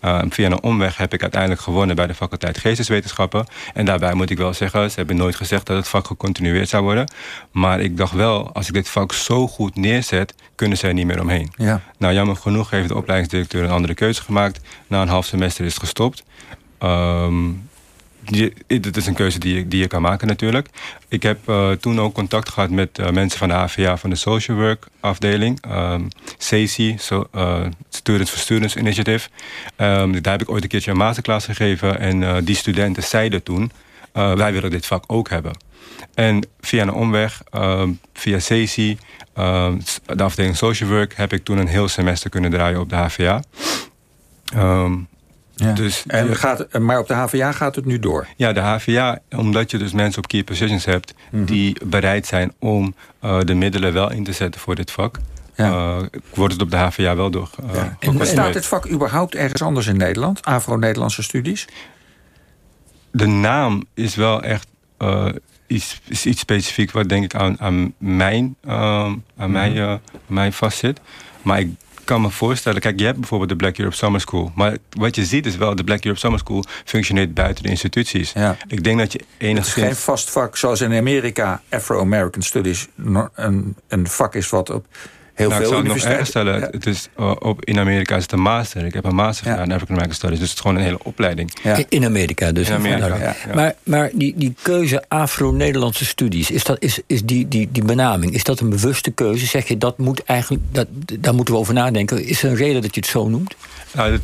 Uh, 0.07 0.23
via 0.29 0.47
een 0.47 0.63
omweg 0.63 0.97
heb 0.97 1.13
ik 1.13 1.23
uiteindelijk 1.23 1.61
gewonnen 1.61 1.97
bij 1.97 2.07
de 2.07 2.15
faculteit 2.15 2.59
Geesteswetenschappen. 2.59 3.47
En 3.75 3.85
daarbij 3.85 4.15
moet 4.15 4.31
ik 4.31 4.39
wel 4.39 4.53
zeggen, 4.55 4.91
ze 4.91 4.97
hebben 4.97 5.17
nooit 5.17 5.37
gezegd 5.37 5.67
dat 5.67 5.77
het 5.77 5.89
vak 5.89 6.07
gecontinueerd 6.07 6.69
zou 6.69 6.83
worden. 6.83 7.11
Maar 7.51 7.81
ik 7.81 7.97
dacht 7.97 8.13
wel, 8.13 8.53
als 8.53 8.69
ik 8.69 8.75
dit 8.75 8.89
vak 8.89 9.13
zo 9.13 9.49
goed 9.49 9.77
neerzet, 9.77 10.35
kunnen 10.55 10.79
ze 10.79 10.87
er 10.87 10.95
niet 10.95 11.07
meer 11.07 11.21
omheen. 11.21 11.53
Ja. 11.57 11.81
Nou, 11.99 12.15
jammer 12.15 12.37
genoeg 12.37 12.71
heeft 12.71 12.89
de 12.89 12.97
opleidingsdirecteur 12.97 13.65
een 13.65 13.71
andere 13.71 13.95
keuze 13.95 14.23
gemaakt. 14.23 14.61
Na 14.87 15.03
een 15.03 15.09
half 15.09 15.25
semester 15.27 15.65
is 15.65 15.73
het 15.73 15.83
gestopt. 15.83 16.25
Um, 16.83 17.66
dit 18.67 18.97
is 18.97 19.07
een 19.07 19.15
keuze 19.15 19.39
die 19.39 19.55
je, 19.55 19.69
die 19.69 19.81
je 19.81 19.87
kan 19.87 20.03
maken 20.03 20.27
natuurlijk. 20.27 20.69
Ik 21.09 21.23
heb 21.23 21.49
uh, 21.49 21.71
toen 21.71 22.01
ook 22.01 22.15
contact 22.15 22.49
gehad 22.49 22.71
met 22.71 22.99
uh, 22.99 23.11
mensen 23.11 23.39
van 23.39 23.49
de 23.49 23.55
HVA 23.55 23.97
van 23.97 24.11
de 24.11 24.17
Social 24.17 24.57
Work 24.57 24.87
afdeling. 25.01 25.61
Um, 25.71 26.09
so, 26.97 27.27
uh, 27.35 27.67
Students 27.89 28.31
for 28.31 28.41
Students 28.41 28.77
Initiative. 28.77 29.29
Um, 29.77 30.23
daar 30.23 30.33
heb 30.33 30.43
ik 30.43 30.51
ooit 30.51 30.63
een 30.63 30.69
keertje 30.69 30.91
een 30.91 30.97
masterclass 30.97 31.47
gegeven. 31.47 31.99
En 31.99 32.45
die 32.45 32.57
studenten 32.57 33.03
zeiden 33.03 33.43
toen, 33.43 33.71
wij 34.13 34.53
willen 34.53 34.71
dit 34.71 34.87
vak 34.87 35.05
ook 35.07 35.29
hebben. 35.29 35.53
En 36.15 36.49
via 36.61 36.83
een 36.83 36.93
omweg, 36.93 37.43
um, 37.55 38.01
via 38.13 38.39
SACI, 38.39 38.99
de 40.07 40.23
afdeling 40.23 40.57
Social 40.57 40.91
Work... 40.91 41.15
heb 41.17 41.33
ik 41.33 41.45
toen 41.45 41.59
een 41.59 41.69
heel 41.69 41.89
semester 41.89 42.31
kunnen 42.31 42.51
draaien 42.51 42.81
op 42.81 42.89
de 42.89 42.97
HVA. 42.97 43.43
Ja. 45.59 45.73
Dus 45.73 46.05
en 46.07 46.37
gaat, 46.37 46.79
maar 46.79 46.99
op 46.99 47.07
de 47.07 47.15
HVA 47.15 47.53
gaat 47.53 47.75
het 47.75 47.85
nu 47.85 47.99
door? 47.99 48.27
Ja, 48.37 48.53
de 48.53 48.61
HVA, 48.61 49.19
omdat 49.31 49.71
je 49.71 49.79
dus 49.79 49.93
mensen 49.93 50.23
op 50.23 50.29
key 50.29 50.45
positions 50.45 50.85
hebt... 50.85 51.15
Mhm. 51.31 51.45
die 51.45 51.77
bereid 51.85 52.27
zijn 52.27 52.53
om 52.59 52.95
uh, 53.25 53.41
de 53.41 53.55
middelen 53.55 53.93
wel 53.93 54.11
in 54.11 54.25
te 54.25 54.33
zetten 54.33 54.61
voor 54.61 54.75
dit 54.75 54.91
vak... 54.91 55.19
Ja. 55.55 55.69
Uh, 55.69 56.03
wordt 56.35 56.53
het 56.53 56.63
op 56.63 56.71
de 56.71 56.77
HVA 56.77 57.17
wel 57.17 57.31
door. 57.31 57.51
Uh, 57.65 57.75
ja. 57.75 57.97
en 58.01 58.19
bestaat 58.19 58.53
dit 58.53 58.67
vak 58.67 58.91
überhaupt 58.91 59.35
ergens 59.35 59.63
anders 59.63 59.87
in 59.87 59.97
Nederland? 59.97 60.45
Afro-Nederlandse 60.45 61.23
studies? 61.23 61.69
De 63.11 63.27
naam 63.27 63.85
is 63.95 64.15
wel 64.15 64.43
echt 64.43 64.67
iets, 65.67 66.01
is 66.05 66.27
iets 66.27 66.41
specifiek 66.41 66.91
wat 66.91 67.09
denk 67.09 67.25
ik 67.25 67.35
aan, 67.35 67.61
aan 67.61 67.93
mijn, 67.99 68.57
aan 68.67 69.23
mm 69.37 69.51
mij, 69.51 70.01
mij 70.27 70.53
vastzit. 70.53 71.01
Maar 71.43 71.61
ik 71.61 71.75
kan 72.07 72.21
me 72.21 72.31
voorstellen, 72.31 72.81
kijk, 72.81 72.99
je 72.99 73.05
hebt 73.05 73.19
bijvoorbeeld 73.19 73.51
de 73.51 73.57
Black 73.57 73.79
Europe 73.79 73.97
Summer 73.97 74.21
School. 74.21 74.53
Maar 74.55 74.77
wat 74.91 75.15
je 75.15 75.25
ziet 75.25 75.47
is 75.47 75.57
wel, 75.57 75.75
de 75.75 75.85
Black 75.85 76.05
Europe 76.05 76.21
Summer 76.21 76.39
School 76.39 76.65
functioneert 76.85 77.35
buiten 77.35 77.63
de 77.63 77.69
instituties. 77.69 78.33
Ja. 78.33 78.57
Ik 78.69 78.85
denk 78.85 78.99
dat 78.99 79.13
je 79.13 79.21
enigszins... 79.39 79.75
Het 79.75 79.77
is 79.77 79.83
geen 79.83 79.97
vast 79.97 80.31
vak 80.31 80.57
zoals 80.57 80.81
in 80.81 80.95
Amerika 80.95 81.63
Afro-American 81.69 82.43
Studies 82.43 82.89
een, 83.35 83.77
een 83.89 84.09
vak 84.09 84.35
is 84.35 84.49
wat 84.49 84.71
op 84.71 84.87
heel 85.37 85.49
nou, 85.49 85.63
veel 85.63 85.71
ik 85.71 85.77
zou 85.77 85.95
het 85.95 86.05
nog 86.05 86.13
erg 86.13 86.27
stellen. 86.27 86.61
Het 86.61 86.87
is, 86.87 87.09
uh, 87.21 87.33
op, 87.39 87.65
in 87.65 87.79
Amerika 87.79 88.17
is 88.17 88.23
het 88.23 88.33
een 88.33 88.41
master. 88.41 88.85
Ik 88.85 88.95
heb 88.95 89.05
een 89.05 89.15
master 89.15 89.47
gedaan 89.47 89.65
in 89.65 89.73
African 89.73 89.95
American 89.95 90.15
Studies. 90.15 90.39
Dus 90.39 90.49
het 90.49 90.57
is 90.57 90.63
gewoon 90.63 90.77
een 90.77 90.83
hele 90.83 90.99
opleiding. 91.03 91.53
Ja. 91.63 91.85
In 91.89 92.05
Amerika 92.05 92.53
dus. 92.53 92.69
In 92.69 92.75
Amerika, 92.75 93.35
Maar, 93.55 93.75
maar 93.83 94.11
die, 94.13 94.35
die 94.37 94.55
keuze 94.63 95.05
Afro-Nederlandse 95.09 96.05
studies... 96.05 96.51
Is, 96.51 96.65
dat, 96.65 96.77
is, 96.81 97.01
is 97.07 97.25
die, 97.25 97.49
die, 97.49 97.69
die 97.73 97.85
benaming, 97.85 98.33
is 98.33 98.45
dat 98.45 98.61
een 98.61 98.69
bewuste 98.69 99.11
keuze? 99.11 99.47
Zeg 99.47 99.69
je, 99.69 99.79
dat 99.79 99.99
moet 99.99 100.25
eigenlijk, 100.25 100.63
dat, 100.73 100.87
daar 101.21 101.35
moeten 101.35 101.55
we 101.55 101.61
over 101.61 101.75
nadenken. 101.75 102.25
Is 102.25 102.43
er 102.43 102.51
een 102.51 102.57
reden 102.57 102.83
dat 102.83 102.95
je 102.95 103.01
het 103.01 103.11
zo 103.11 103.29
noemt? 103.29 103.55
Nou, 103.93 104.19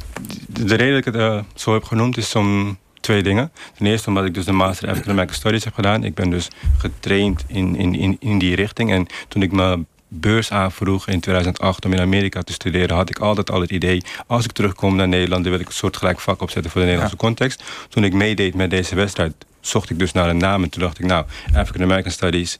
de, 0.49 0.65
de, 0.65 0.75
reden 0.75 0.95
dat 0.95 1.07
ik 1.07 1.13
het 1.13 1.23
uh, 1.23 1.43
zo 1.55 1.73
heb 1.73 1.85
genoemd 1.85 2.17
is 2.17 2.35
om 2.35 2.79
twee 3.01 3.23
dingen. 3.23 3.53
Ten 3.77 3.87
eerste 3.87 4.09
omdat 4.09 4.25
ik 4.25 4.35
dus 4.35 4.45
de 4.45 4.53
Master 4.53 4.89
African 4.89 5.11
American 5.11 5.37
Studies 5.37 5.65
heb 5.65 5.75
gedaan. 5.75 6.05
Ik 6.05 6.15
ben 6.15 6.31
dus 6.31 6.49
getraind 6.79 7.45
in, 7.47 7.77
in, 7.77 7.95
in, 7.95 8.17
in 8.21 8.39
die 8.39 8.55
richting. 8.55 8.93
En 8.93 9.07
toen 9.29 9.43
ik 9.43 9.53
me 9.53 9.85
beurs 10.21 10.51
aanvroeg 10.51 11.09
in 11.09 11.21
2008 11.21 11.85
om 11.85 11.93
in 11.93 12.01
Amerika 12.01 12.43
te 12.43 12.53
studeren... 12.53 12.97
had 12.97 13.11
ik 13.11 13.19
altijd 13.19 13.51
al 13.51 13.61
het 13.61 13.71
idee, 13.71 14.03
als 14.27 14.45
ik 14.45 14.53
terugkom 14.53 14.97
naar 14.97 15.09
Nederland... 15.09 15.43
dan 15.43 15.53
wil 15.53 15.61
ik 15.61 15.69
een 15.69 15.73
soort 15.73 15.97
gelijk 15.97 16.21
vak 16.21 16.43
opzetten 16.43 16.71
voor 16.71 16.81
de 16.81 16.87
Nederlandse 16.87 17.19
context. 17.19 17.63
Toen 17.89 18.05
ik 18.05 18.13
meedeed 18.13 18.55
met 18.55 18.71
deze 18.71 18.95
wedstrijd, 18.95 19.35
zocht 19.61 19.91
ik 19.91 19.99
dus 19.99 20.13
naar 20.13 20.29
een 20.29 20.37
naam... 20.37 20.63
en 20.63 20.71
toen 20.71 20.83
dacht 20.83 20.99
ik, 20.99 21.07
nou, 21.07 21.25
African 21.55 21.83
American 21.83 22.13
Studies... 22.13 22.59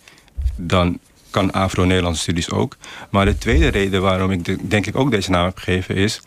dan 0.57 0.99
kan 1.31 1.53
Afro-Nederlandse 1.53 2.23
studies 2.23 2.51
ook. 2.51 2.77
Maar 3.11 3.25
de 3.25 3.39
tweede 3.39 3.69
reden 3.69 4.03
waarom 4.03 4.31
ik 4.31 4.71
denk 4.71 4.87
ik 4.87 4.97
ook 4.97 5.11
deze 5.11 5.31
naam 5.31 5.45
heb 5.45 5.59
gegeven 5.59 5.95
is... 5.95 6.21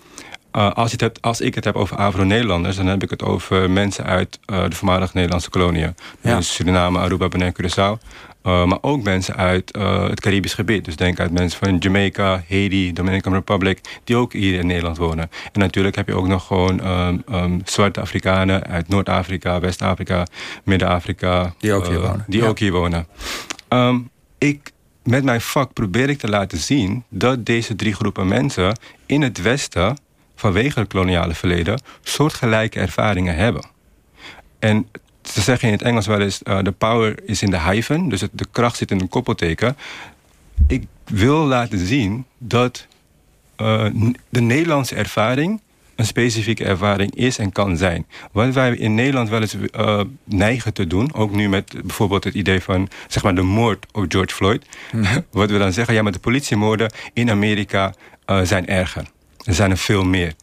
Uh, 0.56 0.72
als, 0.72 0.92
het 0.92 1.02
hebt, 1.02 1.22
als 1.22 1.42
ik 1.42 1.56
het 1.56 1.64
heb 1.64 1.76
over 1.76 1.98
Afro-Nederlanders... 1.98 2.76
dan 2.76 2.88
heb 2.88 3.04
ik 3.04 3.10
het 3.10 3.24
over 3.24 3.70
mensen 3.70 4.06
uit 4.06 4.40
uh, 4.46 4.64
de 4.70 4.76
voormalige 4.76 5.12
Nederlandse 5.14 5.50
koloniën. 5.50 5.96
Ja. 6.22 6.36
Dus 6.36 6.54
Suriname, 6.54 7.00
Aruba, 7.00 7.28
Bonaire, 7.28 7.56
Curaçao. 7.62 8.00
Uh, 8.46 8.66
maar 8.66 8.78
ook 8.82 9.04
mensen 9.04 9.36
uit 9.36 9.78
uh, 9.78 10.08
het 10.10 10.20
Caribisch 10.20 10.54
gebied. 10.54 10.86
Dus 10.86 10.96
denk 10.96 11.20
uit 11.20 11.32
mensen 11.32 11.60
van 11.66 11.78
Jamaica, 11.78 12.44
Haiti, 12.50 12.94
Dominican 12.94 13.34
Republic... 13.34 13.80
die 14.04 14.16
ook 14.16 14.34
hier 14.34 14.60
in 14.60 14.68
Nederland 14.68 14.98
wonen. 14.98 15.30
En 15.52 15.60
natuurlijk 15.60 15.96
heb 15.96 16.08
je 16.08 16.16
ook 16.16 16.28
nog 16.28 16.48
gewoon 16.48 16.88
um, 16.88 17.24
um, 17.32 17.62
zwarte 17.64 18.02
Afrikanen... 18.02 18.64
uit 18.64 18.88
Noord-Afrika, 18.88 19.60
West-Afrika, 19.60 20.26
Midden-Afrika... 20.64 21.54
Die 21.60 21.74
ook 21.74 21.88
hier 21.88 21.96
uh, 21.96 22.02
wonen. 22.02 22.24
Die 22.28 22.46
ook 22.46 22.60
hier 22.60 22.72
wonen. 22.72 23.08
Um, 23.70 24.10
ik, 24.38 24.72
met 25.04 25.24
mijn 25.24 25.42
vak 25.42 25.74
probeer 25.74 26.10
ik 26.10 26.18
te 26.18 26.30
laten 26.30 26.58
zien... 26.58 27.04
dat 27.10 27.46
deze 27.46 27.76
drie 27.76 27.94
groepen 27.94 28.28
mensen 28.28 28.80
in 29.06 29.22
het 29.22 29.42
Westen... 29.42 29.98
vanwege 30.36 30.80
het 30.80 30.90
koloniale 30.90 31.34
verleden... 31.34 31.82
soortgelijke 32.02 32.80
ervaringen 32.80 33.36
hebben. 33.36 33.66
En 34.60 34.88
ze 35.32 35.42
zeggen 35.42 35.68
in 35.68 35.74
het 35.74 35.84
Engels 35.84 36.08
wel 36.08 36.22
eens... 36.22 36.42
Uh, 36.44 36.58
the 36.58 36.72
power 36.72 37.16
is 37.26 37.42
in 37.42 37.50
the 37.50 37.60
hyphen, 37.60 38.10
dus 38.10 38.22
het, 38.22 38.30
de 38.34 38.46
kracht 38.52 38.78
zit 38.78 38.92
in 38.92 39.00
een 39.00 39.10
koppelteken. 39.10 39.78
Ik 40.68 40.84
wil 41.04 41.46
laten 41.46 41.88
zien 41.88 42.26
dat 42.38 42.88
uh, 43.58 43.86
de 44.30 44.42
Nederlandse 44.42 44.96
ervaring 44.96 45.62
een 45.96 46.06
specifieke 46.06 46.66
ervaring 46.66 47.16
is 47.16 47.38
en 47.38 47.52
kan 47.52 47.78
zijn. 47.78 48.06
Wat 48.32 48.54
wij 48.54 48.76
in 48.76 48.96
Nederland 48.96 49.30
wel 49.30 49.42
eens 49.42 49.56
uh, 49.56 50.02
neigen 50.24 50.74
te 50.74 50.88
doen... 50.88 51.14
ook 51.14 51.32
nu 51.32 51.50
met 51.50 51.74
bijvoorbeeld 51.82 52.24
het 52.24 52.34
idee 52.34 52.62
van 52.62 52.90
zeg 53.08 53.24
maar, 53.24 53.36
de 53.36 53.42
moord 53.42 53.86
op 53.92 54.06
George 54.08 54.36
Floyd... 54.36 54.66
Mhm. 54.92 55.20
wat 55.32 55.50
we 55.50 55.58
dan 55.58 55.74
zeggen, 55.74 55.94
ja, 55.94 56.02
maar 56.02 56.12
de 56.12 56.20
politiemoorden 56.20 56.92
in 57.14 57.30
Amerika 57.30 57.94
zijn 58.44 58.68
erger. 58.68 59.06
Er 59.44 59.54
zijn 59.54 59.72
er 59.72 59.78
veel 59.78 60.04
meer. 60.04 60.34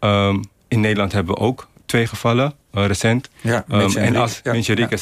Um, 0.00 0.42
in 0.68 0.80
Nederland 0.80 1.12
hebben 1.12 1.34
we 1.34 1.40
ook 1.40 1.68
twee 1.90 2.06
gevallen, 2.06 2.54
uh, 2.74 2.86
recent. 2.86 3.28
Ja, 3.40 3.64
um, 3.68 3.96
en 3.96 4.16
als 4.16 4.40
ja, 4.42 4.52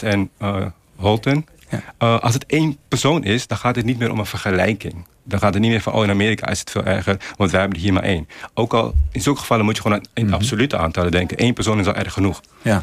en 0.00 0.30
uh, 0.42 0.66
Holton. 0.96 1.46
Ja. 1.70 1.82
Uh, 1.98 2.20
als 2.20 2.34
het 2.34 2.46
één 2.46 2.76
persoon 2.88 3.24
is, 3.24 3.46
dan 3.46 3.58
gaat 3.58 3.76
het 3.76 3.84
niet 3.84 3.98
meer 3.98 4.10
om 4.10 4.18
een 4.18 4.26
vergelijking. 4.26 5.06
Dan 5.24 5.38
gaat 5.38 5.52
het 5.52 5.62
niet 5.62 5.70
meer 5.70 5.80
van, 5.80 5.92
oh 5.92 6.04
in 6.04 6.10
Amerika 6.10 6.48
is 6.48 6.60
het 6.60 6.70
veel 6.70 6.84
erger, 6.84 7.16
want 7.36 7.50
wij 7.50 7.60
hebben 7.60 7.78
er 7.78 7.84
hier 7.84 7.92
maar 7.92 8.02
één. 8.02 8.28
Ook 8.54 8.74
al, 8.74 8.94
in 9.12 9.20
zulke 9.20 9.40
gevallen 9.40 9.64
moet 9.64 9.76
je 9.76 9.82
gewoon 9.82 9.98
in 9.98 10.22
mm 10.22 10.24
-hmm. 10.24 10.34
absolute 10.34 10.78
aantallen 10.78 11.10
denken. 11.10 11.42
Eén 11.42 11.54
persoon 11.54 11.78
is 11.78 11.86
al 11.86 11.94
erg 11.94 12.12
genoeg. 12.12 12.40
Ja. 12.62 12.82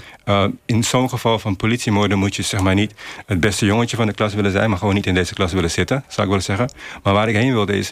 In 0.65 0.84
zo'n 0.84 1.10
geval 1.10 1.39
van 1.39 1.56
politiemoorden 1.56 2.18
moet 2.18 2.36
je 2.36 2.41
zeg 2.41 2.62
maar 2.62 2.76
niet 2.76 2.94
het 3.26 3.39
beste 3.39 3.65
jongetje 3.65 3.98
van 3.98 4.06
de 4.06 4.13
klas 4.13 4.34
willen 4.34 4.52
zijn, 4.52 4.70
maar 4.70 4.78
gewoon 4.78 4.94
niet 4.94 5.06
in 5.06 5.13
deze 5.13 5.34
klas 5.34 5.54
willen 5.54 5.72
zitten, 5.72 6.04
zou 6.08 6.22
ik 6.22 6.28
willen 6.28 6.44
zeggen. 6.44 6.70
Maar 7.04 7.13
waar 7.13 7.30
ik 7.30 7.36
heen 7.36 7.54
wilde 7.54 7.78
is, 7.78 7.91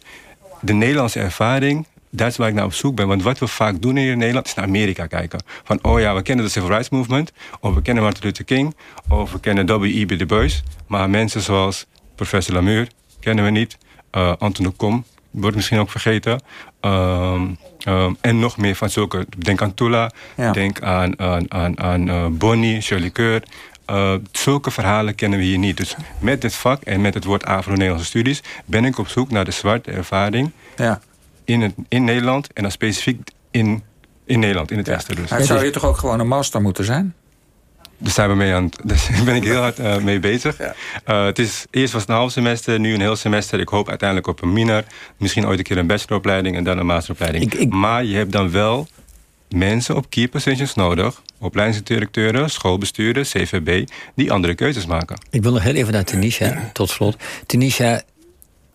de 0.61 0.73
Nederlandse 0.73 1.19
ervaring 1.19 1.85
dat 2.15 2.27
is 2.27 2.37
waar 2.37 2.47
ik 2.47 2.53
naar 2.53 2.65
op 2.65 2.73
zoek 2.73 2.95
ben. 2.95 3.07
Want 3.07 3.23
wat 3.23 3.39
we 3.39 3.47
vaak 3.47 3.81
doen 3.81 3.95
hier 3.95 4.11
in 4.11 4.17
Nederland 4.17 4.47
is 4.47 4.53
naar 4.53 4.65
Amerika 4.65 5.07
kijken. 5.07 5.43
Van, 5.63 5.79
oh 5.81 5.99
ja, 5.99 6.15
we 6.15 6.21
kennen 6.21 6.45
de 6.45 6.51
Civil 6.51 6.69
Rights 6.69 6.89
Movement. 6.89 7.31
Of 7.59 7.73
we 7.73 7.81
kennen 7.81 8.03
Martin 8.03 8.23
Luther 8.23 8.45
King. 8.45 8.75
Of 9.09 9.31
we 9.31 9.39
kennen 9.39 9.65
W.E.B. 9.65 10.17
Du 10.17 10.25
Bois. 10.25 10.63
Maar 10.87 11.09
mensen 11.09 11.41
zoals 11.41 11.85
professor 12.15 12.53
Lamur 12.53 12.87
kennen 13.19 13.45
we 13.45 13.51
niet. 13.51 13.77
Uh, 14.11 14.33
Anton 14.37 14.65
de 14.65 14.71
Kom 14.71 15.05
wordt 15.31 15.55
misschien 15.55 15.79
ook 15.79 15.89
vergeten. 15.89 16.41
Um, 16.81 17.57
um, 17.87 18.17
en 18.21 18.39
nog 18.39 18.57
meer 18.57 18.75
van 18.75 18.89
zulke. 18.89 19.25
Denk 19.37 19.61
aan 19.61 19.73
Tula. 19.73 20.11
Ja. 20.35 20.51
Denk 20.51 20.81
aan, 20.81 21.19
aan, 21.19 21.51
aan, 21.51 21.79
aan 21.79 22.07
uh, 22.07 22.25
Bonnie, 22.27 22.81
Shirley 22.81 23.09
Keur. 23.09 23.43
Uh, 23.89 24.13
zulke 24.31 24.71
verhalen 24.71 25.15
kennen 25.15 25.39
we 25.39 25.45
hier 25.45 25.57
niet. 25.57 25.77
Dus 25.77 25.95
met 26.19 26.41
dit 26.41 26.55
vak 26.55 26.81
en 26.81 27.01
met 27.01 27.13
het 27.13 27.23
woord 27.23 27.45
Afro-Nederlandse 27.45 28.05
studies... 28.05 28.43
ben 28.65 28.85
ik 28.85 28.97
op 28.97 29.07
zoek 29.07 29.31
naar 29.31 29.45
de 29.45 29.51
zwarte 29.51 29.91
ervaring... 29.91 30.51
Ja 30.75 31.01
in, 31.45 31.61
het, 31.61 31.73
in 31.87 32.03
Nederland 32.03 32.53
en 32.53 32.61
dan 32.61 32.71
specifiek 32.71 33.29
in, 33.51 33.83
in 34.25 34.39
Nederland, 34.39 34.71
in 34.71 34.77
het 34.77 34.87
Westen 34.87 35.15
dus. 35.15 35.29
zou 35.29 35.65
je 35.65 35.71
toch 35.71 35.85
ook 35.85 35.97
gewoon 35.97 36.19
een 36.19 36.27
master 36.27 36.61
moeten 36.61 36.85
zijn? 36.85 37.13
Dus 37.97 38.13
zijn 38.13 38.29
we 38.29 38.35
mee 38.35 38.53
aan 38.53 38.63
het, 38.63 38.79
dus 38.83 39.07
daar 39.15 39.23
ben 39.23 39.35
ik 39.35 39.43
heel 39.43 39.61
hard 39.61 39.79
uh, 39.79 39.97
mee 39.97 40.19
bezig. 40.19 40.59
Uh, 40.59 41.25
het 41.25 41.39
is, 41.39 41.65
eerst 41.71 41.93
was 41.93 42.01
het 42.01 42.11
een 42.11 42.17
half 42.17 42.31
semester, 42.31 42.79
nu 42.79 42.93
een 42.93 43.01
heel 43.01 43.15
semester. 43.15 43.59
Ik 43.59 43.69
hoop 43.69 43.89
uiteindelijk 43.89 44.27
op 44.27 44.41
een 44.41 44.53
minor. 44.53 44.83
Misschien 45.17 45.47
ooit 45.47 45.57
een 45.57 45.63
keer 45.63 45.77
een 45.77 45.87
bacheloropleiding 45.87 46.55
en 46.55 46.63
dan 46.63 46.77
een 46.77 46.85
masteropleiding. 46.85 47.43
Ik, 47.43 47.53
ik... 47.53 47.69
Maar 47.69 48.03
je 48.03 48.15
hebt 48.15 48.31
dan 48.31 48.51
wel 48.51 48.87
mensen 49.49 49.95
op 49.95 50.09
key 50.09 50.27
positions 50.27 50.73
nodig. 50.73 51.21
Opleidingsdirecteuren, 51.39 52.49
schoolbesturen, 52.49 53.23
CVB, 53.23 53.87
die 54.15 54.31
andere 54.31 54.55
keuzes 54.55 54.85
maken. 54.85 55.17
Ik 55.29 55.43
wil 55.43 55.51
nog 55.51 55.63
heel 55.63 55.75
even 55.75 55.93
naar 55.93 56.03
Tunisia, 56.03 56.69
tot 56.73 56.89
slot. 56.89 57.15
Tunisia, 57.45 58.01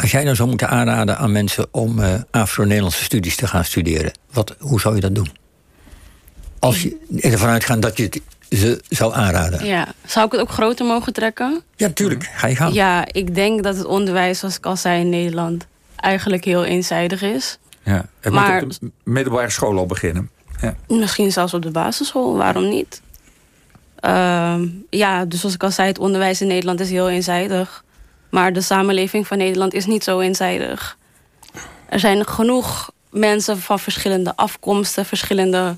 als 0.02 0.10
jij 0.10 0.22
nou 0.24 0.36
zou 0.36 0.48
moeten 0.48 0.68
aanraden 0.68 1.18
aan 1.18 1.32
mensen 1.32 1.66
om 1.70 1.98
uh, 1.98 2.14
Afro-Nederlandse 2.30 3.04
studies 3.04 3.36
te 3.36 3.46
gaan 3.46 3.64
studeren, 3.64 4.12
wat, 4.32 4.54
hoe 4.58 4.80
zou 4.80 4.94
je 4.94 5.00
dat 5.00 5.14
doen? 5.14 5.30
Als 6.58 6.82
je 6.82 6.96
ervan 7.20 7.48
uitgaat 7.48 7.82
dat 7.82 7.96
je 7.96 8.02
het 8.02 8.20
ze 8.50 8.80
zou 8.88 9.14
aanraden. 9.14 9.64
Ja, 9.64 9.86
zou 10.06 10.26
ik 10.26 10.32
het 10.32 10.40
ook 10.40 10.50
groter 10.50 10.86
mogen 10.86 11.12
trekken? 11.12 11.62
Ja, 11.76 11.88
tuurlijk. 11.88 12.30
Ga 12.34 12.46
je 12.46 12.56
gaan. 12.56 12.72
Ja, 12.72 13.04
ik 13.12 13.34
denk 13.34 13.62
dat 13.62 13.76
het 13.76 13.86
onderwijs, 13.86 14.38
zoals 14.38 14.56
ik 14.56 14.66
al 14.66 14.76
zei 14.76 15.00
in 15.00 15.08
Nederland, 15.08 15.66
eigenlijk 15.96 16.44
heel 16.44 16.64
eenzijdig 16.64 17.22
is. 17.22 17.58
Ja, 17.82 18.06
het 18.20 18.32
maar, 18.32 18.64
moet 18.64 18.74
op 18.74 18.80
de 18.80 19.10
middelbare 19.10 19.50
school 19.50 19.78
al 19.78 19.86
beginnen. 19.86 20.30
Ja. 20.60 20.74
Misschien 20.88 21.32
zelfs 21.32 21.54
op 21.54 21.62
de 21.62 21.70
basisschool, 21.70 22.36
waarom 22.36 22.68
niet? 22.68 23.00
Uh, 24.04 24.54
ja, 24.90 25.24
dus 25.24 25.40
zoals 25.40 25.54
ik 25.54 25.62
al 25.62 25.70
zei, 25.70 25.88
het 25.88 25.98
onderwijs 25.98 26.40
in 26.40 26.46
Nederland 26.46 26.80
is 26.80 26.90
heel 26.90 27.10
eenzijdig. 27.10 27.84
Maar 28.30 28.52
de 28.52 28.60
samenleving 28.60 29.26
van 29.26 29.38
Nederland 29.38 29.74
is 29.74 29.86
niet 29.86 30.04
zo 30.04 30.20
eenzijdig. 30.20 30.96
Er 31.88 31.98
zijn 31.98 32.26
genoeg 32.26 32.90
mensen 33.10 33.58
van 33.58 33.78
verschillende 33.78 34.36
afkomsten, 34.36 35.04
verschillende, 35.04 35.76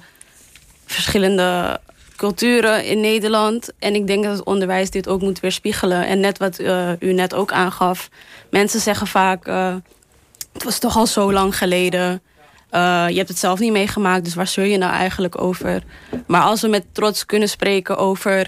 verschillende 0.87 1.81
culturen 2.17 2.85
in 2.85 3.01
Nederland. 3.01 3.71
En 3.79 3.95
ik 3.95 4.07
denk 4.07 4.25
dat 4.25 4.37
het 4.37 4.45
onderwijs 4.45 4.91
dit 4.91 5.09
ook 5.09 5.21
moet 5.21 5.41
weerspiegelen. 5.41 6.07
En 6.07 6.21
net 6.21 6.39
wat 6.39 6.61
uh, 6.61 6.91
u 6.99 7.13
net 7.13 7.35
ook 7.35 7.53
aangaf. 7.53 8.09
Mensen 8.51 8.81
zeggen 8.81 9.07
vaak, 9.07 9.49
uh, 9.49 9.75
het 10.53 10.65
was 10.65 10.79
toch 10.79 10.97
al 10.97 11.07
zo 11.07 11.33
lang 11.33 11.57
geleden. 11.57 12.23
Uh, 12.73 13.07
je 13.09 13.17
hebt 13.17 13.29
het 13.29 13.39
zelf 13.39 13.59
niet 13.59 13.73
meegemaakt, 13.73 14.25
dus 14.25 14.35
waar 14.35 14.47
zul 14.47 14.65
je 14.65 14.79
nou 14.79 14.93
eigenlijk 14.93 15.41
over? 15.41 15.83
Maar 16.27 16.43
als 16.43 16.61
we 16.61 16.69
met 16.69 16.85
trots 16.93 17.27
kunnen 17.27 17.49
spreken 17.49 17.97
over 17.97 18.47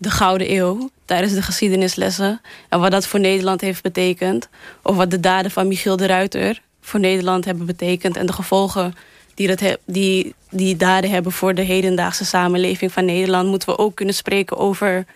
de 0.00 0.10
Gouden 0.10 0.52
Eeuw... 0.52 0.90
tijdens 1.04 1.32
de 1.32 1.42
geschiedenislessen... 1.42 2.40
en 2.68 2.80
wat 2.80 2.90
dat 2.90 3.06
voor 3.06 3.20
Nederland 3.20 3.60
heeft 3.60 3.82
betekend... 3.82 4.48
of 4.82 4.96
wat 4.96 5.10
de 5.10 5.20
daden 5.20 5.50
van 5.50 5.68
Michiel 5.68 5.96
de 5.96 6.06
Ruiter 6.06 6.62
voor 6.80 7.00
Nederland 7.00 7.44
hebben 7.44 7.66
betekend... 7.66 8.16
en 8.16 8.26
de 8.26 8.32
gevolgen 8.32 8.94
die, 9.34 9.56
dat 9.56 9.76
die, 9.84 10.34
die 10.50 10.76
daden 10.76 11.10
hebben 11.10 11.32
voor 11.32 11.54
de 11.54 11.62
hedendaagse 11.62 12.24
samenleving 12.24 12.92
van 12.92 13.04
Nederland... 13.04 13.48
moeten 13.48 13.68
we 13.68 13.78
ook 13.78 13.94
kunnen 13.94 14.14
spreken 14.14 14.56
over 14.56 15.06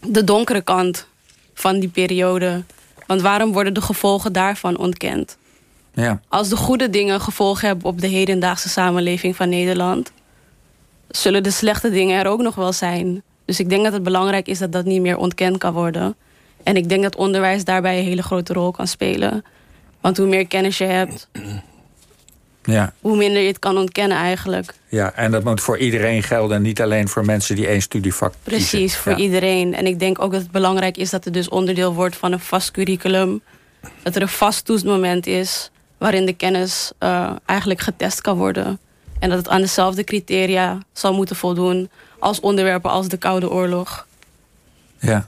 de 0.00 0.24
donkere 0.24 0.62
kant 0.62 1.06
van 1.54 1.80
die 1.80 1.88
periode. 1.88 2.64
Want 3.06 3.20
waarom 3.20 3.52
worden 3.52 3.74
de 3.74 3.82
gevolgen 3.82 4.32
daarvan 4.32 4.78
ontkend? 4.78 5.36
Ja. 5.94 6.20
Als 6.28 6.48
de 6.48 6.56
goede 6.56 6.90
dingen 6.90 7.20
gevolgen 7.20 7.66
hebben 7.66 7.86
op 7.86 8.00
de 8.00 8.06
hedendaagse 8.06 8.68
samenleving 8.68 9.36
van 9.36 9.48
Nederland... 9.48 10.12
zullen 11.08 11.42
de 11.42 11.50
slechte 11.50 11.90
dingen 11.90 12.18
er 12.18 12.26
ook 12.26 12.42
nog 12.42 12.54
wel 12.54 12.72
zijn. 12.72 13.22
Dus 13.46 13.60
ik 13.60 13.68
denk 13.68 13.84
dat 13.84 13.92
het 13.92 14.02
belangrijk 14.02 14.46
is 14.46 14.58
dat 14.58 14.72
dat 14.72 14.84
niet 14.84 15.00
meer 15.00 15.16
ontkend 15.16 15.58
kan 15.58 15.72
worden. 15.72 16.16
En 16.62 16.76
ik 16.76 16.88
denk 16.88 17.02
dat 17.02 17.16
onderwijs 17.16 17.64
daarbij 17.64 17.98
een 17.98 18.04
hele 18.04 18.22
grote 18.22 18.52
rol 18.52 18.70
kan 18.70 18.86
spelen. 18.86 19.44
Want 20.00 20.16
hoe 20.16 20.26
meer 20.26 20.46
kennis 20.46 20.78
je 20.78 20.84
hebt, 20.84 21.28
ja. 22.64 22.92
hoe 23.00 23.16
minder 23.16 23.40
je 23.42 23.48
het 23.48 23.58
kan 23.58 23.78
ontkennen 23.78 24.16
eigenlijk. 24.16 24.74
Ja, 24.88 25.12
en 25.12 25.30
dat 25.30 25.44
moet 25.44 25.60
voor 25.60 25.78
iedereen 25.78 26.22
gelden... 26.22 26.56
en 26.56 26.62
niet 26.62 26.80
alleen 26.80 27.08
voor 27.08 27.24
mensen 27.24 27.56
die 27.56 27.66
één 27.66 27.82
studievak 27.82 28.34
Precies, 28.42 28.96
voor 28.96 29.14
iedereen. 29.14 29.74
En 29.74 29.86
ik 29.86 29.98
denk 29.98 30.22
ook 30.22 30.32
dat 30.32 30.42
het 30.42 30.50
belangrijk 30.50 30.96
is 30.96 31.10
dat 31.10 31.24
het 31.24 31.34
dus 31.34 31.48
onderdeel 31.48 31.94
wordt 31.94 32.16
van 32.16 32.32
een 32.32 32.40
vast 32.40 32.70
curriculum. 32.70 33.40
Dat 34.02 34.16
er 34.16 34.22
een 34.22 34.28
vast 34.28 34.64
toetsmoment 34.64 35.26
is 35.26 35.70
waarin 35.98 36.26
de 36.26 36.32
kennis 36.32 36.92
uh, 37.00 37.30
eigenlijk 37.44 37.80
getest 37.80 38.20
kan 38.20 38.36
worden. 38.36 38.78
En 39.18 39.28
dat 39.28 39.38
het 39.38 39.48
aan 39.48 39.60
dezelfde 39.60 40.04
criteria 40.04 40.78
zal 40.92 41.14
moeten 41.14 41.36
voldoen... 41.36 41.90
als 42.18 42.40
onderwerpen 42.40 42.90
als 42.90 43.08
de 43.08 43.16
Koude 43.16 43.50
Oorlog. 43.50 44.06
Ja. 44.98 45.26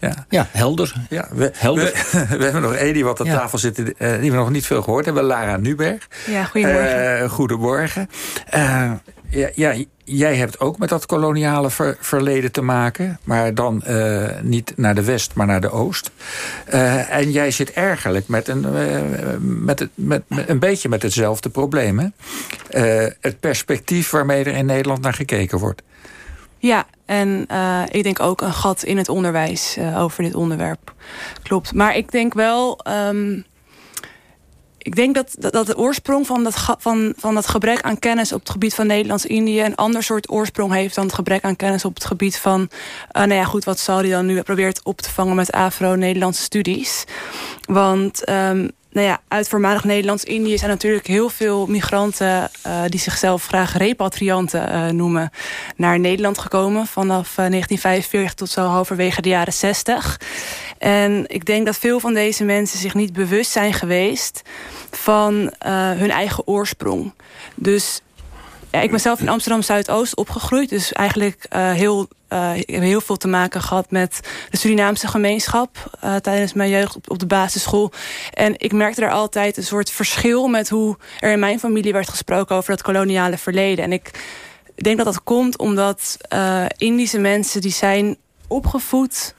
Ja, 0.00 0.26
ja 0.28 0.46
helder. 0.50 0.92
Ja, 1.08 1.28
we, 1.30 1.50
helder. 1.54 1.84
We, 1.84 2.26
we 2.38 2.44
hebben 2.44 2.62
nog 2.62 2.74
één 2.74 2.94
die 2.94 3.04
wat 3.04 3.20
aan 3.20 3.26
tafel 3.26 3.58
zit, 3.58 3.78
uh, 3.78 4.20
die 4.20 4.30
we 4.30 4.36
nog 4.36 4.50
niet 4.50 4.66
veel 4.66 4.82
gehoord 4.82 5.04
hebben. 5.04 5.24
Lara 5.24 5.56
Nuberg. 5.56 6.08
Ja, 6.26 6.44
goedemorgen. 6.44 7.22
Uh, 7.22 7.30
goedemorgen. 7.30 8.10
Uh, 8.54 8.92
ja, 9.28 9.48
ja, 9.54 9.74
jij 10.04 10.36
hebt 10.36 10.60
ook 10.60 10.78
met 10.78 10.88
dat 10.88 11.06
koloniale 11.06 11.70
ver, 11.70 11.96
verleden 12.00 12.52
te 12.52 12.62
maken. 12.62 13.18
Maar 13.24 13.54
dan 13.54 13.82
niet 14.42 14.72
naar 14.76 14.94
de 14.94 15.04
west, 15.04 15.34
maar 15.34 15.46
naar 15.46 15.60
de 15.60 15.70
oost. 15.70 16.10
en 17.08 17.30
jij 17.30 17.50
zit 17.50 17.72
eigenlijk 17.72 18.28
met 18.28 18.48
een, 18.48 18.66
met, 19.64 19.78
het, 19.78 19.90
met, 19.94 20.22
met, 20.26 20.48
een 20.48 20.58
beetje 20.58 20.88
met 20.88 21.02
hetzelfde 21.02 21.48
probleem. 21.48 21.98
Hè? 21.98 22.08
het 23.20 23.40
perspectief 23.40 24.10
waarmee 24.10 24.44
er 24.44 24.54
in 24.54 24.66
Nederland 24.66 25.00
naar 25.00 25.14
gekeken 25.14 25.58
wordt. 25.58 25.82
Ja, 26.58 26.86
en 27.06 27.46
uh, 27.52 27.82
ik 27.88 28.02
denk 28.02 28.20
ook 28.20 28.40
een 28.40 28.52
gat 28.52 28.82
in 28.82 28.96
het 28.96 29.08
onderwijs 29.08 29.76
uh, 29.78 30.02
over 30.02 30.22
dit 30.22 30.34
onderwerp. 30.34 30.94
Klopt. 31.42 31.74
Maar 31.74 31.96
ik 31.96 32.10
denk 32.10 32.34
wel... 32.34 32.80
Um, 33.08 33.46
ik 34.78 34.96
denk 34.96 35.14
dat, 35.14 35.34
dat, 35.38 35.66
de 35.66 35.76
oorsprong 35.76 36.26
van 36.26 36.44
dat, 36.44 36.76
van, 36.78 37.12
van 37.16 37.34
dat 37.34 37.48
gebrek 37.48 37.80
aan 37.80 37.98
kennis 37.98 38.32
op 38.32 38.40
het 38.40 38.50
gebied 38.50 38.74
van 38.74 38.86
Nederlands-Indië 38.86 39.62
een 39.62 39.74
ander 39.74 40.02
soort 40.02 40.30
oorsprong 40.30 40.72
heeft 40.72 40.94
dan 40.94 41.04
het 41.04 41.14
gebrek 41.14 41.44
aan 41.44 41.56
kennis 41.56 41.84
op 41.84 41.94
het 41.94 42.04
gebied 42.04 42.38
van, 42.38 42.60
uh, 42.60 42.68
nou 43.12 43.34
ja, 43.34 43.44
goed, 43.44 43.64
wat 43.64 43.78
Saudi 43.78 44.10
dan 44.10 44.26
nu 44.26 44.42
probeert 44.42 44.84
op 44.84 45.00
te 45.00 45.10
vangen 45.10 45.36
met 45.36 45.52
Afro-Nederlandse 45.52 46.42
studies. 46.42 47.04
Want 47.66 48.28
um, 48.28 48.70
nou 48.90 49.06
ja, 49.06 49.20
uit 49.28 49.48
voormalig 49.48 49.84
Nederlands-Indië 49.84 50.58
zijn 50.58 50.70
natuurlijk 50.70 51.06
heel 51.06 51.28
veel 51.28 51.66
migranten... 51.66 52.50
Uh, 52.66 52.82
die 52.86 53.00
zichzelf 53.00 53.46
graag 53.46 53.76
repatrianten 53.76 54.68
uh, 54.68 54.86
noemen, 54.88 55.30
naar 55.76 56.00
Nederland 56.00 56.38
gekomen... 56.38 56.86
vanaf 56.86 57.28
uh, 57.28 57.34
1945 57.34 58.34
tot 58.34 58.48
zo 58.50 58.62
halverwege 58.62 59.22
de 59.22 59.28
jaren 59.28 59.52
60. 59.52 60.20
En 60.78 61.24
ik 61.26 61.44
denk 61.44 61.66
dat 61.66 61.76
veel 61.76 62.00
van 62.00 62.14
deze 62.14 62.44
mensen 62.44 62.78
zich 62.78 62.94
niet 62.94 63.12
bewust 63.12 63.50
zijn 63.50 63.72
geweest... 63.72 64.42
van 64.90 65.52
hun 65.96 66.10
eigen 66.10 66.46
oorsprong. 66.46 67.12
Dus 67.54 68.00
ja, 68.70 68.80
ik 68.80 68.90
ben 68.90 69.00
zelf 69.00 69.20
in 69.20 69.28
Amsterdam 69.28 69.62
Zuidoost 69.62 70.16
opgegroeid. 70.16 70.68
Dus 70.68 70.92
eigenlijk 70.92 71.46
heel, 71.50 72.08
uh, 72.32 72.56
ik 72.56 72.70
heb 72.70 72.82
heel 72.82 73.00
veel 73.00 73.16
te 73.16 73.28
maken 73.28 73.60
gehad 73.62 73.90
met 73.90 74.20
de 74.50 74.56
Surinaamse 74.56 75.06
gemeenschap. 75.06 75.98
Uh, 76.04 76.16
tijdens 76.16 76.52
mijn 76.52 76.70
jeugd 76.70 77.08
op, 77.08 77.18
de 77.18 77.26
basisschool. 77.26 77.92
En 78.32 78.54
ik 78.56 78.72
merkte 78.72 79.00
daar 79.00 79.10
altijd 79.10 79.56
een 79.56 79.62
soort 79.62 79.90
verschil 79.90 80.48
met 80.48 80.68
hoe 80.68 80.96
er 81.20 81.32
in 81.32 81.38
mijn 81.38 81.58
familie 81.58 81.92
werd 81.92 82.08
gesproken 82.08 82.56
over 82.56 82.70
dat 82.70 82.82
koloniale 82.82 83.38
verleden. 83.38 83.84
En 83.84 83.92
ik 83.92 84.10
denk 84.74 84.96
dat 84.96 85.06
dat 85.06 85.22
komt 85.22 85.58
omdat 85.58 86.16
Indische 86.76 87.18
mensen 87.18 87.60
die 87.60 87.72
zijn 87.72 88.16
opgevoed 88.48 89.34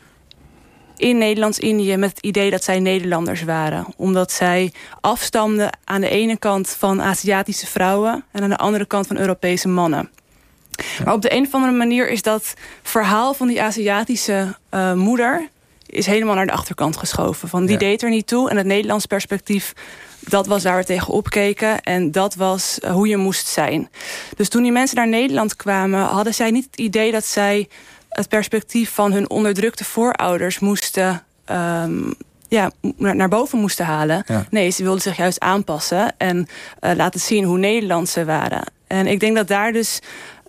in 1.00 1.18
Nederlands-Indië 1.18 1.98
met 1.98 2.10
het 2.10 2.26
idee 2.26 2.50
dat 2.50 2.64
zij 2.64 2.80
Nederlanders 2.80 3.44
waren. 3.44 3.86
Omdat 3.98 4.32
zij 4.32 4.74
afstamden 5.02 5.78
aan 5.84 6.02
de 6.02 6.10
ene 6.10 6.38
kant 6.38 6.70
van 6.70 7.02
Aziatische 7.02 7.68
vrouwen... 7.68 8.24
en 8.32 8.44
aan 8.44 8.50
de 8.50 8.58
andere 8.58 8.86
kant 8.86 9.08
van 9.08 9.18
Europese 9.18 9.68
mannen. 9.68 10.10
Maar 11.06 11.14
op 11.14 11.22
de 11.22 11.34
een 11.34 11.46
of 11.46 11.54
andere 11.54 11.74
manier 11.74 12.10
is 12.10 12.22
dat 12.22 12.54
verhaal 12.82 13.34
van 13.34 13.48
die 13.48 13.62
Aziatische 13.62 14.56
uh, 14.74 14.94
moeder... 14.94 15.50
is 15.86 16.06
helemaal 16.06 16.36
naar 16.36 16.46
de 16.46 16.52
achterkant 16.52 16.98
geschoven. 16.98 17.50
Van 17.50 17.66
die 17.66 17.78
deed 17.78 18.04
er 18.04 18.10
niet 18.10 18.28
toe 18.28 18.50
en 18.50 18.58
het 18.58 18.66
Nederlands 18.66 19.06
perspectief... 19.06 19.74
dat 20.20 20.48
was 20.48 20.64
waar 20.64 20.78
we 20.78 20.84
tegen 20.86 21.14
opkeken 21.14 21.82
en 21.82 22.12
dat 22.12 22.36
was 22.36 22.80
uh, 22.84 22.92
hoe 22.92 23.08
je 23.08 23.18
moest 23.18 23.48
zijn. 23.48 23.90
Dus 24.36 24.50
toen 24.50 24.64
die 24.64 24.72
mensen 24.72 24.98
naar 24.98 25.08
Nederland 25.08 25.56
kwamen... 25.56 26.02
hadden 26.02 26.34
zij 26.34 26.52
niet 26.52 26.68
het 26.72 26.80
idee 26.80 27.12
dat 27.12 27.26
zij 27.26 27.68
het 28.10 28.30
perspectief 28.30 28.94
van 28.94 29.12
hun 29.12 29.30
onderdrukte 29.30 29.84
voorouders 29.84 30.60
moesten... 30.60 31.24
Um, 31.52 32.14
ja, 32.48 32.72
naar 32.98 33.30
boven 33.30 33.60
moesten 33.60 33.86
halen. 33.86 34.26
Nee, 34.50 34.70
ze 34.70 34.84
wilden 34.84 35.02
zich 35.02 35.18
juist 35.18 35.40
aanpassen 35.40 36.14
en 36.18 36.48
uh, 36.82 36.92
laten 36.96 37.20
zien 37.20 37.44
hoe 37.44 37.58
Nederland 37.58 38.10
ze 38.10 38.26
waren. 38.26 38.64
En 38.88 39.08
ik 39.08 39.20
denk 39.20 39.36
dat 39.36 39.48
daar 39.48 39.72
dus 39.72 40.00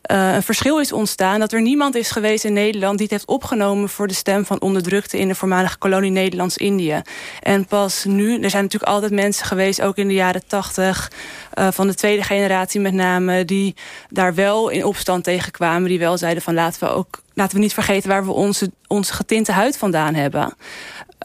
uh, 0.07 0.35
een 0.35 0.43
verschil 0.43 0.81
is 0.81 0.93
ontstaan. 0.93 1.41
Dat 1.41 1.53
er 1.53 1.63
niemand 1.63 1.95
is 1.95 2.11
geweest 2.11 2.45
in 2.45 2.53
Nederland 2.53 2.93
die 2.93 3.03
het 3.03 3.11
heeft 3.11 3.27
opgenomen... 3.27 3.89
voor 3.89 4.07
de 4.07 4.15
stem 4.15 4.45
van 4.45 4.61
onderdrukte 4.61 5.19
in 5.19 5.29
de 5.29 5.35
voormalige 5.35 5.79
kolonie 5.79 6.11
Nederlands-Indië. 6.11 7.03
En 7.41 7.67
pas 7.67 8.05
nu, 8.05 8.41
er 8.43 8.51
zijn 8.51 8.63
natuurlijk 8.63 8.93
altijd 8.93 9.13
mensen 9.13 9.47
geweest... 9.47 9.83
ook 9.83 9.97
in 9.97 10.09
de 10.09 10.15
jaren 10.15 10.47
tachtig, 10.47 11.13
uh, 11.59 11.69
van 11.71 11.87
de 11.87 11.95
tweede 11.95 12.23
generatie 12.23 12.81
met 12.81 12.93
name... 12.93 13.45
die 13.45 13.75
daar 14.09 14.35
wel 14.35 14.69
in 14.69 14.85
opstand 14.85 15.25
tegen 15.25 15.53
kwamen. 15.53 15.89
Die 15.89 15.99
wel 15.99 16.19
zeiden 16.19 16.43
van 16.43 16.55
laten 16.55 16.81
we, 16.81 16.95
ook, 16.95 17.23
laten 17.35 17.55
we 17.57 17.63
niet 17.63 17.75
vergeten... 17.75 18.09
waar 18.09 18.25
we 18.25 18.33
onze, 18.33 18.71
onze 18.87 19.13
getinte 19.13 19.53
huid 19.53 19.79
vandaan 19.79 20.15
hebben. 20.15 20.55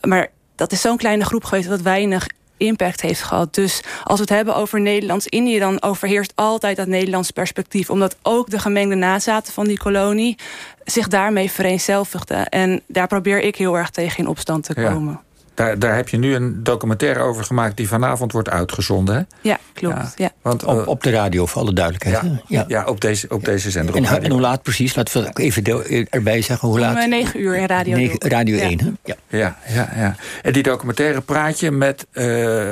Maar 0.01 0.27
dat 0.55 0.71
is 0.71 0.81
zo'n 0.81 0.97
kleine 0.97 1.25
groep 1.25 1.43
geweest... 1.43 1.69
dat 1.69 1.81
weinig 1.81 2.27
impact 2.57 3.01
heeft 3.01 3.21
gehad. 3.21 3.53
Dus 3.53 3.81
als 4.03 4.15
we 4.15 4.25
het 4.25 4.35
hebben 4.35 4.55
over 4.55 4.81
Nederlands-Indië... 4.81 5.59
dan 5.59 5.81
overheerst 5.81 6.31
altijd 6.35 6.77
dat 6.77 6.87
Nederlands 6.87 7.31
perspectief. 7.31 7.89
Omdat 7.89 8.15
ook 8.21 8.49
de 8.49 8.59
gemengde 8.59 8.95
nazaten 8.95 9.53
van 9.53 9.65
die 9.67 9.77
kolonie... 9.77 10.37
zich 10.83 11.07
daarmee 11.07 11.51
vereenzelvigden. 11.51 12.49
En 12.49 12.81
daar 12.87 13.07
probeer 13.07 13.39
ik 13.41 13.55
heel 13.55 13.77
erg 13.77 13.89
tegen 13.89 14.19
in 14.19 14.27
opstand 14.27 14.63
te 14.63 14.73
komen. 14.73 15.24
Daar, 15.55 15.79
daar 15.79 15.95
heb 15.95 16.09
je 16.09 16.17
nu 16.17 16.35
een 16.35 16.63
documentaire 16.63 17.19
over 17.19 17.43
gemaakt... 17.43 17.77
die 17.77 17.87
vanavond 17.87 18.31
wordt 18.31 18.49
uitgezonden. 18.49 19.15
Hè? 19.15 19.21
Ja, 19.41 19.59
klopt. 19.73 20.13
Ja. 20.15 20.31
Want, 20.41 20.63
op, 20.63 20.79
uh, 20.79 20.87
op 20.87 21.03
de 21.03 21.09
radio, 21.09 21.45
voor 21.45 21.61
alle 21.61 21.73
duidelijkheid. 21.73 22.21
Ja, 22.23 22.41
ja. 22.47 22.65
ja. 22.67 22.85
op, 22.85 23.01
deze, 23.01 23.27
op 23.29 23.45
deze 23.45 23.71
zender. 23.71 23.95
En, 23.95 24.05
en, 24.05 24.31
hoe 24.31 24.41
laat 24.41 24.61
precies? 24.61 24.95
Laten 24.95 25.23
we 25.23 25.41
even 25.41 25.63
de, 25.63 26.07
erbij 26.09 26.41
zeggen. 26.41 26.67
Hoe 26.67 26.79
laat? 26.79 27.03
Om 27.03 27.09
9 27.09 27.41
uur 27.41 27.55
in 27.55 27.65
Radio 27.65 27.95
9, 27.95 28.29
Radio 28.29 28.57
1, 28.57 28.79
hè? 28.79 28.91
Ja. 29.03 29.15
Ja, 29.27 29.57
ja, 29.67 29.89
ja. 29.95 30.15
En 30.41 30.53
die 30.53 30.63
documentaire 30.63 31.21
praat 31.21 31.59
je 31.59 31.71
met 31.71 32.07
uh, 32.11 32.71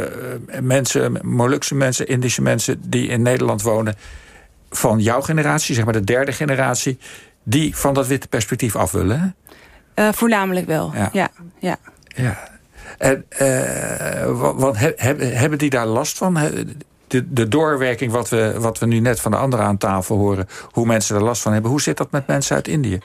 mensen... 0.61 1.19
Molukse 1.21 1.75
mensen, 1.75 2.07
Indische 2.07 2.41
mensen... 2.41 2.81
die 2.85 3.07
in 3.07 3.21
Nederland 3.21 3.61
wonen... 3.61 3.95
van 4.69 4.99
jouw 4.99 5.21
generatie, 5.21 5.75
zeg 5.75 5.83
maar 5.83 5.93
de 5.93 6.03
derde 6.03 6.31
generatie... 6.31 6.97
die 7.43 7.75
van 7.75 7.93
dat 7.93 8.07
witte 8.07 8.27
perspectief 8.27 8.75
af 8.75 8.91
willen, 8.91 9.35
uh, 9.95 10.09
voornamelijk 10.11 10.65
wel, 10.65 10.91
ja. 10.95 11.09
ja, 11.11 11.29
ja. 11.59 11.77
ja. 12.07 12.51
En, 12.97 13.25
uh, 13.31 14.73
he, 14.73 15.13
hebben 15.17 15.57
die 15.57 15.69
daar 15.69 15.85
last 15.85 16.17
van? 16.17 16.33
De, 17.07 17.33
de, 17.33 17.47
doorwerking 17.47 18.11
wat 18.11 18.29
we, 18.29 18.53
wat 18.57 18.79
we 18.79 18.85
nu 18.85 18.99
net 18.99 19.19
van 19.19 19.31
de 19.31 19.37
anderen 19.37 19.65
aan 19.65 19.77
tafel 19.77 20.17
horen... 20.17 20.47
hoe 20.71 20.85
mensen 20.85 21.15
er 21.15 21.23
last 21.23 21.41
van 21.41 21.53
hebben. 21.53 21.71
Hoe 21.71 21.81
zit 21.81 21.97
dat 21.97 22.11
met 22.11 22.27
mensen 22.27 22.55
uit 22.55 22.67
Indië? 22.67 22.99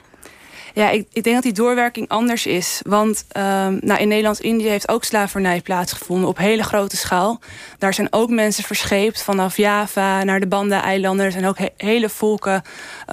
Ja, 0.73 0.89
ik, 0.89 1.07
ik 1.11 1.23
denk 1.23 1.35
dat 1.35 1.43
die 1.43 1.53
doorwerking 1.53 2.09
anders 2.09 2.45
is. 2.45 2.81
Want 2.85 3.25
um, 3.37 3.79
nou, 3.81 3.99
in 3.99 4.07
Nederlands-Indië 4.07 4.67
heeft 4.67 4.89
ook 4.89 5.03
slavernij 5.03 5.61
plaatsgevonden... 5.61 6.29
op 6.29 6.37
hele 6.37 6.63
grote 6.63 6.97
schaal. 6.97 7.39
Daar 7.77 7.93
zijn 7.93 8.07
ook 8.13 8.29
mensen 8.29 8.63
verscheept 8.63 9.23
vanaf 9.23 9.57
Java 9.57 10.23
naar 10.23 10.39
de 10.39 10.47
Banda-eilanden. 10.47 11.25
Er 11.25 11.31
zijn 11.31 11.45
ook 11.45 11.57
he 11.57 11.67
hele 11.77 12.09
volken 12.09 12.61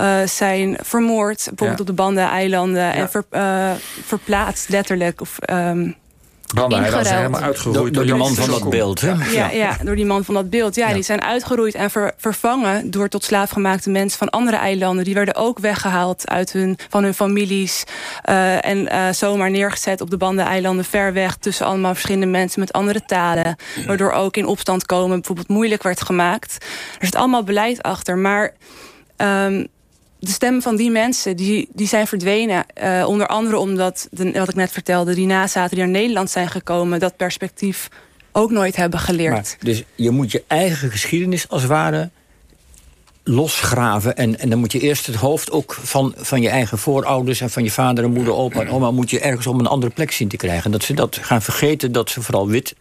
uh, 0.01 0.23
zijn 0.25 0.79
vermoord. 0.83 1.37
Bijvoorbeeld 1.45 1.79
ja. 1.79 1.81
op 1.81 1.87
de 1.87 2.03
Banda-eilanden. 2.03 2.83
Ja. 2.83 2.95
En 2.95 3.11
ver, 3.11 3.25
uh, 3.31 3.71
verplaatst 4.05 4.69
letterlijk. 4.69 5.21
Of, 5.21 5.39
um, 5.51 5.97
Banda 6.55 7.05
zijn 7.05 7.17
helemaal 7.17 7.41
uitgeroeid. 7.41 7.77
Door, 7.77 7.93
door 7.93 8.05
die 8.05 8.15
man 8.15 8.35
van 8.35 8.51
dat 8.51 8.71
beeld. 8.71 9.01
Hè? 9.01 9.13
Ja, 9.31 9.51
ja, 9.51 9.77
door 9.83 9.97
die 9.97 10.07
man 10.07 10.25
van 10.25 10.35
dat 10.35 10.51
beeld. 10.51 10.75
Ja, 10.75 10.89
ja. 10.89 10.95
die 10.95 11.03
zijn 11.03 11.23
uitgeroeid 11.23 11.75
en 11.75 11.91
ver, 11.91 12.13
vervangen 12.17 12.91
door 12.91 13.09
tot 13.09 13.25
slaafgemaakte 13.25 13.91
mensen 13.91 14.19
van 14.19 14.31
andere 14.31 14.57
eilanden. 14.57 15.05
Die 15.05 15.15
werden 15.15 15.35
ook 15.35 15.59
weggehaald 15.59 16.29
uit 16.29 16.53
hun, 16.53 16.79
van 16.89 17.03
hun 17.03 17.15
families. 17.15 17.85
Uh, 18.29 18.65
en 18.65 18.79
uh, 18.79 19.09
zomaar 19.13 19.51
neergezet 19.51 20.01
op 20.01 20.11
de 20.11 20.17
banden-eilanden 20.17 20.85
ver 20.85 21.13
weg... 21.13 21.37
tussen 21.37 21.67
allemaal 21.67 21.93
verschillende 21.93 22.27
mensen 22.27 22.61
met 22.61 22.73
andere 22.73 23.05
talen. 23.05 23.57
Waardoor 23.87 24.11
ook 24.11 24.37
in 24.37 24.47
opstand 24.47 24.87
komen 24.87 25.17
bijvoorbeeld 25.17 25.49
moeilijk 25.49 25.83
werd 25.83 26.03
gemaakt. 26.03 26.65
Er 26.99 27.05
zit 27.05 27.17
allemaal 27.17 27.45
beleid 27.45 27.83
achter, 27.83 28.19
maar... 28.19 28.55
Um, 29.17 29.67
de 30.19 30.31
stemmen 30.31 30.63
van 30.63 30.77
die 30.77 30.91
mensen 30.91 31.37
die, 31.37 31.69
die 31.73 31.87
zijn 31.87 32.07
verdwenen. 32.07 32.65
Uh, 32.83 33.05
onder 33.09 33.27
andere 33.27 33.59
omdat, 33.59 34.09
de, 34.11 34.33
wat 34.33 34.49
ik 34.49 34.55
net 34.55 34.73
vertelde... 34.73 35.15
die 35.15 35.27
nazaten 35.27 35.77
die 35.77 35.85
naar 35.85 35.95
Nederland 35.95 36.31
zijn 36.31 36.49
gekomen... 36.49 37.01
dat 37.01 37.17
perspectief 37.17 37.89
ook 38.33 38.51
nooit 38.51 38.77
hebben 38.77 39.01
geleerd. 39.01 39.33
Maar, 39.33 39.57
dus 39.61 39.83
je 39.95 40.11
moet 40.11 40.33
je 40.33 40.45
eigen 40.47 40.91
geschiedenis 40.91 41.49
als 41.49 41.65
ware 41.65 42.11
losgraven. 43.25 44.17
En, 44.17 44.39
en 44.39 44.51
dan 44.51 44.59
moet 44.59 44.73
je 44.73 44.81
eerst 44.81 45.07
het 45.07 45.17
hoofd 45.17 45.51
ook 45.51 45.79
van, 45.83 46.15
van 46.17 46.43
je 46.43 46.49
eigen 46.49 46.79
voorouders... 46.79 47.41
en 47.41 47.51
van 47.51 47.65
je 47.65 47.71
vader 47.71 48.05
en 48.05 48.13
moeder, 48.13 48.35
opa 48.35 48.61
en 48.61 48.71
oma... 48.71 48.91
moet 48.91 49.11
je 49.11 49.21
ergens 49.21 49.47
op 49.47 49.59
een 49.59 49.67
andere 49.67 49.93
plek 49.93 50.13
zien 50.13 50.29
te 50.29 50.37
krijgen. 50.37 50.71
Dat 50.71 50.83
ze 50.83 50.95
dat 50.95 51.19
gaan 51.21 51.43
vergeten, 51.43 51.93
dat 51.93 52.11
ze 52.11 52.23
vooral 52.23 52.49
wit 52.49 52.75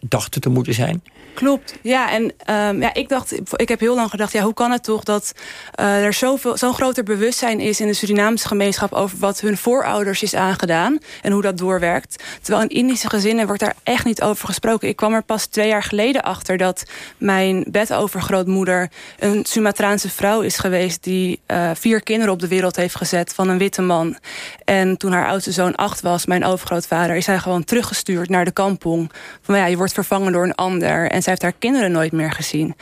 dachten 0.00 0.40
te 0.40 0.48
moeten 0.48 0.74
zijn. 0.74 1.02
Klopt, 1.34 1.74
ja. 1.82 2.10
En 2.10 2.22
um, 2.22 2.80
ja, 2.80 2.94
ik 2.94 3.08
dacht, 3.08 3.34
ik 3.56 3.68
heb 3.68 3.80
heel 3.80 3.94
lang 3.94 4.10
gedacht, 4.10 4.32
ja, 4.32 4.42
hoe 4.42 4.54
kan 4.54 4.70
het 4.70 4.82
toch 4.82 5.02
dat 5.02 5.32
uh, 5.80 6.04
er 6.04 6.12
zoveel, 6.12 6.56
zo'n 6.56 6.74
groter 6.74 7.04
bewustzijn 7.04 7.60
is 7.60 7.80
in 7.80 7.86
de 7.86 7.92
Surinaamse 7.92 8.48
gemeenschap 8.48 8.92
over 8.92 9.18
wat 9.18 9.40
hun 9.40 9.56
voorouders 9.56 10.22
is 10.22 10.34
aangedaan 10.34 10.98
en 11.22 11.32
hoe 11.32 11.42
dat 11.42 11.58
doorwerkt. 11.58 12.22
Terwijl 12.42 12.64
in 12.64 12.76
Indische 12.76 13.08
gezinnen 13.08 13.46
wordt 13.46 13.60
daar 13.60 13.74
echt 13.82 14.04
niet 14.04 14.22
over 14.22 14.46
gesproken. 14.46 14.88
Ik 14.88 14.96
kwam 14.96 15.14
er 15.14 15.22
pas 15.22 15.46
twee 15.46 15.68
jaar 15.68 15.82
geleden 15.82 16.22
achter 16.22 16.56
dat 16.56 16.82
mijn 17.16 17.64
bedovergrootmoeder 17.68 18.90
een 19.18 19.44
Sumatraanse 19.44 20.10
vrouw 20.10 20.40
is 20.40 20.56
geweest 20.56 21.04
die 21.04 21.40
uh, 21.46 21.70
vier 21.74 22.02
kinderen 22.02 22.32
op 22.32 22.40
de 22.40 22.48
wereld 22.48 22.76
heeft 22.76 22.96
gezet 22.96 23.34
van 23.34 23.48
een 23.48 23.58
witte 23.58 23.82
man. 23.82 24.16
En 24.64 24.96
toen 24.96 25.12
haar 25.12 25.28
oudste 25.28 25.52
zoon 25.52 25.74
acht 25.74 26.00
was, 26.00 26.26
mijn 26.26 26.44
overgrootvader, 26.44 27.16
is 27.16 27.26
hij 27.26 27.38
gewoon 27.38 27.64
teruggestuurd 27.64 28.28
naar 28.28 28.44
de 28.44 28.50
kampong. 28.50 29.10
Van 29.42 29.56
ja, 29.56 29.66
je 29.66 29.76
wordt 29.76 29.87
vervangen 29.92 30.32
door 30.32 30.44
een 30.44 30.54
ander. 30.54 31.10
En 31.10 31.22
zij 31.22 31.32
heeft 31.32 31.42
haar 31.42 31.52
kinderen 31.58 31.92
nooit 31.92 32.12
meer 32.12 32.32
gezien. 32.32 32.74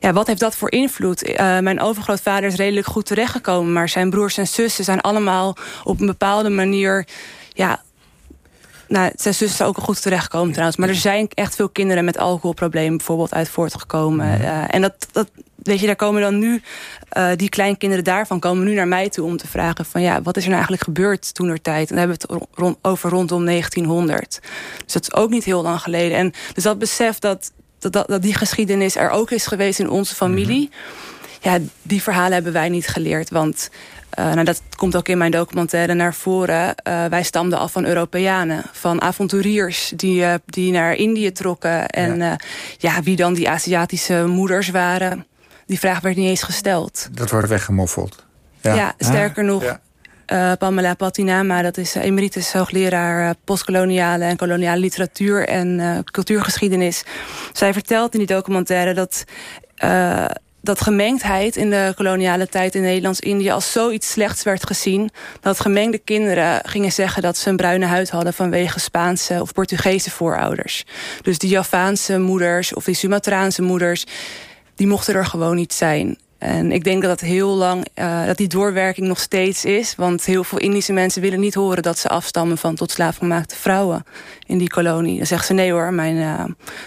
Ja, 0.00 0.12
wat 0.12 0.26
heeft 0.26 0.40
dat 0.40 0.56
voor 0.56 0.70
invloed? 0.70 1.28
Uh, 1.28 1.58
mijn 1.58 1.80
overgrootvader 1.80 2.48
is 2.48 2.56
redelijk 2.56 2.86
goed 2.86 3.06
terechtgekomen... 3.06 3.72
maar 3.72 3.88
zijn 3.88 4.10
broers 4.10 4.38
en 4.38 4.46
zussen 4.46 4.84
zijn 4.84 5.00
allemaal 5.00 5.56
op 5.84 6.00
een 6.00 6.06
bepaalde 6.06 6.50
manier... 6.50 7.06
Ja, 7.52 7.82
nou, 8.88 9.12
zijn 9.14 9.34
zussen 9.34 9.56
zijn 9.56 9.68
ook 9.68 9.78
goed 9.78 10.02
terechtgekomen 10.02 10.50
trouwens. 10.50 10.76
Maar 10.76 10.88
er 10.88 10.94
zijn 10.94 11.28
echt 11.34 11.54
veel 11.54 11.68
kinderen 11.68 12.04
met 12.04 12.18
alcoholproblemen 12.18 12.96
bijvoorbeeld 12.96 13.34
uit 13.34 13.48
voortgekomen. 13.48 14.40
Uh, 14.40 14.74
en 14.74 14.80
dat, 14.80 15.06
dat, 15.12 15.28
weet 15.66 15.80
je, 15.80 15.86
daar 15.86 15.96
komen 15.96 16.22
dan 16.22 16.38
nu... 16.38 16.62
Uh, 17.16 17.28
die 17.36 17.48
kleinkinderen 17.48 18.04
daarvan 18.04 18.40
komen 18.40 18.64
nu 18.64 18.74
naar 18.74 18.88
mij 18.88 19.08
toe 19.08 19.24
om 19.24 19.36
te 19.36 19.46
vragen... 19.46 19.84
van 19.84 20.02
ja, 20.02 20.22
wat 20.22 20.36
is 20.36 20.42
er 20.42 20.50
nou 20.50 20.62
eigenlijk 20.62 20.82
gebeurd 20.82 21.34
toen 21.34 21.48
er 21.48 21.62
tijd? 21.62 21.90
En 21.90 21.96
dan 21.96 22.08
hebben 22.08 22.28
we 22.28 22.34
het 22.34 22.48
rond, 22.54 22.76
over 22.82 23.10
rondom 23.10 23.44
1900. 23.44 24.40
Dus 24.84 24.92
dat 24.92 25.02
is 25.02 25.14
ook 25.14 25.30
niet 25.30 25.44
heel 25.44 25.62
lang 25.62 25.80
geleden. 25.80 26.18
En 26.18 26.32
dus 26.54 26.62
dat 26.62 26.78
besef 26.78 27.18
dat, 27.18 27.52
dat, 27.78 27.92
dat, 27.92 28.08
dat 28.08 28.22
die 28.22 28.34
geschiedenis 28.34 28.96
er 28.96 29.10
ook 29.10 29.30
is 29.30 29.46
geweest 29.46 29.78
in 29.78 29.90
onze 29.90 30.14
familie... 30.14 30.70
ja, 31.40 31.58
die 31.82 32.02
verhalen 32.02 32.32
hebben 32.32 32.52
wij 32.52 32.68
niet 32.68 32.88
geleerd. 32.88 33.30
Want 33.30 33.70
uh, 34.18 34.32
nou, 34.32 34.44
dat 34.44 34.62
komt 34.76 34.96
ook 34.96 35.08
in 35.08 35.18
mijn 35.18 35.30
documentaire 35.30 35.94
naar 35.94 36.14
voren. 36.14 36.74
Uh, 36.88 37.04
wij 37.04 37.22
stamden 37.22 37.58
af 37.58 37.72
van 37.72 37.84
Europeanen, 37.84 38.64
van 38.72 39.02
avonturiers 39.02 39.92
die, 39.96 40.20
uh, 40.20 40.34
die 40.46 40.72
naar 40.72 40.94
Indië 40.94 41.32
trokken. 41.32 41.88
En 41.88 42.16
ja. 42.16 42.38
ja, 42.78 43.02
wie 43.02 43.16
dan 43.16 43.34
die 43.34 43.48
Aziatische 43.48 44.26
moeders 44.26 44.70
waren, 44.70 45.26
die 45.66 45.78
vraag 45.78 46.00
werd 46.00 46.16
niet 46.16 46.28
eens 46.28 46.42
gesteld. 46.42 47.08
Dat 47.10 47.30
wordt 47.30 47.48
weggemoffeld. 47.48 48.24
Ja, 48.60 48.74
ja 48.74 48.94
sterker 48.98 49.42
ah, 49.42 49.48
nog, 49.48 49.62
ja. 49.62 49.80
Uh, 50.32 50.52
Pamela 50.58 50.94
Patinama, 50.94 51.62
dat 51.62 51.76
is 51.76 51.94
emeritus 51.94 52.52
hoogleraar 52.52 53.34
postkoloniale 53.44 54.24
en 54.24 54.36
koloniale 54.36 54.80
literatuur 54.80 55.48
en 55.48 55.78
uh, 55.78 55.98
cultuurgeschiedenis. 56.04 57.04
Zij 57.52 57.72
vertelt 57.72 58.12
in 58.12 58.18
die 58.18 58.28
documentaire 58.28 58.94
dat 58.94 59.24
dat 60.66 60.80
gemengdheid 60.80 61.56
in 61.56 61.70
de 61.70 61.92
koloniale 61.96 62.48
tijd 62.48 62.74
in 62.74 62.82
Nederlands-Indië 62.82 63.50
als 63.50 63.72
zoiets 63.72 64.10
slechts 64.10 64.42
werd 64.42 64.66
gezien. 64.66 65.10
Dat 65.40 65.60
gemengde 65.60 65.98
kinderen 65.98 66.60
gingen 66.64 66.92
zeggen 66.92 67.22
dat 67.22 67.36
ze 67.36 67.48
een 67.48 67.56
bruine 67.56 67.86
huid 67.86 68.10
hadden 68.10 68.34
vanwege 68.34 68.80
Spaanse 68.80 69.38
of 69.40 69.52
Portugese 69.52 70.10
voorouders. 70.10 70.84
Dus 71.22 71.38
die 71.38 71.50
Javaanse 71.50 72.18
moeders 72.18 72.74
of 72.74 72.84
die 72.84 72.94
Sumatraanse 72.94 73.62
moeders, 73.62 74.06
die 74.76 74.86
mochten 74.86 75.14
er 75.14 75.26
gewoon 75.26 75.56
niet 75.56 75.72
zijn. 75.72 76.18
En 76.38 76.72
ik 76.72 76.84
denk 76.84 77.02
dat 77.02 77.10
dat 77.18 77.28
heel 77.28 77.54
lang, 77.54 77.86
uh, 77.94 78.26
dat 78.26 78.36
die 78.36 78.48
doorwerking 78.48 79.06
nog 79.06 79.20
steeds 79.20 79.64
is. 79.64 79.94
Want 79.94 80.24
heel 80.24 80.44
veel 80.44 80.58
Indische 80.58 80.92
mensen 80.92 81.22
willen 81.22 81.40
niet 81.40 81.54
horen 81.54 81.82
dat 81.82 81.98
ze 81.98 82.08
afstammen 82.08 82.58
van 82.58 82.74
tot 82.74 82.90
slaafgemaakte 82.90 83.56
vrouwen 83.56 84.04
in 84.46 84.58
die 84.58 84.68
kolonie. 84.68 85.16
Dan 85.16 85.26
zeggen 85.26 85.46
ze 85.46 85.52
nee 85.52 85.72
hoor, 85.72 85.92
mijn 85.92 86.16
uh, 86.16 86.44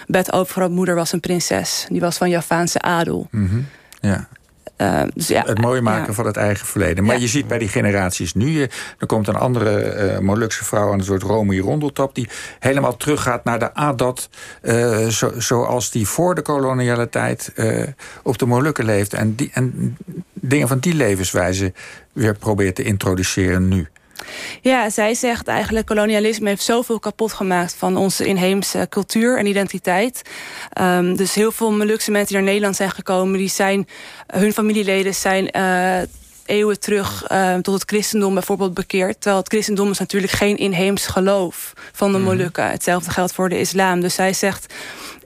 bedovergrootmoeder 0.08 0.96
was 0.96 1.12
een 1.12 1.20
prinses. 1.20 1.86
Die 1.90 2.02
was 2.02 2.18
van 2.18 2.30
Javaanse 2.30 2.82
adel. 2.82 3.28
-hmm. 3.32 3.68
Ja. 4.02 4.28
Uh, 4.82 5.02
dus 5.14 5.28
ja, 5.28 5.44
het 5.46 5.62
mooi 5.62 5.82
maken 5.82 6.08
ja. 6.08 6.14
van 6.14 6.26
het 6.26 6.38
eigen 6.38 6.66
verleden. 6.68 7.04
Maar 7.04 7.16
Ja. 7.16 7.22
je 7.22 7.28
ziet 7.28 7.48
bij 7.48 7.58
die 7.58 7.68
generaties 7.68 8.34
nu... 8.34 8.62
eh, 8.62 8.70
er 8.98 9.08
komt 9.08 9.28
een 9.28 9.36
andere 9.36 9.96
uh, 10.12 10.20
Molukse 10.20 10.66
vrouw 10.66 10.92
aan 10.92 11.00
een 11.00 11.06
soort 11.06 11.24
Romy 11.24 11.60
Rondeltap... 11.60 12.16
die 12.16 12.30
helemaal 12.60 12.98
teruggaat 12.98 13.44
naar 13.44 13.60
de 13.60 13.74
Adat... 13.74 14.30
Uh, 14.62 15.08
zo, 15.08 15.32
zoals 15.38 15.92
die 15.92 16.08
voor 16.08 16.36
de 16.36 16.42
koloniale 16.42 17.10
tijd 17.10 17.52
uh, 17.56 17.84
op 18.24 18.38
de 18.38 18.46
Molukken 18.46 18.86
leeft. 18.86 19.14
En, 19.14 19.36
die, 19.36 19.50
en 19.54 19.98
dingen 20.34 20.68
van 20.68 20.80
die 20.80 20.94
levenswijze 20.94 21.74
weer 22.14 22.36
probeert 22.36 22.76
te 22.76 22.84
introduceren 22.84 23.68
nu. 23.68 23.88
Ja, 24.62 24.90
zij 24.90 25.14
zegt 25.14 25.48
eigenlijk 25.48 25.86
kolonialisme 25.86 26.50
heeft 26.50 26.64
zoveel 26.64 27.00
kapot 27.00 27.34
gemaakt 27.34 27.76
van 27.78 27.98
onze 27.98 28.26
inheemse 28.26 28.88
cultuur 28.90 29.38
en 29.38 29.46
identiteit. 29.46 30.22
Um, 30.82 31.16
dus 31.16 31.34
heel 31.34 31.52
veel 31.52 31.72
Molukse 31.72 32.12
mensen 32.12 32.28
die 32.28 32.38
naar 32.38 32.46
Nederland 32.46 32.76
zijn 32.76 32.92
gekomen, 32.92 33.38
die 33.38 33.50
zijn, 33.50 33.88
hun 34.28 34.54
familieleden 34.54 35.16
zijn 35.16 35.50
uh, 35.58 36.02
eeuwen 36.46 36.80
terug 36.80 37.32
uh, 37.32 37.56
tot 37.56 37.74
het 37.74 37.90
christendom 37.90 38.34
bijvoorbeeld 38.34 38.74
bekeerd. 38.74 39.14
Terwijl 39.14 39.38
het 39.38 39.52
christendom 39.52 39.92
is 39.92 40.00
natuurlijk 40.00 40.32
geen 40.32 40.58
inheems 40.58 41.08
geloof 41.08 41.74
van 41.92 42.12
de 42.12 42.18
Molukken. 42.18 42.70
Hetzelfde 42.70 43.12
geldt 43.12 43.34
voor 43.34 43.50
de 43.50 43.60
islam. 43.60 44.00
Dus 44.00 44.14
zij 44.14 44.34
zegt 44.34 44.74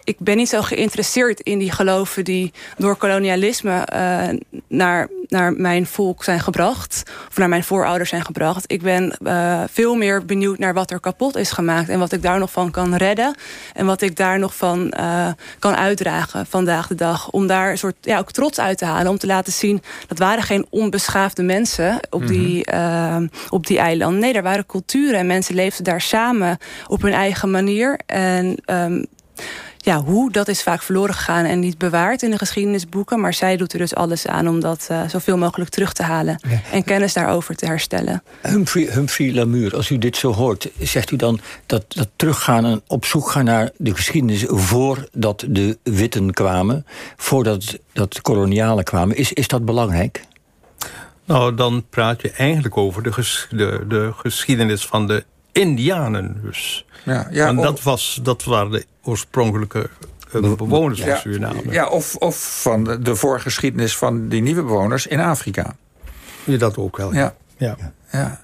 ik 0.04 0.20
ben 0.20 0.38
niet 0.38 0.49
zo 0.49 0.62
geïnteresseerd 0.62 1.39
in 1.39 1.58
die 1.58 1.72
geloven 1.72 2.24
die 2.24 2.54
door 2.78 2.95
kolonialisme 2.95 3.88
uh, 3.93 4.39
naar, 4.68 5.10
naar 5.28 5.54
mijn 5.54 5.86
volk 5.86 6.24
zijn 6.24 6.39
gebracht. 6.39 7.04
Of 7.30 7.38
naar 7.38 7.49
mijn 7.49 7.64
voorouders 7.64 8.10
zijn 8.10 8.26
gebracht. 8.26 8.72
Ik 8.72 8.82
ben 8.82 9.16
uh, 9.22 9.64
veel 9.72 9.95
meer 9.95 10.26
benieuwd 10.26 10.58
naar 10.58 10.74
wat 10.74 10.91
er 10.91 10.99
kapot 10.99 11.36
is 11.36 11.51
gemaakt. 11.51 11.89
En 11.89 11.99
wat 11.99 12.12
ik 12.12 12.22
daar 12.22 12.39
nog 12.39 12.51
van 12.51 12.72
kan 12.72 12.95
redden. 12.95 13.36
En 13.74 13.86
wat 13.86 14.01
ik 14.01 14.16
daar 14.16 14.39
nog 14.39 14.56
van 14.56 14.93
uh, 14.99 15.28
kan 15.60 15.76
uitdragen 15.76 16.45
vandaag 16.45 16.88
de 16.88 16.95
dag. 16.95 17.30
Om 17.30 17.47
daar 17.47 17.72
een 17.72 17.78
soort 17.78 17.95
ja, 18.01 18.20
ook 18.20 18.32
trots 18.32 18.60
uit 18.60 18.78
te 18.78 18.86
halen. 18.86 19.12
Om 19.12 19.18
te 19.18 19.28
laten 19.28 19.54
zien, 19.54 19.82
dat 20.08 20.18
waren 20.18 20.43
geen 20.43 20.66
onbeschaafde 20.70 21.43
mensen 21.43 21.99
op 22.10 22.28
die, 22.28 22.72
uh, 22.74 23.18
op 23.49 23.68
die 23.68 23.80
eilanden. 23.80 24.20
Nee, 24.20 24.34
er 24.34 24.43
waren 24.43 24.66
culturen 24.66 25.20
en 25.20 25.28
mensen 25.28 25.56
leefden 25.56 25.84
daar 25.84 26.01
samen 26.01 26.58
op 26.88 27.01
hun 27.01 27.14
eigen 27.14 27.51
manier. 27.51 27.99
En 28.06 28.58
um, 28.66 29.06
ja, 29.84 30.01
hoe, 30.01 30.31
dat 30.31 30.47
is 30.47 30.63
vaak 30.63 30.81
verloren 30.81 31.13
gegaan 31.13 31.45
en 31.45 31.59
niet 31.59 31.77
bewaard 31.77 32.21
in 32.21 32.31
de 32.31 32.38
geschiedenisboeken. 32.38 33.19
Maar 33.19 33.34
zij 33.34 33.57
doet 33.57 33.73
er 33.73 33.79
dus 33.79 33.95
alles 33.95 34.27
aan 34.27 34.47
om 34.47 34.59
dat 34.59 34.88
uh, 34.91 35.07
zoveel 35.07 35.38
mogelijk 35.38 35.69
terug 35.69 35.93
te 35.93 36.03
halen. 36.03 36.39
Ja. 36.49 36.61
En 36.71 36.84
kennis 36.84 37.13
daarover 37.13 37.55
te 37.55 37.65
herstellen. 37.65 38.23
Humphrey, 38.41 38.84
Humphrey 38.84 39.34
Lamur, 39.34 39.75
als 39.75 39.89
u 39.89 39.97
dit 39.97 40.17
zo 40.17 40.34
hoort, 40.34 40.69
zegt 40.79 41.11
u 41.11 41.15
dan 41.15 41.39
dat, 41.65 41.86
dat 41.88 42.09
teruggaan 42.15 42.65
en 42.65 42.81
op 42.88 43.05
zoek 43.05 43.29
gaan 43.29 43.45
naar 43.45 43.69
de 43.77 43.95
geschiedenis 43.95 44.43
voordat 44.47 45.45
de 45.47 45.77
witten 45.84 46.34
kwamen, 46.34 46.86
voordat 47.17 47.79
dat 47.93 48.21
kolonialen 48.21 48.84
kwamen. 48.84 49.17
Is, 49.17 49.34
is 49.34 49.47
dat 49.47 49.65
belangrijk? 49.65 50.21
Nou, 51.25 51.55
dan 51.55 51.86
praat 51.89 52.21
je 52.21 52.31
eigenlijk 52.31 52.77
over 52.77 53.03
de, 53.03 53.11
ges, 53.11 53.47
de, 53.49 53.86
de 53.88 54.11
geschiedenis 54.15 54.86
van 54.86 55.07
de 55.07 55.23
Indianen 55.54 56.41
dus. 56.43 56.86
Ja, 57.04 57.28
ja, 57.32 57.47
en 57.47 57.56
dat, 57.56 57.84
was, 57.84 58.20
dat 58.24 58.43
waren 58.43 58.72
de 58.72 58.86
oorspronkelijke 59.04 59.89
uh, 60.36 60.54
bewoners 60.54 61.01
van 61.01 61.18
Suriname. 61.18 61.62
Ja, 61.70 61.88
of, 61.88 62.16
of 62.16 62.62
van 62.62 62.84
de, 62.84 63.01
de 63.01 63.16
voorgeschiedenis 63.16 63.97
van 63.97 64.28
die 64.28 64.41
nieuwe 64.41 64.64
bewoners 64.64 65.08
in 65.08 65.20
Afrika. 65.20 65.76
Ja, 66.43 66.58
dat 66.58 66.78
ook 66.78 66.97
wel. 66.97 67.14
Ja. 67.14 67.36
ja. 67.58 67.78
ja. 68.12 68.41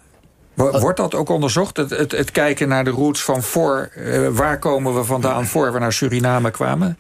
Wordt 0.54 0.98
dat 0.98 1.16
ook 1.16 1.30
onderzocht? 1.30 1.78
Het, 1.78 1.90
het, 1.90 2.12
het, 2.12 2.32
kijken 2.32 2.68
naar 2.68 2.84
de 2.84 2.90
roots 2.90 3.24
van 3.24 3.44
voor... 3.44 3.92
Uh, 3.98 4.28
waar 4.28 4.60
komen 4.60 4.96
we 4.96 5.04
vandaan 5.04 5.46
voor 5.46 5.74
we 5.74 5.80
naar 5.80 5.94
Suriname 5.94 6.52
kwamen? 6.52 6.98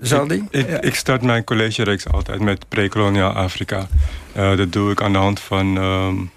Zal 0.00 0.26
die? 0.26 0.44
Ik, 0.50 0.68
ik, 0.68 0.84
ik 0.84 0.94
start 0.94 1.22
mijn 1.22 1.44
collegereeks 1.44 2.08
altijd 2.08 2.40
met 2.40 2.68
pre-koloniaal 2.68 3.32
Afrika. 3.32 3.86
Uh, 4.36 4.56
dat 4.56 4.72
doe 4.72 4.90
ik 4.90 5.02
aan 5.02 5.12
de 5.12 5.18
hand 5.18 5.40
van... 5.40 5.76
Um, 5.76 6.20
uh, 6.20 6.28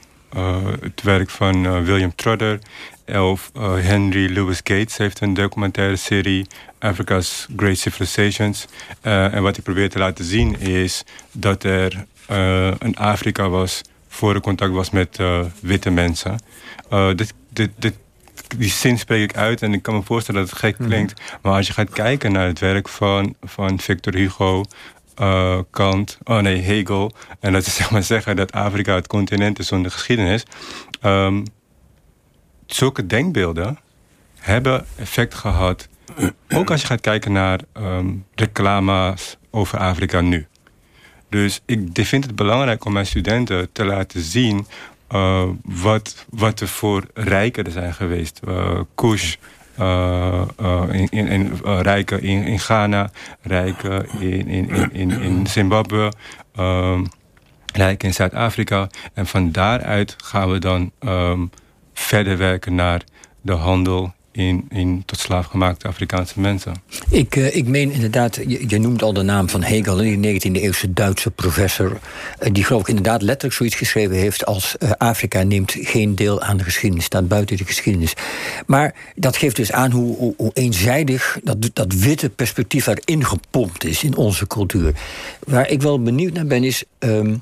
het 0.81 1.01
werk 1.01 1.29
van 1.29 1.65
uh, 1.65 1.81
William 1.81 2.15
Trotter 2.15 2.59
of 3.07 3.51
uh, 3.57 3.73
Henry 3.75 4.35
Louis 4.35 4.57
Gates 4.57 4.97
heeft 4.97 5.21
een 5.21 5.33
documentaire 5.33 5.95
serie 5.95 6.47
Africa's 6.79 7.47
Great 7.55 7.77
Civilizations. 7.77 8.65
en 9.01 9.43
wat 9.43 9.55
hij 9.55 9.63
probeert 9.63 9.91
te 9.91 9.99
laten 9.99 10.25
zien 10.25 10.59
is 10.59 11.03
dat 11.31 11.63
er 11.63 12.05
een 12.79 12.97
Afrika 12.97 13.49
was 13.49 13.81
voor 14.07 14.35
er 14.35 14.41
contact 14.41 14.71
was 14.71 14.89
met 14.89 15.17
witte 15.61 15.89
mensen. 15.89 16.39
dit, 17.15 17.33
dit, 17.49 17.69
dit, 17.77 17.93
die 18.57 18.69
zin 18.69 18.97
spreek 18.97 19.23
ik 19.23 19.37
uit 19.37 19.61
en 19.61 19.73
ik 19.73 19.81
kan 19.81 19.95
me 19.95 20.01
voorstellen 20.03 20.41
dat 20.41 20.49
het 20.49 20.59
gek 20.59 20.77
mhm. 20.77 20.87
klinkt. 20.87 21.21
Maar 21.41 21.53
als 21.53 21.67
je 21.67 21.73
gaat 21.73 21.89
kijken 21.89 22.31
naar 22.31 22.47
het 22.47 22.59
werk 22.59 22.89
van, 22.89 23.35
van 23.41 23.79
Victor 23.79 24.13
Hugo, 24.13 24.63
uh, 25.19 25.59
Kant, 25.69 26.17
oh 26.23 26.39
nee, 26.39 26.57
Hegel. 26.61 27.11
En 27.39 27.53
dat 27.53 27.65
is 27.65 27.75
zeg 27.81 27.91
maar 27.91 28.03
zeggen 28.03 28.35
dat 28.35 28.51
Afrika 28.51 28.95
het 28.95 29.07
continent 29.07 29.59
is 29.59 29.67
zonder 29.67 29.91
geschiedenis. 29.91 30.43
Um, 31.05 31.43
zulke 32.65 33.05
denkbeelden 33.05 33.79
hebben 34.35 34.85
effect 34.95 35.33
gehad. 35.33 35.87
Ook 36.57 36.71
als 36.71 36.81
je 36.81 36.87
gaat 36.87 37.01
kijken 37.01 37.31
naar 37.31 37.59
um, 37.77 38.25
reclames 38.35 39.37
over 39.49 39.77
Afrika 39.77 40.21
nu. 40.21 40.47
Dus 41.29 41.61
ik 41.65 41.89
vind 41.93 42.23
het 42.23 42.35
belangrijk 42.35 42.85
om 42.85 42.93
mijn 42.93 43.05
studenten 43.05 43.71
te 43.71 43.85
laten 43.85 44.21
zien 44.21 44.67
uh, 45.11 45.43
wat, 45.63 46.25
wat 46.29 46.59
er 46.59 46.67
voor 46.67 47.03
rijken 47.13 47.65
er 47.65 47.71
zijn 47.71 47.93
geweest. 47.93 48.39
Uh, 48.47 48.79
Kush, 48.95 49.35
in, 50.91 51.07
in, 51.09 51.27
in 51.27 51.59
uh, 51.65 51.79
rijken 51.81 52.21
in, 52.21 52.59
Ghana, 52.59 53.09
rijken 53.41 54.19
in, 54.19 54.47
in, 54.47 54.91
in, 54.91 55.21
in 55.21 55.47
Zimbabwe, 55.47 56.11
um, 56.59 57.07
rijken 57.73 58.07
in 58.07 58.13
Zuid-Afrika. 58.13 58.87
En 59.13 59.27
van 59.27 59.51
daaruit 59.51 60.15
gaan 60.17 60.51
we 60.51 60.59
dan 60.59 60.91
um, 60.99 61.51
verder 61.93 62.37
werken 62.37 62.75
naar 62.75 63.01
de 63.41 63.53
handel 63.53 64.13
in, 64.39 64.65
in 64.69 65.03
tot 65.05 65.19
slaafgemaakte 65.19 65.87
Afrikaanse 65.87 66.39
mensen. 66.39 66.73
Ik, 67.09 67.35
uh, 67.35 67.55
ik 67.55 67.67
meen 67.67 67.91
inderdaad, 67.91 68.39
je, 68.67 68.79
noemt 68.79 69.01
al 69.01 69.13
de 69.13 69.21
naam 69.21 69.49
van 69.49 69.63
Hegel... 69.63 69.95
die 69.95 70.41
19e-eeuwse 70.41 70.93
Duitse 70.93 71.31
professor... 71.31 71.91
Uh, 71.91 72.49
die 72.51 72.63
geloof 72.63 72.81
ik 72.81 72.87
inderdaad 72.87 73.21
letterlijk 73.21 73.53
zoiets 73.53 73.75
geschreven 73.75 74.15
heeft... 74.15 74.45
als 74.45 74.75
uh, 74.79 74.91
Afrika 74.97 75.43
neemt 75.43 75.75
geen 75.77 76.15
deel 76.15 76.41
aan 76.41 76.57
de 76.57 76.63
geschiedenis, 76.63 77.05
staat 77.05 77.27
buiten 77.27 77.57
de 77.57 77.65
geschiedenis. 77.65 78.13
Maar 78.65 78.95
dat 79.15 79.37
geeft 79.37 79.55
dus 79.55 79.71
aan 79.71 79.91
hoe, 79.91 80.17
hoe, 80.17 80.33
hoe 80.37 80.51
eenzijdig 80.53 81.39
dat, 81.43 81.69
dat 81.73 81.93
witte 81.93 82.29
perspectief 82.29 82.87
erin 82.87 83.25
gepompt 83.25 83.85
is... 83.85 84.03
in 84.03 84.15
onze 84.15 84.47
cultuur. 84.47 84.93
Waar 85.45 85.69
ik 85.69 85.81
wel 85.81 86.01
benieuwd 86.01 86.33
naar 86.33 86.47
ben 86.47 86.63
is... 86.63 86.83
Um, 86.99 87.41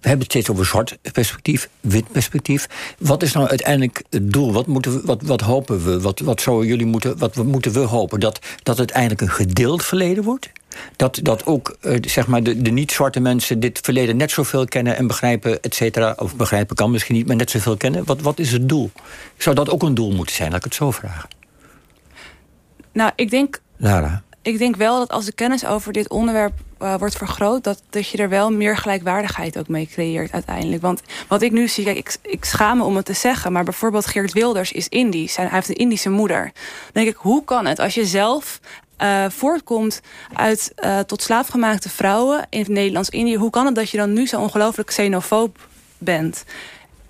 we 0.00 0.08
hebben 0.08 0.26
het 0.26 0.30
steeds 0.30 0.50
over 0.50 0.66
zwart 0.66 0.98
perspectief, 1.12 1.68
wit 1.80 2.12
perspectief. 2.12 2.68
Wat 2.98 3.22
is 3.22 3.32
nou 3.32 3.48
uiteindelijk 3.48 4.02
het 4.10 4.32
doel? 4.32 4.52
Wat, 4.52 4.66
moeten 4.66 4.92
we, 4.92 5.00
wat, 5.04 5.22
wat 5.22 5.40
hopen 5.40 5.84
we? 5.84 6.00
Wat, 6.00 6.20
wat 6.20 6.40
zouden 6.40 6.66
jullie 6.66 6.86
moeten, 6.86 7.18
wat 7.18 7.36
moeten 7.36 7.72
we 7.72 7.78
hopen? 7.78 8.20
Dat, 8.20 8.38
dat 8.62 8.78
het 8.78 8.90
eigenlijk 8.90 9.20
een 9.20 9.36
gedeeld 9.36 9.84
verleden 9.84 10.24
wordt? 10.24 10.50
Dat, 10.96 11.20
dat 11.22 11.46
ook 11.46 11.76
uh, 11.82 11.98
zeg 12.00 12.26
maar 12.26 12.42
de, 12.42 12.62
de 12.62 12.70
niet-zwarte 12.70 13.20
mensen 13.20 13.60
dit 13.60 13.78
verleden 13.82 14.16
net 14.16 14.30
zoveel 14.30 14.64
kennen 14.64 14.96
en 14.96 15.06
begrijpen, 15.06 15.62
et 15.62 15.74
cetera. 15.74 16.14
Of 16.16 16.36
begrijpen 16.36 16.76
kan 16.76 16.90
misschien 16.90 17.14
niet, 17.14 17.26
maar 17.26 17.36
net 17.36 17.50
zoveel 17.50 17.76
kennen. 17.76 18.04
Wat, 18.04 18.20
wat 18.20 18.38
is 18.38 18.52
het 18.52 18.68
doel? 18.68 18.90
Zou 19.36 19.54
dat 19.54 19.70
ook 19.70 19.82
een 19.82 19.94
doel 19.94 20.12
moeten 20.12 20.34
zijn? 20.34 20.48
Laat 20.48 20.58
ik 20.58 20.64
het 20.64 20.74
zo 20.74 20.90
vragen. 20.90 21.28
Nou, 22.92 23.12
ik 23.14 23.30
denk. 23.30 23.60
Lara 23.76 24.22
ik 24.48 24.58
denk 24.58 24.76
wel 24.76 24.98
dat 24.98 25.10
als 25.10 25.24
de 25.24 25.32
kennis 25.32 25.66
over 25.66 25.92
dit 25.92 26.08
onderwerp 26.08 26.52
uh, 26.82 26.94
wordt 26.94 27.16
vergroot... 27.16 27.64
Dat, 27.64 27.82
dat 27.90 28.08
je 28.08 28.18
er 28.18 28.28
wel 28.28 28.52
meer 28.52 28.76
gelijkwaardigheid 28.76 29.58
ook 29.58 29.68
mee 29.68 29.86
creëert 29.86 30.32
uiteindelijk. 30.32 30.82
Want 30.82 31.02
wat 31.28 31.42
ik 31.42 31.52
nu 31.52 31.68
zie, 31.68 31.84
ik, 31.84 32.16
ik 32.22 32.44
schaam 32.44 32.76
me 32.76 32.84
om 32.84 32.96
het 32.96 33.04
te 33.04 33.12
zeggen... 33.12 33.52
maar 33.52 33.64
bijvoorbeeld 33.64 34.06
Geert 34.06 34.32
Wilders 34.32 34.72
is 34.72 34.88
Indisch. 34.88 35.36
Hij 35.36 35.48
heeft 35.50 35.68
een 35.68 35.74
Indische 35.74 36.10
moeder. 36.10 36.42
Dan 36.42 36.52
denk 36.92 37.08
ik, 37.08 37.16
hoe 37.16 37.44
kan 37.44 37.66
het 37.66 37.78
als 37.78 37.94
je 37.94 38.06
zelf 38.06 38.60
uh, 39.02 39.24
voortkomt 39.28 40.00
uit 40.32 40.72
uh, 40.84 40.98
tot 40.98 41.22
slaafgemaakte 41.22 41.88
vrouwen 41.88 42.46
in 42.50 42.64
Nederlands-Indië... 42.68 43.36
hoe 43.36 43.50
kan 43.50 43.66
het 43.66 43.74
dat 43.74 43.90
je 43.90 43.96
dan 43.96 44.12
nu 44.12 44.26
zo 44.26 44.40
ongelooflijk 44.40 44.88
xenofoob 44.88 45.58
bent? 45.98 46.44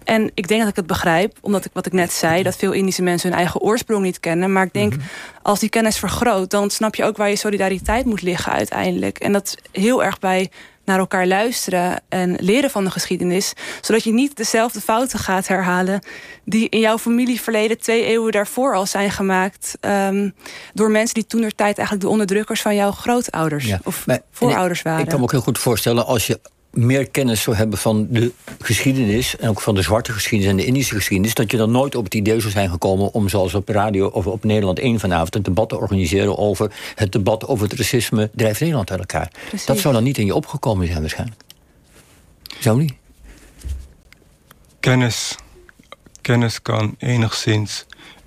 En 0.08 0.30
ik 0.34 0.48
denk 0.48 0.60
dat 0.60 0.70
ik 0.70 0.76
het 0.76 0.86
begrijp, 0.86 1.38
omdat 1.40 1.64
ik 1.64 1.70
wat 1.74 1.86
ik 1.86 1.92
net 1.92 2.12
zei... 2.12 2.42
dat 2.42 2.56
veel 2.56 2.72
Indische 2.72 3.02
mensen 3.02 3.28
hun 3.28 3.38
eigen 3.38 3.60
oorsprong 3.60 4.02
niet 4.02 4.20
kennen. 4.20 4.52
Maar 4.52 4.64
ik 4.64 4.72
denk, 4.72 4.92
mm 4.92 4.98
-hmm. 4.98 5.08
als 5.42 5.60
die 5.60 5.68
kennis 5.68 5.98
vergroot... 5.98 6.50
dan 6.50 6.70
snap 6.70 6.94
je 6.94 7.04
ook 7.04 7.16
waar 7.16 7.28
je 7.28 7.36
solidariteit 7.36 8.04
moet 8.04 8.22
liggen 8.22 8.52
uiteindelijk. 8.52 9.18
En 9.18 9.32
dat 9.32 9.46
is 9.46 9.80
heel 9.80 10.04
erg 10.04 10.18
bij 10.18 10.50
naar 10.84 10.98
elkaar 10.98 11.26
luisteren 11.26 12.00
en 12.08 12.36
leren 12.40 12.70
van 12.70 12.84
de 12.84 12.90
geschiedenis. 12.90 13.52
Zodat 13.80 14.04
je 14.04 14.12
niet 14.12 14.36
dezelfde 14.36 14.80
fouten 14.80 15.18
gaat 15.18 15.48
herhalen... 15.48 16.02
die 16.44 16.68
in 16.68 16.80
jouw 16.80 16.98
familieverleden 16.98 17.78
twee 17.78 18.04
eeuwen 18.04 18.32
daarvoor 18.32 18.74
al 18.74 18.86
zijn 18.86 19.10
gemaakt... 19.10 19.78
Um, 19.80 20.34
door 20.74 20.90
mensen 20.90 21.14
die 21.14 21.26
toen 21.26 21.40
tijd 21.40 21.78
eigenlijk 21.78 22.00
de 22.00 22.12
onderdrukkers 22.12 22.62
van 22.62 22.74
jouw 22.74 22.90
grootouders 22.90 23.64
ja, 23.64 23.80
of 23.84 24.06
maar, 24.06 24.20
voorouders 24.30 24.82
waren. 24.82 25.02
Ik 25.02 25.08
kan 25.08 25.18
me 25.18 25.24
ook 25.24 25.30
heel 25.30 25.40
goed 25.40 25.58
voorstellen 25.58 26.06
als 26.06 26.26
je 26.26 26.40
meer 26.70 27.10
kennis 27.10 27.42
zou 27.42 27.56
hebben 27.56 27.78
van 27.78 28.06
de 28.10 28.32
geschiedenis... 28.58 29.36
en 29.36 29.48
ook 29.48 29.60
van 29.60 29.74
de 29.74 29.82
zwarte 29.82 30.12
geschiedenis 30.12 30.52
en 30.52 30.58
de 30.58 30.64
Indische 30.64 30.94
geschiedenis... 30.94 31.34
dat 31.34 31.50
je 31.50 31.56
dan 31.56 31.70
nooit 31.70 31.94
op 31.94 32.04
het 32.04 32.14
idee 32.14 32.40
zou 32.40 32.52
zijn 32.52 32.70
gekomen... 32.70 33.12
om 33.12 33.28
zoals 33.28 33.54
op 33.54 33.68
radio 33.68 34.06
of 34.06 34.26
op 34.26 34.44
Nederland 34.44 34.78
1 34.78 35.00
vanavond... 35.00 35.34
een 35.34 35.42
debat 35.42 35.68
te 35.68 35.76
organiseren 35.76 36.38
over 36.38 36.72
het 36.94 37.12
debat 37.12 37.46
over 37.46 37.68
het 37.68 37.78
racisme... 37.78 38.30
drijft 38.34 38.60
Nederland 38.60 38.90
uit 38.90 39.00
elkaar. 39.00 39.30
Precies. 39.48 39.66
Dat 39.66 39.78
zou 39.78 39.94
dan 39.94 40.02
niet 40.02 40.18
in 40.18 40.26
je 40.26 40.34
opgekomen 40.34 40.86
zijn 40.86 41.00
waarschijnlijk. 41.00 41.40
Zou 42.58 42.78
niet? 42.78 42.94
Kennis, 44.80 45.36
kennis 46.20 46.62
kan 46.62 46.94
enigszins 46.98 47.86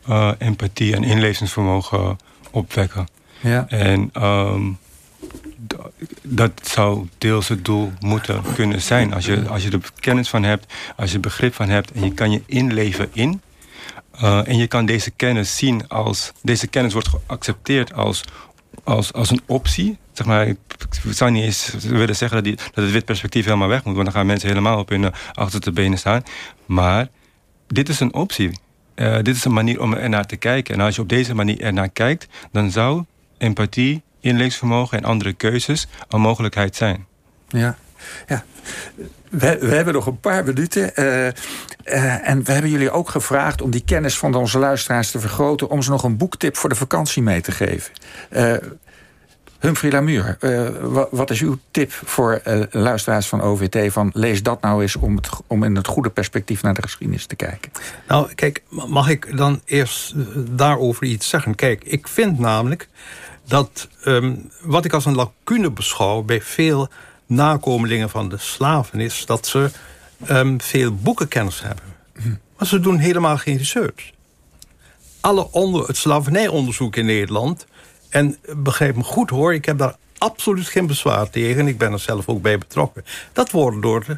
uh, 0.10 0.32
empathie 0.38 0.96
en 0.96 1.04
inlevingsvermogen 1.04 2.18
opwekken. 2.52 3.08
Ja. 3.40 3.66
En... 3.68 4.12
Um, 4.24 4.78
dat 6.22 6.52
zou 6.64 7.08
deels 7.18 7.48
het 7.48 7.66
doel 7.66 7.92
moeten 8.00 8.42
kunnen 8.56 8.82
zijn. 8.82 9.14
Als 9.14 9.26
je, 9.26 9.48
als 9.48 9.64
je 9.64 9.72
er 9.72 9.80
kennis 10.00 10.30
van 10.30 10.44
hebt, 10.44 10.74
als 10.96 11.12
je 11.12 11.20
begrip 11.20 11.54
van 11.54 11.70
hebt... 11.70 11.92
en 11.92 12.04
je 12.04 12.14
kan 12.14 12.32
je 12.32 12.42
inleven 12.46 13.10
in... 13.14 13.42
Uh, 14.22 14.48
en 14.48 14.58
je 14.58 14.68
kan 14.68 14.86
deze 14.86 15.12
kennis 15.12 15.58
zien 15.58 15.88
als... 15.88 16.32
deze 16.42 16.68
kennis 16.68 16.94
wordt 16.94 17.08
geaccepteerd 17.08 17.94
als, 17.94 18.24
als, 18.84 19.14
als 19.14 19.30
een 19.30 19.42
optie. 19.46 19.98
Zeg 20.14 20.28
maar, 20.28 20.48
ik 20.48 20.58
zou 21.10 21.32
niet 21.32 21.44
eens 21.44 21.74
willen 21.88 22.16
zeggen 22.16 22.44
dat, 22.44 22.58
dat 22.58 22.84
het 22.84 22.92
wit 22.92 23.06
perspectief 23.06 23.46
helemaal 23.46 23.68
weg 23.68 23.84
moet... 23.84 23.94
want 23.94 24.06
dan 24.06 24.16
gaan 24.16 24.26
mensen 24.26 24.48
helemaal 24.48 24.80
op 24.80 24.90
hun 24.90 25.12
achterste 25.34 25.72
benen 25.72 25.98
staan. 25.98 26.24
Maar 26.66 27.08
dit 27.68 27.90
is 27.90 28.00
een 28.00 28.14
optie. 28.14 28.60
Uh, 28.96 29.16
dit 29.22 29.36
is 29.36 29.46
een 29.46 29.54
manier 29.54 29.82
om 29.82 29.94
er 29.94 30.10
naar 30.10 30.26
te 30.26 30.36
kijken. 30.36 30.76
En 30.76 30.82
als 30.82 30.96
je 30.96 31.02
op 31.02 31.10
deze 31.10 31.36
manier 31.36 31.62
ernaar 31.62 31.90
kijkt... 31.90 32.28
dan 32.52 32.72
zou 32.72 33.04
empathie 33.38 34.02
inlevingsvermogen 34.22 34.98
en 34.98 35.04
andere 35.04 35.34
keuzes 35.34 35.88
een 36.10 36.22
mogelijkheid 36.22 36.76
zijn. 36.76 37.06
Ja. 37.48 37.78
Ja. 38.28 38.44
We, 39.30 39.58
we, 39.60 39.76
hebben 39.76 39.94
nog 39.94 40.06
een 40.06 40.20
paar 40.20 40.44
minuten. 40.44 40.92
Uh, 40.96 41.26
uh, 41.26 42.30
en 42.30 42.44
we 42.44 42.52
hebben 42.52 42.72
jullie 42.72 42.92
ook 42.92 43.10
gevraagd 43.10 43.62
om 43.62 43.72
die 43.72 43.84
kennis 43.86 44.18
van 44.18 44.36
onze 44.36 44.60
luisteraars 44.60 45.12
te 45.12 45.20
vergroten... 45.20 45.70
om 45.70 45.82
ze 45.82 45.90
nog 45.90 46.04
een 46.04 46.18
boektip 46.18 46.58
voor 46.58 46.70
de 46.70 46.76
vakantie 46.76 47.24
mee 47.24 47.42
te 47.42 47.52
geven. 47.52 47.94
Uh, 48.30 48.54
Humphrey 49.60 49.92
Lamuur, 49.92 50.38
wat 51.12 51.30
is 51.30 51.42
uw 51.42 51.58
tip 51.72 51.92
voor 51.92 52.42
luisteraars 52.72 53.28
van 53.28 53.42
OVT... 53.42 53.92
van 53.92 54.12
lees 54.14 54.44
dat 54.44 54.62
nou 54.62 54.82
eens 54.82 54.96
om, 54.96 55.16
het, 55.16 55.30
om 55.48 55.64
in 55.64 55.76
het 55.76 55.88
goede 55.88 56.10
perspectief 56.10 56.62
naar 56.62 56.74
de 56.74 56.82
geschiedenis 56.82 57.26
te 57.26 57.36
kijken? 57.36 57.72
Nou, 58.08 58.34
kijk, 58.34 58.64
mag 58.70 59.10
ik 59.10 59.38
dan 59.38 59.62
eerst 59.66 60.14
daarover 60.50 61.06
iets 61.06 61.30
zeggen? 61.30 61.56
Kijk, 61.56 61.84
ik 61.84 62.08
vind 62.08 62.40
namelijk 62.40 62.88
dat 63.52 63.88
um, 64.06 64.52
wat 64.62 64.86
ik 64.86 64.94
als 64.94 65.06
een 65.06 65.16
lacune 65.16 65.72
beschouw... 65.72 66.22
bij 66.22 66.42
veel 66.42 66.90
nakomelingen 67.26 68.10
van 68.10 68.30
de 68.30 68.38
slaven 68.38 69.00
is... 69.00 69.26
dat 69.26 69.48
ze 69.48 69.72
um, 70.30 70.62
veel 70.62 70.96
boekenkennis 70.96 71.62
hebben. 71.62 71.86
Maar 72.58 72.68
ze 72.68 72.80
doen 72.80 72.98
helemaal 72.98 73.38
geen 73.38 73.58
research. 73.58 74.12
Alle 75.20 75.52
onder, 75.52 75.88
het 75.88 75.98
slavernijonderzoek 75.98 76.96
in 76.96 77.06
Nederland... 77.06 77.66
en 78.10 78.38
begrijp 78.58 78.96
me 78.96 79.04
goed 79.04 79.30
hoor, 79.30 79.54
ik 79.54 79.66
heb 79.66 79.78
daar 79.78 79.96
absoluut 80.18 80.68
geen 80.68 80.88
bezwaar 80.88 81.30
tegen... 81.30 81.68
ik 81.68 81.78
ben 81.78 81.92
er 81.92 82.00
zelf 82.00 82.28
ook 82.28 82.42
bij 82.42 82.58
betrokken. 82.58 83.06
Dat 83.34 83.52
wordt 83.52 83.82
door 83.82 84.06
de 84.06 84.18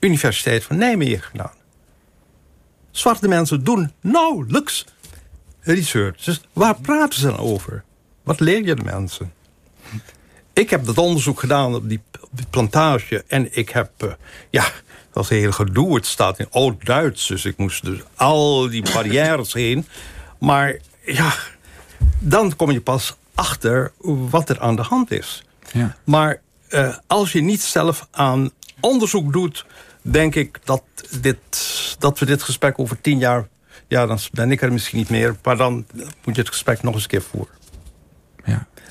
Universiteit 0.00 0.64
van 0.64 0.76
Nijmegen 0.76 1.22
gedaan. 1.22 1.54
Zwarte 2.90 3.28
mensen 3.28 3.64
doen 3.64 3.92
nauwelijks 4.00 4.84
research. 5.60 6.16
Dus 6.16 6.40
waar 6.52 6.80
praten 6.80 7.20
ze 7.20 7.26
dan 7.26 7.38
over? 7.38 7.84
Wat 8.22 8.40
leer 8.40 8.64
je 8.64 8.74
de 8.74 8.84
mensen? 8.84 9.32
Ik 10.52 10.70
heb 10.70 10.84
dat 10.84 10.98
onderzoek 10.98 11.40
gedaan 11.40 11.74
op 11.74 11.88
die, 11.88 12.00
plantage. 12.50 13.24
En 13.26 13.56
ik 13.56 13.68
heb, 13.68 13.90
uh, 14.04 14.12
ja, 14.50 14.62
dat 14.62 14.72
was 15.12 15.30
een 15.30 15.36
heel 15.36 15.52
gedoe. 15.52 15.94
Het 15.94 16.06
staat 16.06 16.38
in 16.38 16.46
oud-Duits. 16.50 17.26
Dus 17.26 17.44
ik 17.44 17.56
moest 17.56 17.84
dus 17.84 18.00
al 18.14 18.68
die 18.68 18.82
barrières 18.92 19.52
heen. 19.52 19.86
Maar 20.38 20.76
ja, 21.04 21.34
dan 22.18 22.56
kom 22.56 22.70
je 22.70 22.80
pas 22.80 23.16
achter 23.34 23.92
wat 24.30 24.48
er 24.48 24.60
aan 24.60 24.76
de 24.76 24.82
hand 24.82 25.10
is. 25.10 25.44
Ja. 25.72 25.96
Maar 26.04 26.40
uh, 26.68 26.96
als 27.06 27.32
je 27.32 27.40
niet 27.40 27.62
zelf 27.62 28.08
aan 28.10 28.50
onderzoek 28.80 29.32
doet... 29.32 29.66
denk 30.02 30.34
ik 30.34 30.60
dat, 30.64 30.82
dit, 31.20 31.38
dat 31.98 32.18
we 32.18 32.26
dit 32.26 32.42
gesprek 32.42 32.78
over 32.78 33.00
tien 33.00 33.18
jaar... 33.18 33.48
ja, 33.88 34.06
dan 34.06 34.18
ben 34.32 34.50
ik 34.50 34.62
er 34.62 34.72
misschien 34.72 34.98
niet 34.98 35.10
meer... 35.10 35.36
maar 35.42 35.56
dan 35.56 35.86
moet 36.24 36.34
je 36.34 36.40
het 36.40 36.50
gesprek 36.50 36.82
nog 36.82 36.94
eens 36.94 37.02
een 37.02 37.08
keer 37.08 37.22
voeren. 37.22 37.54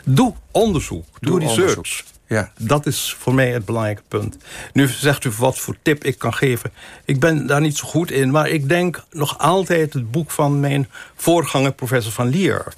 Doe 0.05 0.33
onderzoek. 0.51 1.05
Doe, 1.19 1.39
Doe 1.39 1.39
research. 1.39 1.77
Onderzoek. 1.77 2.09
Ja. 2.27 2.51
Dat 2.57 2.85
is 2.85 3.15
voor 3.19 3.33
mij 3.33 3.51
het 3.51 3.65
belangrijke 3.65 4.01
punt. 4.07 4.37
Nu 4.73 4.87
zegt 4.87 5.25
u 5.25 5.31
wat 5.37 5.57
voor 5.57 5.75
tip 5.81 6.03
ik 6.03 6.17
kan 6.17 6.33
geven. 6.33 6.71
Ik 7.05 7.19
ben 7.19 7.47
daar 7.47 7.61
niet 7.61 7.77
zo 7.77 7.87
goed 7.87 8.11
in. 8.11 8.31
Maar 8.31 8.49
ik 8.49 8.69
denk 8.69 9.03
nog 9.11 9.37
altijd 9.37 9.93
het 9.93 10.11
boek 10.11 10.31
van 10.31 10.59
mijn 10.59 10.89
voorganger, 11.15 11.71
professor 11.73 12.11
Van 12.11 12.27
Lier. 12.27 12.73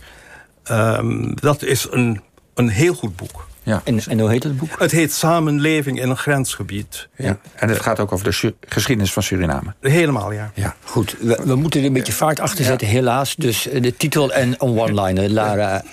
Um, 0.71 1.35
dat 1.35 1.61
is 1.61 1.87
een, 1.89 2.21
een 2.53 2.69
heel 2.69 2.93
goed 2.93 3.15
boek. 3.15 3.47
Ja. 3.63 3.81
En, 3.83 3.99
en 4.07 4.19
hoe 4.19 4.29
heet 4.29 4.43
het 4.43 4.57
boek? 4.57 4.79
Het 4.79 4.91
heet 4.91 5.13
Samenleving 5.13 6.01
in 6.01 6.09
een 6.09 6.17
grensgebied. 6.17 7.07
Ja. 7.15 7.37
En 7.55 7.69
het 7.69 7.79
gaat 7.79 7.99
ook 7.99 8.11
over 8.11 8.25
de 8.25 8.53
geschiedenis 8.67 9.13
van 9.13 9.23
Suriname. 9.23 9.73
Helemaal, 9.81 10.31
ja. 10.31 10.51
ja. 10.53 10.75
Goed, 10.83 11.15
we, 11.19 11.41
we 11.43 11.55
moeten 11.55 11.79
er 11.79 11.85
een 11.85 11.93
beetje 11.93 12.13
vaart 12.13 12.39
achter 12.39 12.65
zetten, 12.65 12.87
helaas. 12.87 13.35
Dus 13.35 13.67
eh, 13.67 13.81
de 13.81 13.97
titel 13.97 14.33
en 14.33 14.49
een 14.49 14.57
one-liner, 14.59 15.29
Lara. 15.29 15.83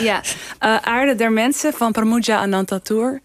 Ja, 0.00 0.20
uh, 0.60 0.76
Aarde 0.76 1.14
der 1.14 1.32
Mensen 1.32 1.72
van 1.72 1.92
Pramuja 1.92 2.38
Anantatur. 2.38 3.20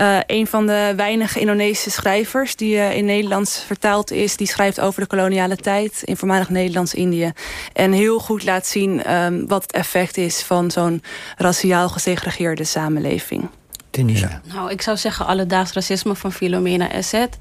Uh, 0.00 0.18
een 0.26 0.46
van 0.46 0.66
de 0.66 0.92
weinige 0.96 1.40
Indonesische 1.40 1.90
schrijvers 1.90 2.56
die 2.56 2.74
uh, 2.74 2.96
in 2.96 3.04
Nederlands 3.04 3.62
vertaald 3.66 4.10
is. 4.10 4.36
Die 4.36 4.46
schrijft 4.46 4.80
over 4.80 5.00
de 5.00 5.06
koloniale 5.06 5.56
tijd 5.56 6.02
in 6.04 6.16
voormalig 6.16 6.48
Nederlands-Indië. 6.48 7.32
En 7.72 7.92
heel 7.92 8.18
goed 8.18 8.44
laat 8.44 8.66
zien 8.66 9.14
um, 9.14 9.46
wat 9.46 9.62
het 9.62 9.72
effect 9.72 10.16
is 10.16 10.42
van 10.42 10.70
zo'n 10.70 11.02
raciaal 11.36 11.88
gesegregeerde 11.88 12.64
samenleving. 12.64 13.48
Tunisia. 13.90 14.40
Nou, 14.54 14.70
ik 14.70 14.82
zou 14.82 14.96
zeggen 14.96 15.26
alledaags 15.26 15.72
racisme 15.72 16.14
van 16.14 16.32
Philomena 16.32 16.90
Esset. 16.90 17.38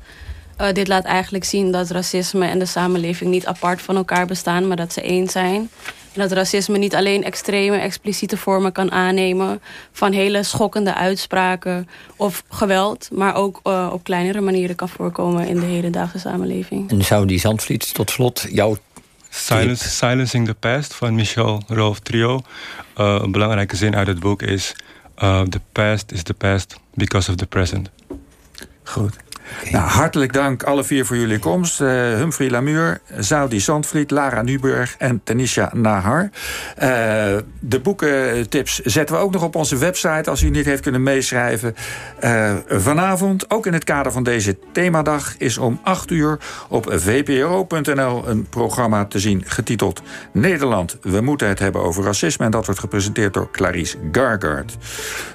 Uh, 0.61 0.71
dit 0.71 0.87
laat 0.87 1.05
eigenlijk 1.05 1.43
zien 1.43 1.71
dat 1.71 1.89
racisme 1.89 2.45
en 2.45 2.59
de 2.59 2.65
samenleving 2.65 3.29
niet 3.29 3.45
apart 3.45 3.81
van 3.81 3.95
elkaar 3.95 4.25
bestaan, 4.25 4.67
maar 4.67 4.77
dat 4.77 4.93
ze 4.93 5.01
één 5.01 5.29
zijn. 5.29 5.69
En 6.13 6.19
dat 6.21 6.31
racisme 6.31 6.77
niet 6.77 6.95
alleen 6.95 7.23
extreme, 7.23 7.77
expliciete 7.77 8.37
vormen 8.37 8.71
kan 8.71 8.91
aannemen... 8.91 9.61
van 9.91 10.11
hele 10.11 10.43
schokkende 10.43 10.93
uitspraken 10.95 11.87
of 12.15 12.43
geweld... 12.49 13.09
maar 13.11 13.35
ook 13.35 13.59
uh, 13.63 13.89
op 13.93 14.03
kleinere 14.03 14.41
manieren 14.41 14.75
kan 14.75 14.89
voorkomen 14.89 15.47
in 15.47 15.59
de 15.59 15.65
hedendaagse 15.65 16.19
samenleving. 16.19 16.91
En 16.91 17.03
zou 17.03 17.25
die 17.25 17.39
Zandvliet 17.39 17.93
tot 17.93 18.11
slot 18.11 18.45
jouw... 18.51 18.77
Silence, 19.29 19.89
Silencing 19.89 20.45
the 20.45 20.53
Past 20.53 20.93
van 20.93 21.15
Michel 21.15 21.63
Rolf 21.67 21.99
Trio. 21.99 22.41
Uh, 22.97 23.17
een 23.21 23.31
belangrijke 23.31 23.75
zin 23.75 23.95
uit 23.95 24.07
het 24.07 24.19
boek 24.19 24.41
is... 24.41 24.75
Uh, 25.23 25.41
the 25.41 25.61
past 25.71 26.11
is 26.11 26.23
the 26.23 26.33
past 26.33 26.79
because 26.93 27.29
of 27.29 27.35
the 27.35 27.45
present. 27.45 27.89
Goed. 28.83 29.15
Nou, 29.71 29.89
hartelijk 29.89 30.33
dank 30.33 30.63
alle 30.63 30.83
vier 30.83 31.05
voor 31.05 31.17
jullie 31.17 31.39
komst. 31.39 31.81
Uh, 31.81 31.87
Humphrey 31.89 32.49
Lamuur, 32.49 33.01
Zoudi 33.17 33.59
Zandvliet, 33.59 34.11
Lara 34.11 34.41
Nuburg 34.41 34.95
en 34.97 35.21
Tanisha 35.23 35.71
Nahar. 35.73 36.21
Uh, 36.23 36.29
de 37.59 37.79
boekentips 37.83 38.79
zetten 38.79 39.15
we 39.15 39.21
ook 39.21 39.31
nog 39.31 39.43
op 39.43 39.55
onze 39.55 39.77
website... 39.77 40.29
als 40.29 40.41
u 40.41 40.49
niet 40.49 40.65
heeft 40.65 40.81
kunnen 40.81 41.03
meeschrijven. 41.03 41.75
Uh, 42.23 42.53
vanavond, 42.67 43.49
ook 43.49 43.65
in 43.65 43.73
het 43.73 43.83
kader 43.83 44.11
van 44.11 44.23
deze 44.23 44.57
themadag... 44.71 45.35
is 45.37 45.57
om 45.57 45.79
8 45.83 46.11
uur 46.11 46.37
op 46.69 46.93
vpro.nl 46.95 48.27
een 48.27 48.47
programma 48.49 49.05
te 49.05 49.19
zien 49.19 49.43
getiteld... 49.45 50.01
Nederland, 50.31 50.97
we 51.01 51.21
moeten 51.21 51.47
het 51.47 51.59
hebben 51.59 51.81
over 51.81 52.03
racisme. 52.03 52.45
En 52.45 52.51
dat 52.51 52.65
wordt 52.65 52.79
gepresenteerd 52.79 53.33
door 53.33 53.51
Clarice 53.51 53.97
Gargard. 54.11 54.77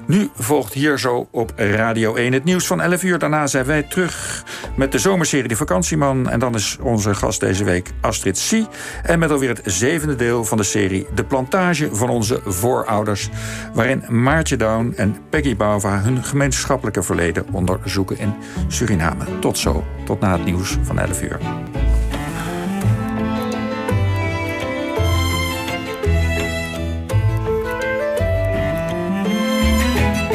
Nu 0.07 0.29
volgt 0.35 0.73
hier 0.73 0.99
zo 0.99 1.29
op 1.31 1.53
Radio 1.57 2.15
1 2.15 2.33
het 2.33 2.45
nieuws 2.45 2.67
van 2.67 2.81
11 2.81 3.03
uur. 3.03 3.19
Daarna 3.19 3.47
zijn 3.47 3.65
wij 3.65 3.83
terug 3.83 4.08
met 4.77 4.93
de 4.93 4.99
zomerserie 4.99 5.49
De 5.49 5.57
Vakantieman. 5.57 6.29
En 6.29 6.39
dan 6.39 6.55
is 6.55 6.79
onze 6.81 7.15
gast 7.15 7.41
deze 7.41 7.65
week 7.65 7.91
Astrid 8.01 8.39
Sie. 8.39 8.67
En 9.03 9.19
met 9.19 9.31
alweer 9.31 9.49
het 9.49 9.61
zevende 9.65 10.17
deel 10.17 10.45
van 10.45 10.57
de 10.57 10.63
serie 10.63 11.07
De 11.15 11.25
Plantage 11.25 11.89
van 11.93 12.09
onze 12.09 12.41
voorouders. 12.45 13.29
Waarin 13.75 14.05
Maartje 14.09 14.57
Down 14.57 14.93
en 14.97 15.17
Peggy 15.31 15.57
Bava 15.57 16.01
hun 16.01 16.25
gemeenschappelijke 16.25 17.03
verleden 17.03 17.47
onderzoeken 17.53 18.19
in 18.19 18.35
Suriname. 18.69 19.25
Tot 19.41 19.59
zo, 19.59 19.85
tot 20.05 20.21
na 20.21 20.33
het 20.33 20.45
nieuws 20.45 20.77
van 20.83 20.99
11 20.99 21.23
uur. 21.23 21.39